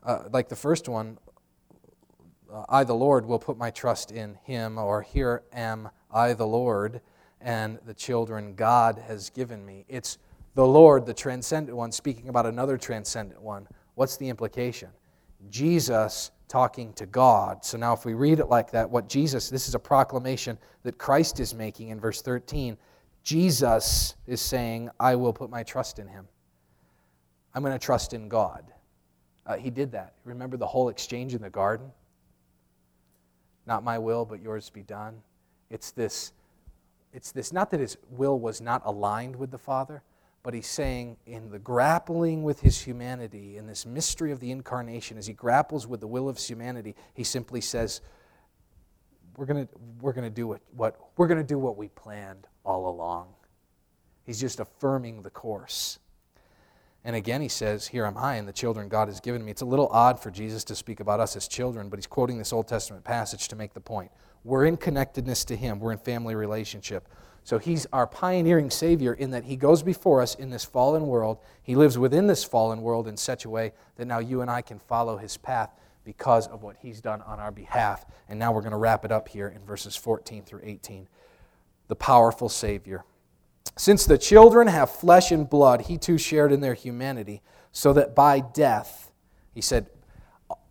uh, 0.04 0.24
like 0.32 0.50
the 0.50 0.56
first 0.56 0.90
one 0.90 1.20
uh, 2.52 2.64
I, 2.70 2.84
the 2.84 2.96
Lord, 2.96 3.26
will 3.26 3.40
put 3.40 3.58
my 3.58 3.70
trust 3.70 4.12
in 4.12 4.36
him, 4.44 4.78
or 4.78 5.02
here 5.02 5.44
am 5.52 5.90
I, 6.10 6.34
the 6.34 6.48
Lord, 6.48 7.02
and 7.42 7.78
the 7.86 7.94
children 7.94 8.56
God 8.56 9.04
has 9.08 9.30
given 9.30 9.66
me. 9.66 9.86
It's 9.88 10.18
the 10.58 10.66
Lord, 10.66 11.06
the 11.06 11.14
transcendent 11.14 11.78
one, 11.78 11.92
speaking 11.92 12.30
about 12.30 12.48
another 12.48 12.80
transcendent 12.80 13.40
one. 13.40 13.68
What's 13.94 14.18
the 14.18 14.28
implication? 14.28 14.90
Jesus 15.52 16.32
talking 16.48 16.94
to 16.94 17.06
God. 17.06 17.64
So 17.64 17.78
now, 17.78 17.94
if 17.94 18.06
we 18.06 18.16
read 18.16 18.40
it 18.40 18.48
like 18.50 18.72
that, 18.72 18.90
what 18.90 19.08
Jesus, 19.08 19.52
this 19.52 19.68
is 19.68 19.76
a 19.76 19.80
proclamation 19.80 20.58
that 20.82 20.98
Christ 20.98 21.40
is 21.40 21.54
making 21.54 21.90
in 21.90 22.00
verse 22.00 22.24
13. 22.24 22.76
Jesus 23.22 24.16
is 24.26 24.42
saying, 24.42 24.90
I 25.00 25.16
will 25.16 25.32
put 25.32 25.52
my 25.52 25.62
trust 25.62 26.00
in 26.00 26.08
him. 26.08 26.28
I'm 27.54 27.62
going 27.62 27.78
to 27.78 27.86
trust 27.86 28.14
in 28.14 28.28
God. 28.28 28.64
Uh, 29.46 29.58
he 29.58 29.70
did 29.70 29.92
that. 29.92 30.16
Remember 30.24 30.58
the 30.58 30.66
whole 30.66 30.90
exchange 30.90 31.36
in 31.36 31.42
the 31.44 31.52
garden? 31.52 31.92
Not 33.68 33.84
my 33.84 34.00
will, 34.00 34.26
but 34.26 34.42
yours 34.42 34.72
be 34.72 34.82
done. 34.82 35.22
It's 35.70 35.92
this, 35.92 36.32
it's 37.14 37.32
this, 37.32 37.54
not 37.54 37.70
that 37.70 37.80
his 37.80 37.96
will 38.10 38.40
was 38.40 38.60
not 38.60 38.82
aligned 38.86 39.36
with 39.36 39.52
the 39.52 39.60
Father, 39.60 40.02
but 40.44 40.54
he's 40.54 40.68
saying 40.68 41.18
in 41.26 41.50
the 41.50 41.60
grappling 41.60 42.44
with 42.44 42.62
his 42.62 42.82
humanity, 42.82 43.58
in 43.58 43.68
this 43.68 43.86
mystery 43.86 44.32
of 44.32 44.40
the 44.40 44.52
incarnation, 44.52 45.18
as 45.18 45.28
he 45.28 45.34
grapples 45.34 45.88
with 45.88 46.00
the 46.00 46.08
will 46.08 46.30
of 46.30 46.38
humanity, 46.38 46.96
he 47.14 47.24
simply 47.24 47.62
says, 47.62 48.02
We're 49.36 49.46
going 49.46 49.68
we're 50.00 50.14
gonna 50.14 50.30
do 50.30 50.48
what, 50.48 50.62
what, 50.76 51.00
we're 51.18 51.28
going 51.28 51.40
to 51.40 51.48
do 51.48 51.60
what 51.60 51.78
we 51.78 51.90
planned 51.90 52.48
all 52.64 52.90
along. 52.90 53.28
He's 54.26 54.40
just 54.40 54.60
affirming 54.60 55.22
the 55.22 55.30
course. 55.30 56.00
And 57.04 57.16
again, 57.16 57.42
he 57.42 57.48
says, 57.48 57.88
Here 57.88 58.06
am 58.06 58.18
I 58.18 58.36
and 58.36 58.48
the 58.48 58.54
children 58.54 58.90
God 58.90 59.08
has 59.08 59.22
given 59.22 59.44
me. 59.44 59.52
It's 59.52 59.62
a 59.62 59.66
little 59.66 59.88
odd 59.88 60.20
for 60.20 60.30
Jesus 60.30 60.66
to 60.66 60.76
speak 60.76 61.00
about 61.00 61.22
us 61.22 61.36
as 61.38 61.48
children, 61.48 61.88
but 61.88 61.98
he's 61.98 62.08
quoting 62.08 62.38
this 62.38 62.52
Old 62.52 62.68
Testament 62.68 63.06
passage 63.06 63.48
to 63.48 63.56
make 63.56 63.74
the 63.74 63.80
point. 63.80 64.12
We're 64.44 64.66
in 64.66 64.76
connectedness 64.76 65.46
to 65.46 65.56
him, 65.56 65.80
we're 65.80 65.94
in 65.94 66.00
family 66.00 66.36
relationship. 66.36 67.08
So 67.48 67.60
he's 67.60 67.88
our 67.94 68.06
pioneering 68.06 68.70
Savior 68.70 69.14
in 69.14 69.32
that 69.32 69.46
he 69.46 69.56
goes 69.56 69.82
before 69.82 70.22
us 70.22 70.36
in 70.36 70.50
this 70.50 70.66
fallen 70.66 71.08
world. 71.08 71.38
He 71.64 71.76
lives 71.76 71.98
within 71.98 72.28
this 72.28 72.44
fallen 72.44 72.82
world 72.82 73.08
in 73.08 73.16
such 73.16 73.46
a 73.46 73.50
way 73.50 73.72
that 73.96 74.06
now 74.06 74.20
you 74.20 74.42
and 74.42 74.52
I 74.52 74.62
can 74.62 74.80
follow 74.80 75.16
his 75.16 75.38
path 75.38 75.74
because 76.04 76.48
of 76.48 76.62
what 76.62 76.76
he's 76.82 77.00
done 77.00 77.22
on 77.22 77.40
our 77.40 77.52
behalf. 77.52 78.06
And 78.28 78.38
now 78.38 78.52
we're 78.52 78.64
going 78.64 78.74
to 78.74 78.78
wrap 78.78 79.06
it 79.06 79.14
up 79.14 79.30
here 79.30 79.48
in 79.48 79.66
verses 79.66 79.96
14 79.96 80.44
through 80.44 80.60
18. 80.62 81.08
The 81.88 81.96
powerful 81.96 82.50
Savior. 82.50 83.06
Since 83.78 84.04
the 84.08 84.18
children 84.18 84.68
have 84.68 84.92
flesh 84.92 85.32
and 85.32 85.50
blood, 85.50 85.84
he 85.84 85.98
too 85.98 86.18
shared 86.18 86.52
in 86.52 86.60
their 86.60 86.74
humanity, 86.74 87.42
so 87.72 87.94
that 87.94 88.14
by 88.14 88.42
death, 88.42 89.10
he 89.54 89.62
said, 89.62 89.90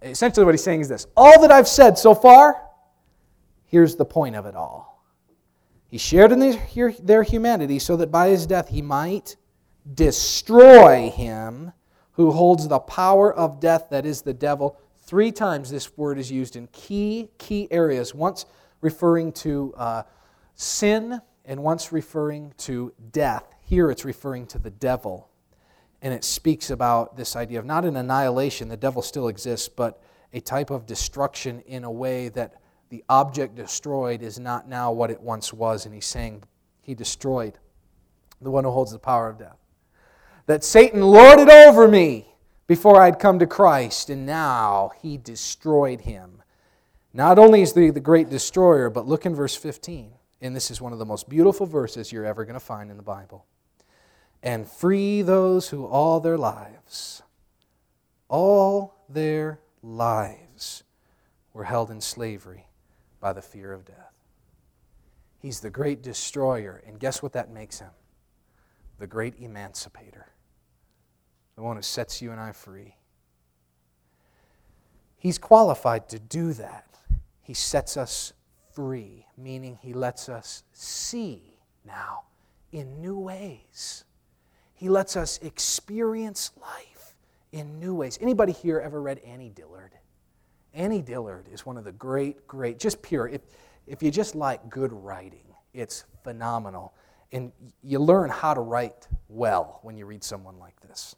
essentially 0.03 0.45
what 0.45 0.53
he's 0.53 0.62
saying 0.62 0.83
is 0.83 0.91
this 0.91 1.07
all 1.16 1.41
that 1.41 1.51
I've 1.51 1.68
said 1.68 1.97
so 1.97 2.14
far, 2.14 2.61
here's 3.64 3.97
the 3.97 4.05
point 4.05 4.37
of 4.37 4.45
it 4.45 4.55
all 4.55 4.95
he 5.89 5.99
shared 5.99 6.32
in 6.32 6.59
their 7.03 7.22
humanity 7.22 7.78
so 7.78 7.97
that 7.97 8.11
by 8.11 8.28
his 8.28 8.47
death 8.47 8.68
he 8.68 8.82
might 8.82 9.37
destroy 9.95 11.11
him 11.11 11.72
who 12.12 12.32
holds 12.32 12.66
the 12.66 12.78
power 12.78 13.32
of 13.32 13.61
death, 13.61 13.89
that 13.91 14.07
is 14.07 14.22
the 14.22 14.34
devil. 14.34 14.78
Three 15.05 15.30
times 15.30 15.70
this 15.70 15.97
word 15.97 16.18
is 16.18 16.30
used 16.30 16.57
in 16.57 16.66
key, 16.68 17.28
key 17.39 17.68
areas, 17.70 18.14
once 18.14 18.47
referring 18.80 19.32
to 19.32 19.74
uh, 19.76 20.03
sin 20.55 21.20
and 21.45 21.62
once 21.62 21.93
referring 21.93 22.53
to 22.59 22.93
death. 23.12 23.45
Here 23.62 23.91
it's 23.91 24.05
referring 24.05 24.47
to 24.49 24.59
the 24.59 24.70
devil. 24.70 25.28
And 26.03 26.12
it 26.12 26.24
speaks 26.24 26.70
about 26.70 27.16
this 27.16 27.37
idea 27.37 27.59
of 27.59 27.66
not 27.66 27.84
an 27.84 27.97
annihilation, 27.97 28.68
the 28.68 28.76
devil 28.76 29.03
still 29.03 29.28
exists, 29.28 29.68
but 29.68 30.03
a 30.32 30.41
type 30.41 30.70
of 30.70 30.87
destruction 30.87 31.61
in 31.66 31.84
a 31.84 31.91
way 31.91 32.28
that 32.30 32.55
the 32.89 33.05
object 33.09 33.57
destroyed 33.57 34.22
is 34.22 34.39
not 34.39 34.68
now 34.68 34.93
what 34.93 35.11
it 35.11 35.20
once 35.20 35.53
was. 35.53 35.87
And 35.87 35.95
he's 35.95 36.07
saying 36.07 36.43
he 36.80 36.95
destroyed 36.95 37.59
the 38.41 38.51
one 38.51 38.64
who 38.64 38.70
holds 38.70 38.93
the 38.93 38.99
power 38.99 39.28
of 39.28 39.39
death. 39.39 39.59
That 40.47 40.62
Satan 40.62 41.03
lorded 41.03 41.49
over 41.49 41.89
me 41.89 42.34
before 42.66 43.01
I'd 43.01 43.18
come 43.18 43.39
to 43.41 43.47
Christ, 43.47 44.11
and 44.11 44.26
now 44.26 44.93
he 45.03 45.16
destroyed 45.16 46.03
him. 46.03 46.43
Not 47.12 47.39
only 47.39 47.62
is 47.62 47.74
he 47.74 47.91
the 47.91 48.01
great 48.01 48.28
destroyer, 48.28 48.91
but 48.91 49.07
look 49.07 49.26
in 49.26 49.34
verse 49.34 49.57
15. 49.57 50.12
And 50.41 50.55
this 50.55 50.70
is 50.70 50.80
one 50.80 50.93
of 50.93 50.99
the 50.99 51.07
most 51.07 51.28
beautiful 51.28 51.66
verses 51.66 52.12
you're 52.12 52.26
ever 52.26 52.45
going 52.45 52.55
to 52.55 52.61
find 52.61 52.91
in 52.91 52.97
the 52.97 53.03
Bible. 53.03 53.47
And 54.43 54.68
free 54.68 55.22
those 55.22 55.70
who 55.70 55.87
all 55.87 56.20
their 56.20 56.37
lives, 56.37 57.22
all 58.28 59.03
their 59.09 59.61
lives, 59.82 60.84
were 61.53 61.64
held 61.64 61.91
in 61.91 62.01
slavery 62.01 62.66
by 63.21 63.33
the 63.33 63.43
fear 63.43 63.73
of 63.73 63.85
death. 63.85 64.12
He's 65.39 65.61
the 65.61 65.71
great 65.71 66.03
destroyer, 66.03 66.83
and 66.87 66.99
guess 66.99 67.23
what 67.23 67.33
that 67.35 67.51
makes 67.51 67.79
him? 67.79 67.91
The 68.99 69.07
great 69.07 69.35
emancipator, 69.39 70.27
the 71.55 71.62
one 71.62 71.77
who 71.77 71.83
sets 71.83 72.23
you 72.23 72.33
and 72.33 72.41
I 72.41 72.53
free. 72.53 72.97
He's 75.19 75.39
qualified 75.39 76.09
to 76.11 76.19
do 76.19 76.53
that. 76.55 76.87
He 77.43 77.55
sets 77.55 77.97
us 77.97 78.33
free, 78.75 79.27
meaning 79.37 79.79
he 79.81 79.93
lets 79.93 80.29
us 80.29 80.62
see 80.73 81.59
now 81.85 82.25
in 82.73 83.01
new 83.01 83.19
ways. 83.19 84.05
He 84.75 84.89
lets 84.89 85.17
us 85.17 85.39
experience 85.39 86.51
life 86.61 87.17
in 87.53 87.79
new 87.79 87.95
ways. 87.95 88.19
Anybody 88.21 88.53
here 88.53 88.79
ever 88.79 89.01
read 89.01 89.19
Annie 89.21 89.51
Dillard? 89.51 89.93
Annie 90.77 91.01
Dillard 91.01 91.49
is 91.51 91.64
one 91.64 91.79
of 91.79 91.85
the 91.85 91.93
great, 91.93 92.47
great, 92.47 92.79
just 92.79 93.01
pure. 93.01 93.27
If, 93.27 93.41
if 93.87 94.03
you 94.03 94.11
just 94.11 94.35
like 94.35 94.68
good 94.68 94.93
writing, 94.93 95.47
it's 95.72 96.05
phenomenal. 96.22 96.93
And 97.33 97.51
you 97.83 97.99
learn 97.99 98.29
how 98.31 98.53
to 98.53 98.61
write 98.61 99.09
well 99.29 99.81
when 99.83 99.97
you 99.97 100.05
read 100.05 100.22
someone 100.22 100.59
like 100.59 100.79
this. 100.81 101.16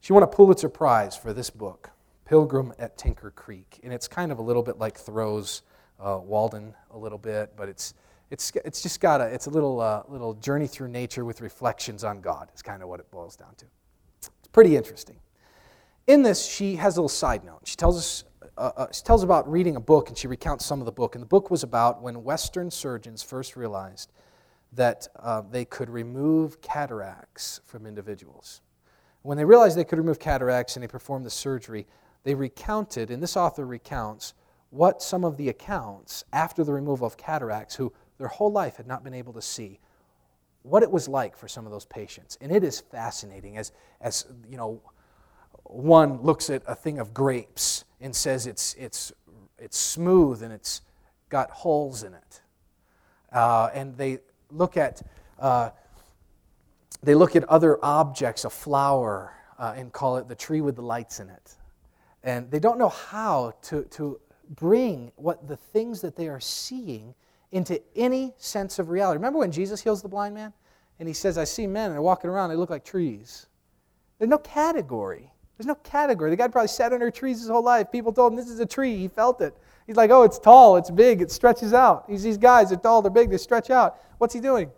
She 0.00 0.12
won 0.12 0.22
a 0.22 0.26
Pulitzer 0.26 0.70
Prize 0.70 1.16
for 1.16 1.32
this 1.32 1.50
book, 1.50 1.90
Pilgrim 2.24 2.72
at 2.78 2.96
Tinker 2.96 3.30
Creek. 3.30 3.78
And 3.82 3.92
it's 3.92 4.08
kind 4.08 4.32
of 4.32 4.38
a 4.38 4.42
little 4.42 4.62
bit 4.62 4.78
like 4.78 4.96
Thoreau's 4.96 5.62
uh, 6.00 6.18
Walden, 6.22 6.74
a 6.90 6.98
little 6.98 7.18
bit, 7.18 7.52
but 7.56 7.68
it's, 7.68 7.94
it's, 8.30 8.52
it's 8.64 8.82
just 8.82 9.00
got 9.00 9.20
a, 9.20 9.24
it's 9.26 9.46
a 9.46 9.50
little, 9.50 9.80
uh, 9.80 10.02
little 10.08 10.32
journey 10.34 10.66
through 10.66 10.88
nature 10.88 11.24
with 11.24 11.42
reflections 11.42 12.04
on 12.04 12.20
God, 12.20 12.50
is 12.54 12.62
kind 12.62 12.82
of 12.82 12.88
what 12.88 13.00
it 13.00 13.10
boils 13.10 13.36
down 13.36 13.54
to. 13.58 13.66
It's 14.18 14.30
pretty 14.52 14.76
interesting. 14.76 15.16
In 16.06 16.22
this, 16.22 16.46
she 16.46 16.76
has 16.76 16.96
a 16.96 17.00
little 17.00 17.08
side 17.08 17.44
note. 17.44 17.60
She 17.64 17.76
tells 17.76 17.98
us 17.98 18.24
uh, 18.56 18.72
uh, 18.76 18.86
she 18.92 19.02
tells 19.02 19.22
about 19.22 19.50
reading 19.50 19.76
a 19.76 19.80
book, 19.80 20.08
and 20.08 20.16
she 20.16 20.28
recounts 20.28 20.64
some 20.64 20.80
of 20.80 20.86
the 20.86 20.92
book. 20.92 21.14
And 21.14 21.22
the 21.22 21.28
book 21.28 21.50
was 21.50 21.62
about 21.62 22.02
when 22.02 22.24
Western 22.24 22.70
surgeons 22.70 23.22
first 23.22 23.56
realized 23.56 24.10
that 24.72 25.08
uh, 25.20 25.42
they 25.50 25.64
could 25.64 25.90
remove 25.90 26.60
cataracts 26.60 27.60
from 27.64 27.86
individuals. 27.86 28.60
When 29.22 29.36
they 29.36 29.44
realized 29.44 29.76
they 29.76 29.84
could 29.84 29.98
remove 29.98 30.18
cataracts 30.18 30.76
and 30.76 30.82
they 30.82 30.88
performed 30.88 31.26
the 31.26 31.30
surgery, 31.30 31.86
they 32.24 32.34
recounted, 32.34 33.10
and 33.10 33.22
this 33.22 33.36
author 33.36 33.66
recounts, 33.66 34.34
what 34.70 35.02
some 35.02 35.24
of 35.24 35.36
the 35.36 35.48
accounts 35.48 36.24
after 36.32 36.64
the 36.64 36.72
removal 36.72 37.06
of 37.06 37.16
cataracts, 37.16 37.74
who 37.74 37.92
their 38.18 38.28
whole 38.28 38.52
life 38.52 38.76
had 38.76 38.86
not 38.86 39.04
been 39.04 39.14
able 39.14 39.32
to 39.32 39.42
see, 39.42 39.80
what 40.62 40.82
it 40.82 40.90
was 40.90 41.08
like 41.08 41.36
for 41.36 41.46
some 41.46 41.64
of 41.66 41.72
those 41.72 41.84
patients. 41.86 42.36
And 42.40 42.50
it 42.50 42.64
is 42.64 42.80
fascinating 42.80 43.56
as, 43.56 43.72
as 44.00 44.26
you 44.48 44.56
know, 44.56 44.80
one 45.70 46.22
looks 46.22 46.50
at 46.50 46.62
a 46.66 46.74
thing 46.74 46.98
of 46.98 47.12
grapes 47.14 47.84
and 48.00 48.14
says 48.14 48.46
it's, 48.46 48.74
it's, 48.74 49.12
it's 49.58 49.78
smooth 49.78 50.42
and 50.42 50.52
it's 50.52 50.82
got 51.28 51.50
holes 51.50 52.02
in 52.02 52.14
it. 52.14 52.40
Uh, 53.32 53.70
and 53.74 53.96
they 53.96 54.18
look 54.50 54.76
at 54.76 55.02
uh, 55.38 55.70
they 57.02 57.14
look 57.14 57.36
at 57.36 57.44
other 57.44 57.78
objects, 57.84 58.44
a 58.44 58.50
flower, 58.50 59.32
uh, 59.58 59.74
and 59.76 59.92
call 59.92 60.16
it 60.16 60.28
the 60.28 60.34
tree 60.34 60.60
with 60.60 60.76
the 60.76 60.82
lights 60.82 61.20
in 61.20 61.30
it. 61.30 61.54
And 62.24 62.50
they 62.50 62.58
don't 62.58 62.78
know 62.78 62.88
how 62.88 63.54
to, 63.62 63.84
to 63.84 64.18
bring 64.56 65.12
what 65.16 65.46
the 65.46 65.56
things 65.56 66.00
that 66.00 66.16
they 66.16 66.28
are 66.28 66.40
seeing 66.40 67.14
into 67.52 67.80
any 67.94 68.34
sense 68.38 68.78
of 68.78 68.90
reality. 68.90 69.18
Remember 69.18 69.38
when 69.38 69.52
Jesus 69.52 69.80
heals 69.80 70.02
the 70.02 70.08
blind 70.08 70.34
man? 70.34 70.52
And 70.98 71.06
he 71.06 71.14
says, 71.14 71.38
I 71.38 71.44
see 71.44 71.66
men 71.66 71.86
and 71.86 71.94
they're 71.94 72.02
walking 72.02 72.30
around, 72.30 72.50
they 72.50 72.56
look 72.56 72.70
like 72.70 72.84
trees. 72.84 73.46
There's 74.18 74.30
no 74.30 74.38
category. 74.38 75.30
There's 75.56 75.66
no 75.66 75.74
category. 75.76 76.30
The 76.30 76.36
guy 76.36 76.48
probably 76.48 76.68
sat 76.68 76.92
under 76.92 77.10
trees 77.10 77.40
his 77.40 77.48
whole 77.48 77.62
life. 77.62 77.90
People 77.90 78.12
told 78.12 78.32
him 78.32 78.36
this 78.36 78.48
is 78.48 78.60
a 78.60 78.66
tree. 78.66 78.96
He 78.96 79.08
felt 79.08 79.40
it. 79.40 79.56
He's 79.86 79.96
like, 79.96 80.10
oh, 80.10 80.24
it's 80.24 80.38
tall, 80.38 80.76
it's 80.76 80.90
big, 80.90 81.22
it 81.22 81.30
stretches 81.30 81.72
out. 81.72 82.04
He's 82.08 82.22
these 82.22 82.38
guys, 82.38 82.70
they're 82.70 82.78
tall, 82.78 83.02
they're 83.02 83.10
big, 83.10 83.30
they 83.30 83.36
stretch 83.36 83.70
out. 83.70 83.96
What's 84.18 84.34
he 84.34 84.40
doing? 84.40 84.70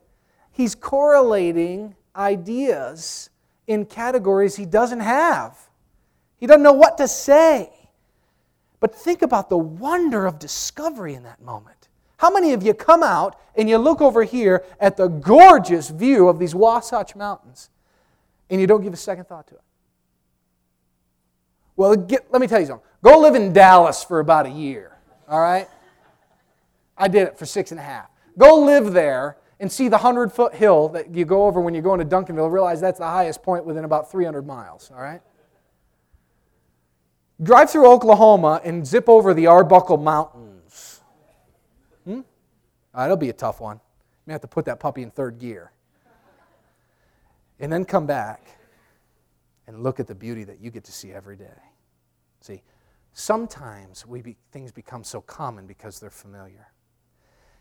He's 0.50 0.74
correlating 0.74 1.96
ideas 2.14 3.30
in 3.66 3.86
categories 3.86 4.56
he 4.56 4.66
doesn't 4.66 5.00
have. 5.00 5.56
He 6.36 6.46
doesn't 6.46 6.62
know 6.62 6.72
what 6.72 6.98
to 6.98 7.08
say. 7.08 7.72
But 8.80 8.94
think 8.94 9.22
about 9.22 9.48
the 9.48 9.58
wonder 9.58 10.26
of 10.26 10.38
discovery 10.38 11.14
in 11.14 11.22
that 11.24 11.40
moment. 11.40 11.88
How 12.18 12.30
many 12.30 12.52
of 12.52 12.62
you 12.62 12.74
come 12.74 13.02
out 13.02 13.40
and 13.56 13.68
you 13.68 13.78
look 13.78 14.00
over 14.00 14.24
here 14.24 14.64
at 14.78 14.96
the 14.96 15.08
gorgeous 15.08 15.88
view 15.88 16.28
of 16.28 16.38
these 16.38 16.54
Wasatch 16.54 17.16
Mountains 17.16 17.70
and 18.50 18.60
you 18.60 18.66
don't 18.66 18.82
give 18.82 18.92
a 18.92 18.96
second 18.96 19.24
thought 19.24 19.46
to 19.48 19.54
it? 19.54 19.60
Well, 21.78 21.94
get, 21.94 22.26
let 22.32 22.40
me 22.40 22.48
tell 22.48 22.58
you 22.58 22.66
something. 22.66 22.84
Go 23.04 23.20
live 23.20 23.36
in 23.36 23.52
Dallas 23.52 24.02
for 24.02 24.18
about 24.18 24.46
a 24.46 24.50
year, 24.50 24.98
all 25.28 25.40
right? 25.40 25.68
I 26.96 27.06
did 27.06 27.28
it 27.28 27.38
for 27.38 27.46
six 27.46 27.70
and 27.70 27.78
a 27.78 27.82
half. 27.84 28.10
Go 28.36 28.56
live 28.56 28.92
there 28.92 29.36
and 29.60 29.70
see 29.70 29.86
the 29.86 29.96
100 29.96 30.32
foot 30.32 30.56
hill 30.56 30.88
that 30.88 31.14
you 31.14 31.24
go 31.24 31.46
over 31.46 31.60
when 31.60 31.74
you 31.74 31.80
go 31.80 31.94
into 31.94 32.04
Duncanville. 32.04 32.50
Realize 32.50 32.80
that's 32.80 32.98
the 32.98 33.06
highest 33.06 33.44
point 33.44 33.64
within 33.64 33.84
about 33.84 34.10
300 34.10 34.44
miles, 34.44 34.90
all 34.92 35.00
right? 35.00 35.20
Drive 37.40 37.70
through 37.70 37.88
Oklahoma 37.88 38.60
and 38.64 38.84
zip 38.84 39.08
over 39.08 39.32
the 39.32 39.46
Arbuckle 39.46 39.98
Mountains. 39.98 41.00
Hmm? 42.04 42.12
Right, 42.12 42.24
that'll 42.92 43.16
be 43.16 43.30
a 43.30 43.32
tough 43.32 43.60
one. 43.60 43.76
You 43.76 44.22
may 44.26 44.32
have 44.32 44.42
to 44.42 44.48
put 44.48 44.64
that 44.64 44.80
puppy 44.80 45.04
in 45.04 45.12
third 45.12 45.38
gear. 45.38 45.70
And 47.60 47.72
then 47.72 47.84
come 47.84 48.06
back 48.06 48.48
and 49.68 49.84
look 49.84 50.00
at 50.00 50.08
the 50.08 50.14
beauty 50.16 50.42
that 50.42 50.60
you 50.60 50.72
get 50.72 50.82
to 50.84 50.92
see 50.92 51.12
every 51.12 51.36
day. 51.36 51.67
See, 52.40 52.62
sometimes 53.12 54.06
we 54.06 54.22
be, 54.22 54.36
things 54.52 54.72
become 54.72 55.04
so 55.04 55.20
common 55.20 55.66
because 55.66 56.00
they're 56.00 56.10
familiar. 56.10 56.68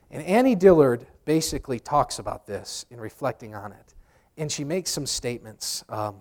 And 0.09 0.23
Annie 0.23 0.55
Dillard 0.55 1.05
basically 1.25 1.79
talks 1.79 2.19
about 2.19 2.45
this 2.45 2.85
in 2.89 2.99
reflecting 2.99 3.55
on 3.55 3.71
it. 3.71 3.95
And 4.37 4.51
she 4.51 4.63
makes 4.63 4.91
some 4.91 5.05
statements. 5.05 5.83
Um, 5.89 6.17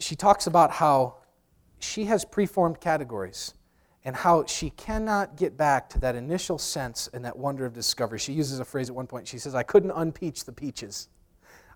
she 0.00 0.16
talks 0.16 0.46
about 0.46 0.70
how 0.70 1.16
she 1.78 2.04
has 2.06 2.24
preformed 2.24 2.80
categories 2.80 3.54
and 4.04 4.14
how 4.14 4.44
she 4.44 4.70
cannot 4.70 5.36
get 5.36 5.56
back 5.56 5.88
to 5.90 5.98
that 6.00 6.14
initial 6.14 6.58
sense 6.58 7.08
and 7.14 7.24
that 7.24 7.38
wonder 7.38 7.64
of 7.64 7.72
discovery. 7.72 8.18
She 8.18 8.32
uses 8.34 8.60
a 8.60 8.64
phrase 8.64 8.90
at 8.90 8.94
one 8.94 9.06
point. 9.06 9.26
She 9.26 9.38
says, 9.38 9.54
I 9.54 9.62
couldn't 9.62 9.92
unpeach 9.92 10.44
the 10.44 10.52
peaches. 10.52 11.08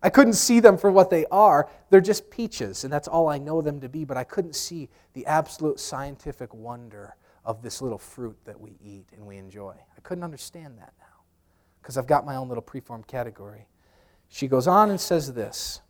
I 0.02 0.10
couldn't 0.10 0.34
see 0.34 0.60
them 0.60 0.78
for 0.78 0.90
what 0.90 1.10
they 1.10 1.26
are. 1.26 1.68
They're 1.90 2.00
just 2.00 2.30
peaches, 2.30 2.84
and 2.84 2.92
that's 2.92 3.08
all 3.08 3.28
I 3.28 3.38
know 3.38 3.60
them 3.60 3.80
to 3.80 3.88
be, 3.88 4.04
but 4.04 4.16
I 4.16 4.24
couldn't 4.24 4.54
see 4.54 4.88
the 5.12 5.26
absolute 5.26 5.80
scientific 5.80 6.54
wonder 6.54 7.16
of 7.44 7.62
this 7.62 7.82
little 7.82 7.98
fruit 7.98 8.36
that 8.44 8.60
we 8.60 8.76
eat 8.84 9.06
and 9.12 9.26
we 9.26 9.36
enjoy. 9.36 9.74
I 9.74 10.00
couldn't 10.02 10.24
understand 10.24 10.78
that 10.78 10.92
now 10.98 11.06
because 11.80 11.96
I've 11.96 12.06
got 12.06 12.26
my 12.26 12.36
own 12.36 12.48
little 12.48 12.62
preformed 12.62 13.06
category. 13.06 13.66
She 14.28 14.46
goes 14.46 14.66
on 14.68 14.90
and 14.90 15.00
says 15.00 15.32
this 15.32 15.80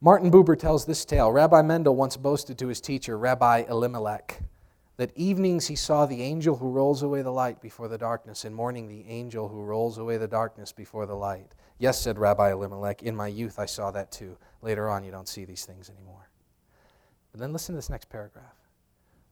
Martin 0.00 0.32
Buber 0.32 0.58
tells 0.58 0.84
this 0.84 1.04
tale. 1.04 1.30
Rabbi 1.30 1.62
Mendel 1.62 1.94
once 1.94 2.16
boasted 2.16 2.58
to 2.58 2.66
his 2.66 2.80
teacher, 2.80 3.16
Rabbi 3.16 3.64
Elimelech, 3.68 4.42
that 4.96 5.12
evenings 5.14 5.68
he 5.68 5.76
saw 5.76 6.06
the 6.06 6.22
angel 6.22 6.56
who 6.56 6.68
rolls 6.68 7.04
away 7.04 7.22
the 7.22 7.30
light 7.30 7.62
before 7.62 7.86
the 7.86 7.96
darkness, 7.96 8.44
and 8.44 8.52
morning 8.52 8.88
the 8.88 9.06
angel 9.08 9.46
who 9.46 9.62
rolls 9.62 9.98
away 9.98 10.16
the 10.16 10.26
darkness 10.26 10.72
before 10.72 11.06
the 11.06 11.14
light. 11.14 11.54
Yes, 11.82 12.00
said 12.00 12.16
Rabbi 12.16 12.52
Elimelech, 12.52 13.02
in 13.02 13.16
my 13.16 13.26
youth 13.26 13.58
I 13.58 13.66
saw 13.66 13.90
that 13.90 14.12
too. 14.12 14.36
Later 14.60 14.88
on, 14.88 15.02
you 15.02 15.10
don't 15.10 15.26
see 15.26 15.44
these 15.44 15.64
things 15.64 15.90
anymore. 15.90 16.30
But 17.32 17.40
then 17.40 17.52
listen 17.52 17.74
to 17.74 17.76
this 17.78 17.90
next 17.90 18.08
paragraph. 18.08 18.54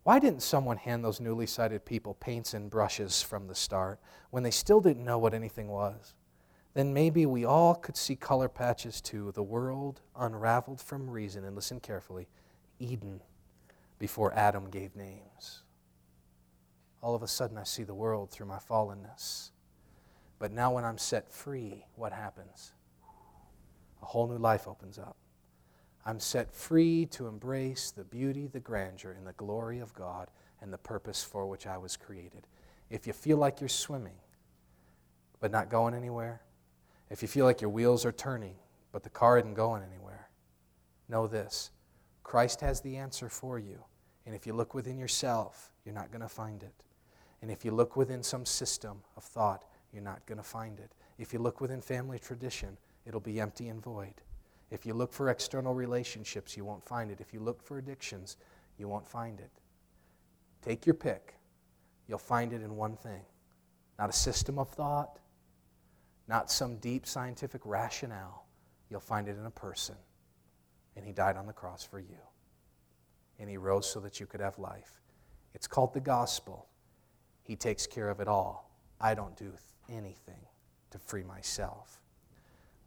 Why 0.03 0.18
didn't 0.18 0.42
someone 0.42 0.76
hand 0.76 1.05
those 1.05 1.20
newly 1.20 1.46
sighted 1.46 1.84
people 1.84 2.14
paints 2.14 2.53
and 2.53 2.68
brushes 2.68 3.22
from 3.22 3.46
the 3.46 3.55
start 3.55 4.01
when 4.30 4.42
they 4.42 4.51
still 4.51 4.80
didn't 4.80 5.05
know 5.05 5.16
what 5.16 5.32
anything 5.32 5.68
was? 5.68 6.14
then 6.74 6.92
maybe 6.92 7.24
we 7.24 7.44
all 7.44 7.76
could 7.76 7.96
see 7.96 8.16
color 8.16 8.48
patches 8.48 9.01
too. 9.01 9.30
The 9.32 9.42
world 9.44 10.01
unraveled 10.16 10.80
from 10.80 11.09
reason, 11.09 11.44
and 11.44 11.55
listen 11.55 11.78
carefully 11.78 12.26
Eden 12.80 13.22
before 14.01 14.32
Adam 14.34 14.70
gave 14.70 14.96
names. 14.96 15.62
All 17.01 17.14
of 17.14 17.22
a 17.22 17.28
sudden, 17.28 17.59
I 17.59 17.64
see 17.64 17.84
the 17.84 17.94
world 17.94 18.30
through 18.30 18.46
my 18.46 18.59
fallenness. 18.59 19.51
But 20.41 20.53
now, 20.53 20.72
when 20.72 20.84
I'm 20.84 20.99
set 20.99 21.30
free, 21.30 21.84
what 21.95 22.12
happens? 22.12 22.72
A 24.03 24.07
whole 24.07 24.26
new 24.26 24.38
life 24.38 24.66
opens 24.66 24.99
up. 24.99 25.16
I'm 26.05 26.18
set 26.18 26.53
free 26.53 27.07
to 27.12 27.26
embrace 27.26 27.91
the 27.91 28.05
beauty, 28.05 28.47
the 28.47 28.59
grandeur, 28.59 29.12
and 29.12 29.26
the 29.26 29.34
glory 29.34 29.80
of 29.80 29.95
God 29.95 30.28
and 30.62 30.72
the 30.72 30.78
purpose 30.78 31.22
for 31.22 31.47
which 31.47 31.66
I 31.66 31.76
was 31.76 31.97
created. 31.97 32.47
If 32.88 33.07
you 33.07 33.12
feel 33.12 33.36
like 33.36 33.61
you're 33.61 33.68
swimming, 33.68 34.16
but 35.41 35.51
not 35.51 35.68
going 35.68 35.95
anywhere, 35.95 36.41
if 37.11 37.20
you 37.20 37.28
feel 37.28 37.45
like 37.45 37.61
your 37.61 37.70
wheels 37.70 38.07
are 38.07 38.12
turning, 38.12 38.55
but 38.93 39.03
the 39.03 39.11
car 39.11 39.38
isn't 39.38 39.55
going 39.55 39.82
anywhere, 39.82 40.30
know 41.09 41.26
this 41.26 41.70
Christ 42.22 42.62
has 42.62 42.80
the 42.80 42.97
answer 42.97 43.28
for 43.28 43.59
you. 43.59 43.84
And 44.24 44.34
if 44.34 44.47
you 44.47 44.55
look 44.55 44.74
within 44.74 44.99
yourself, 44.99 45.70
you're 45.84 45.95
not 45.95 46.11
going 46.11 46.22
to 46.22 46.28
find 46.28 46.62
it. 46.62 46.84
And 47.43 47.51
if 47.51 47.64
you 47.64 47.72
look 47.72 47.97
within 47.97 48.22
some 48.22 48.47
system 48.47 49.03
of 49.16 49.24
thought, 49.24 49.64
you're 49.93 50.03
not 50.03 50.24
going 50.26 50.38
to 50.38 50.45
find 50.45 50.78
it. 50.78 50.93
If 51.18 51.32
you 51.32 51.38
look 51.38 51.61
within 51.61 51.80
family 51.80 52.18
tradition, 52.18 52.76
it'll 53.07 53.20
be 53.20 53.41
empty 53.41 53.68
and 53.68 53.82
void. 53.82 54.14
If 54.70 54.86
you 54.86 54.95
look 54.95 55.12
for 55.12 55.28
external 55.28 55.74
relationships, 55.74 56.57
you 56.57 56.64
won't 56.64 56.84
find 56.84 57.11
it. 57.11 57.20
If 57.20 57.34
you 57.34 57.41
look 57.41 57.62
for 57.62 57.78
addictions, 57.78 58.36
you 58.78 58.88
won't 58.88 59.09
find 59.09 59.41
it. 59.41 59.51
Take 60.62 60.86
your 60.86 60.95
pick. 60.95 61.34
You'll 62.07 62.18
find 62.18 62.53
it 62.53 62.62
in 62.62 62.76
one 62.76 62.97
thing 62.97 63.22
not 63.99 64.09
a 64.09 64.14
system 64.14 64.59
of 64.59 64.70
thought, 64.70 65.18
not 66.26 66.51
some 66.51 66.76
deep 66.76 67.07
scientific 67.07 67.61
rationale. 67.66 68.47
You'll 68.88 68.99
find 68.99 69.28
it 69.28 69.36
in 69.36 69.45
a 69.45 69.51
person. 69.51 69.95
And 70.97 71.05
he 71.05 71.12
died 71.12 71.36
on 71.36 71.47
the 71.47 71.53
cross 71.53 71.84
for 71.84 72.01
you. 72.01 72.16
And 73.38 73.51
he 73.51 73.59
rose 73.59 73.91
so 73.91 74.01
that 74.01 74.18
you 74.18 74.24
could 74.24 74.41
have 74.41 74.59
life. 74.59 75.03
It's 75.55 75.66
called 75.66 75.93
the 75.93 76.01
gospel. 76.01 76.66
He 77.43 77.57
takes 77.57 77.86
care 77.86 78.09
of 78.09 78.20
it 78.20 78.28
all. 78.28 78.70
I 78.99 79.14
don't 79.14 79.36
do 79.36 79.53
anything 79.91 80.47
to 80.91 80.99
free 80.99 81.22
myself. 81.22 82.01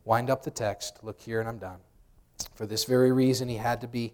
Wind 0.05 0.29
up 0.29 0.43
the 0.43 0.51
text. 0.51 0.99
Look 1.03 1.21
here, 1.21 1.39
and 1.39 1.47
I'm 1.47 1.57
done. 1.57 1.79
For 2.55 2.65
this 2.65 2.83
very 2.85 3.11
reason, 3.11 3.47
he 3.47 3.57
had 3.57 3.81
to 3.81 3.87
be. 3.87 4.13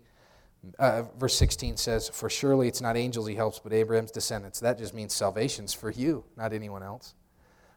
Uh, 0.77 1.03
verse 1.17 1.35
16 1.35 1.77
says, 1.77 2.09
For 2.09 2.29
surely 2.29 2.67
it's 2.67 2.81
not 2.81 2.97
angels 2.97 3.27
he 3.27 3.35
helps, 3.35 3.59
but 3.59 3.71
Abraham's 3.71 4.11
descendants. 4.11 4.59
That 4.59 4.77
just 4.77 4.93
means 4.93 5.13
salvation's 5.13 5.73
for 5.73 5.89
you, 5.89 6.25
not 6.35 6.51
anyone 6.51 6.83
else. 6.83 7.15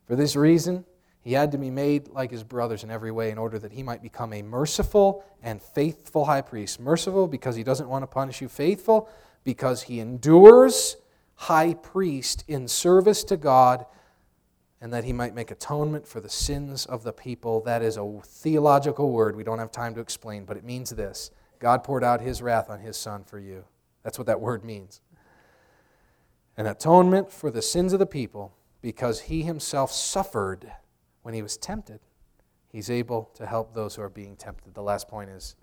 For 0.06 0.16
this 0.16 0.34
reason, 0.34 0.84
he 1.20 1.32
had 1.32 1.52
to 1.52 1.58
be 1.58 1.70
made 1.70 2.08
like 2.08 2.32
his 2.32 2.42
brothers 2.42 2.82
in 2.82 2.90
every 2.90 3.12
way 3.12 3.30
in 3.30 3.38
order 3.38 3.58
that 3.60 3.72
he 3.72 3.84
might 3.84 4.02
become 4.02 4.32
a 4.32 4.42
merciful 4.42 5.24
and 5.42 5.62
faithful 5.62 6.24
high 6.24 6.40
priest. 6.40 6.80
Merciful 6.80 7.28
because 7.28 7.54
he 7.54 7.62
doesn't 7.62 7.88
want 7.88 8.02
to 8.02 8.08
punish 8.08 8.42
you, 8.42 8.48
faithful 8.48 9.08
because 9.44 9.82
he 9.82 10.00
endures 10.00 10.96
high 11.36 11.74
priest 11.74 12.44
in 12.48 12.66
service 12.66 13.22
to 13.24 13.36
God 13.36 13.86
and 14.82 14.92
that 14.92 15.04
he 15.04 15.12
might 15.12 15.32
make 15.32 15.52
atonement 15.52 16.08
for 16.08 16.20
the 16.20 16.28
sins 16.28 16.86
of 16.86 17.04
the 17.04 17.12
people. 17.12 17.60
That 17.60 17.82
is 17.82 17.96
a 17.96 18.18
theological 18.24 19.12
word 19.12 19.36
we 19.36 19.44
don't 19.44 19.60
have 19.60 19.70
time 19.70 19.94
to 19.94 20.00
explain, 20.00 20.44
but 20.44 20.56
it 20.56 20.64
means 20.64 20.90
this 20.90 21.30
God 21.60 21.84
poured 21.84 22.02
out 22.02 22.20
his 22.20 22.42
wrath 22.42 22.68
on 22.68 22.80
his 22.80 22.96
son 22.96 23.22
for 23.22 23.38
you. 23.38 23.64
That's 24.02 24.18
what 24.18 24.26
that 24.26 24.40
word 24.42 24.64
means. 24.64 25.00
An 26.56 26.66
atonement 26.66 27.32
for 27.32 27.50
the 27.50 27.62
sins 27.62 27.92
of 27.92 28.00
the 28.00 28.06
people 28.06 28.56
because 28.82 29.20
he 29.20 29.42
himself 29.42 29.92
suffered 29.92 30.72
when 31.22 31.32
he 31.32 31.42
was 31.42 31.56
tempted, 31.56 32.00
he's 32.66 32.90
able 32.90 33.30
to 33.34 33.46
help 33.46 33.72
those 33.72 33.94
who 33.94 34.02
are 34.02 34.10
being 34.10 34.34
tempted. 34.34 34.74
The 34.74 34.82
last 34.82 35.06
point 35.06 35.30
is 35.30 35.54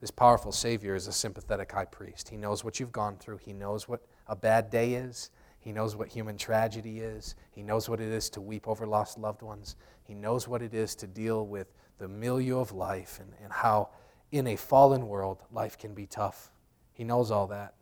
this 0.00 0.10
powerful 0.10 0.50
Savior 0.50 0.96
is 0.96 1.06
a 1.06 1.12
sympathetic 1.12 1.70
high 1.70 1.84
priest. 1.84 2.28
He 2.28 2.36
knows 2.36 2.64
what 2.64 2.80
you've 2.80 2.90
gone 2.90 3.18
through, 3.18 3.36
he 3.36 3.52
knows 3.52 3.88
what 3.88 4.00
a 4.26 4.34
bad 4.34 4.68
day 4.68 4.94
is. 4.94 5.30
He 5.64 5.72
knows 5.72 5.96
what 5.96 6.08
human 6.08 6.36
tragedy 6.36 7.00
is. 7.00 7.36
He 7.50 7.62
knows 7.62 7.88
what 7.88 7.98
it 7.98 8.12
is 8.12 8.28
to 8.30 8.42
weep 8.42 8.68
over 8.68 8.86
lost 8.86 9.18
loved 9.18 9.40
ones. 9.40 9.76
He 10.02 10.12
knows 10.12 10.46
what 10.46 10.60
it 10.60 10.74
is 10.74 10.94
to 10.96 11.06
deal 11.06 11.46
with 11.46 11.72
the 11.96 12.06
milieu 12.06 12.58
of 12.58 12.72
life 12.72 13.18
and, 13.18 13.32
and 13.42 13.50
how, 13.50 13.88
in 14.30 14.46
a 14.46 14.56
fallen 14.56 15.08
world, 15.08 15.42
life 15.50 15.78
can 15.78 15.94
be 15.94 16.04
tough. 16.04 16.52
He 16.92 17.02
knows 17.02 17.30
all 17.30 17.46
that. 17.46 17.72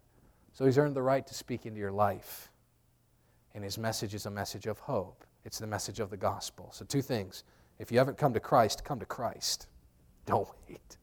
So 0.52 0.64
he's 0.64 0.78
earned 0.78 0.94
the 0.94 1.02
right 1.02 1.26
to 1.26 1.34
speak 1.34 1.66
into 1.66 1.80
your 1.80 1.90
life. 1.90 2.52
And 3.52 3.64
his 3.64 3.76
message 3.76 4.14
is 4.14 4.26
a 4.26 4.30
message 4.30 4.66
of 4.66 4.78
hope. 4.78 5.24
It's 5.44 5.58
the 5.58 5.66
message 5.66 5.98
of 5.98 6.08
the 6.08 6.16
gospel. 6.16 6.70
So, 6.72 6.84
two 6.84 7.02
things. 7.02 7.42
If 7.80 7.90
you 7.90 7.98
haven't 7.98 8.16
come 8.16 8.32
to 8.34 8.40
Christ, 8.40 8.84
come 8.84 9.00
to 9.00 9.06
Christ. 9.06 9.66
Don't 10.26 10.48
wait. 10.68 10.98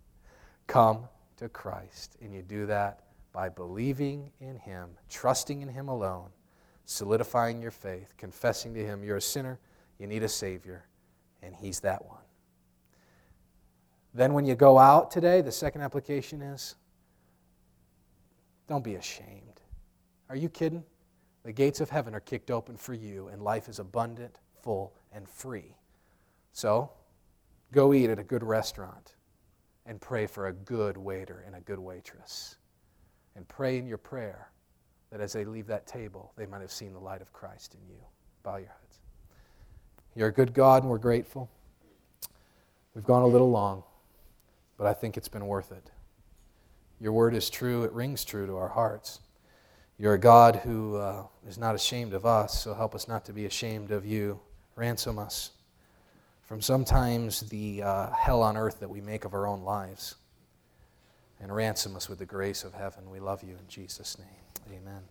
Come 0.68 1.10
to 1.36 1.50
Christ. 1.50 2.16
And 2.22 2.34
you 2.34 2.42
do 2.42 2.66
that 2.68 3.02
by 3.34 3.50
believing 3.50 4.32
in 4.40 4.56
Him, 4.56 4.92
trusting 5.10 5.62
in 5.62 5.68
Him 5.68 5.90
alone, 5.90 6.30
solidifying 6.90 7.62
your 7.62 7.70
faith, 7.70 8.16
confessing 8.18 8.74
to 8.74 8.84
Him 8.84 9.04
you're 9.04 9.18
a 9.18 9.22
sinner, 9.22 9.60
you 10.00 10.08
need 10.08 10.24
a 10.24 10.30
Savior, 10.30 10.86
and 11.44 11.56
He's 11.56 11.80
that 11.82 12.04
one. 12.04 12.18
Then, 14.16 14.34
when 14.34 14.44
you 14.44 14.56
go 14.56 14.80
out 14.80 15.12
today, 15.12 15.42
the 15.42 15.52
second 15.52 15.82
application 15.82 16.42
is 16.42 16.76
don't 18.68 18.84
be 18.84 18.96
ashamed. 18.96 19.62
Are 20.30 20.36
you 20.36 20.50
kidding? 20.50 20.84
The 21.44 21.52
gates 21.52 21.80
of 21.80 21.92
heaven 21.92 22.16
are 22.16 22.20
kicked 22.20 22.50
open 22.50 22.76
for 22.76 22.96
you, 22.96 23.28
and 23.28 23.44
life 23.44 23.70
is 23.70 23.78
abundant, 23.78 24.40
full, 24.62 24.96
and 25.12 25.30
free. 25.30 25.76
So, 26.54 26.92
go 27.72 27.94
eat 27.94 28.10
at 28.10 28.18
a 28.18 28.24
good 28.24 28.44
restaurant 28.44 29.16
and 29.86 30.02
pray 30.02 30.26
for 30.26 30.48
a 30.48 30.54
good 30.54 30.98
waiter 30.98 31.44
and 31.46 31.56
a 31.56 31.62
good 31.62 31.80
waitress. 31.80 32.58
And 33.36 33.48
pray 33.48 33.78
in 33.78 33.86
your 33.86 34.00
prayer 34.00 34.50
that 35.12 35.22
as 35.22 35.34
they 35.34 35.46
leave 35.46 35.68
that 35.68 35.88
table, 35.88 36.32
they 36.38 36.46
might 36.46 36.62
have 36.62 36.72
seen 36.72 36.94
the 36.94 37.00
light 37.00 37.22
of 37.22 37.34
Christ 37.34 37.76
in 37.76 37.88
you. 37.90 38.00
Bow 38.44 38.58
your 38.58 38.68
heads. 38.68 39.00
You're 40.16 40.28
a 40.28 40.34
good 40.34 40.54
God, 40.54 40.84
and 40.84 40.92
we're 40.92 40.98
grateful. 40.98 41.50
We've 42.94 43.04
gone 43.04 43.22
a 43.22 43.28
little 43.28 43.50
long, 43.50 43.84
but 44.78 44.88
I 44.88 44.94
think 44.94 45.18
it's 45.18 45.28
been 45.28 45.48
worth 45.48 45.72
it. 45.72 45.92
Your 47.00 47.14
word 47.14 47.34
is 47.34 47.50
true, 47.50 47.84
it 47.84 47.92
rings 47.94 48.26
true 48.26 48.46
to 48.46 48.58
our 48.58 48.68
hearts. 48.68 49.22
You're 49.98 50.16
a 50.16 50.20
God 50.20 50.58
who 50.58 50.98
uh, 50.98 51.24
is 51.48 51.58
not 51.58 51.76
ashamed 51.76 52.14
of 52.14 52.26
us, 52.26 52.62
so 52.64 52.74
help 52.74 52.96
us 52.96 53.08
not 53.08 53.26
to 53.26 53.34
be 53.34 53.46
ashamed 53.46 53.92
of 53.92 54.06
you. 54.06 54.40
Ransom 54.76 55.20
us 55.20 55.52
from 56.42 56.62
sometimes 56.62 57.42
the 57.42 57.84
uh, 57.84 58.12
hell 58.12 58.42
on 58.42 58.58
earth 58.58 58.80
that 58.80 58.90
we 58.90 59.02
make 59.02 59.24
of 59.24 59.34
our 59.34 59.46
own 59.46 59.62
lives. 59.62 60.16
And 61.42 61.56
ransom 61.56 61.96
us 61.96 62.10
with 62.10 62.20
the 62.20 62.26
grace 62.26 62.64
of 62.64 62.74
heaven. 62.74 63.10
We 63.10 63.20
love 63.20 63.44
you 63.44 63.52
in 63.52 63.68
Jesus' 63.68 64.18
name. 64.18 64.78
Amen. 64.82 65.04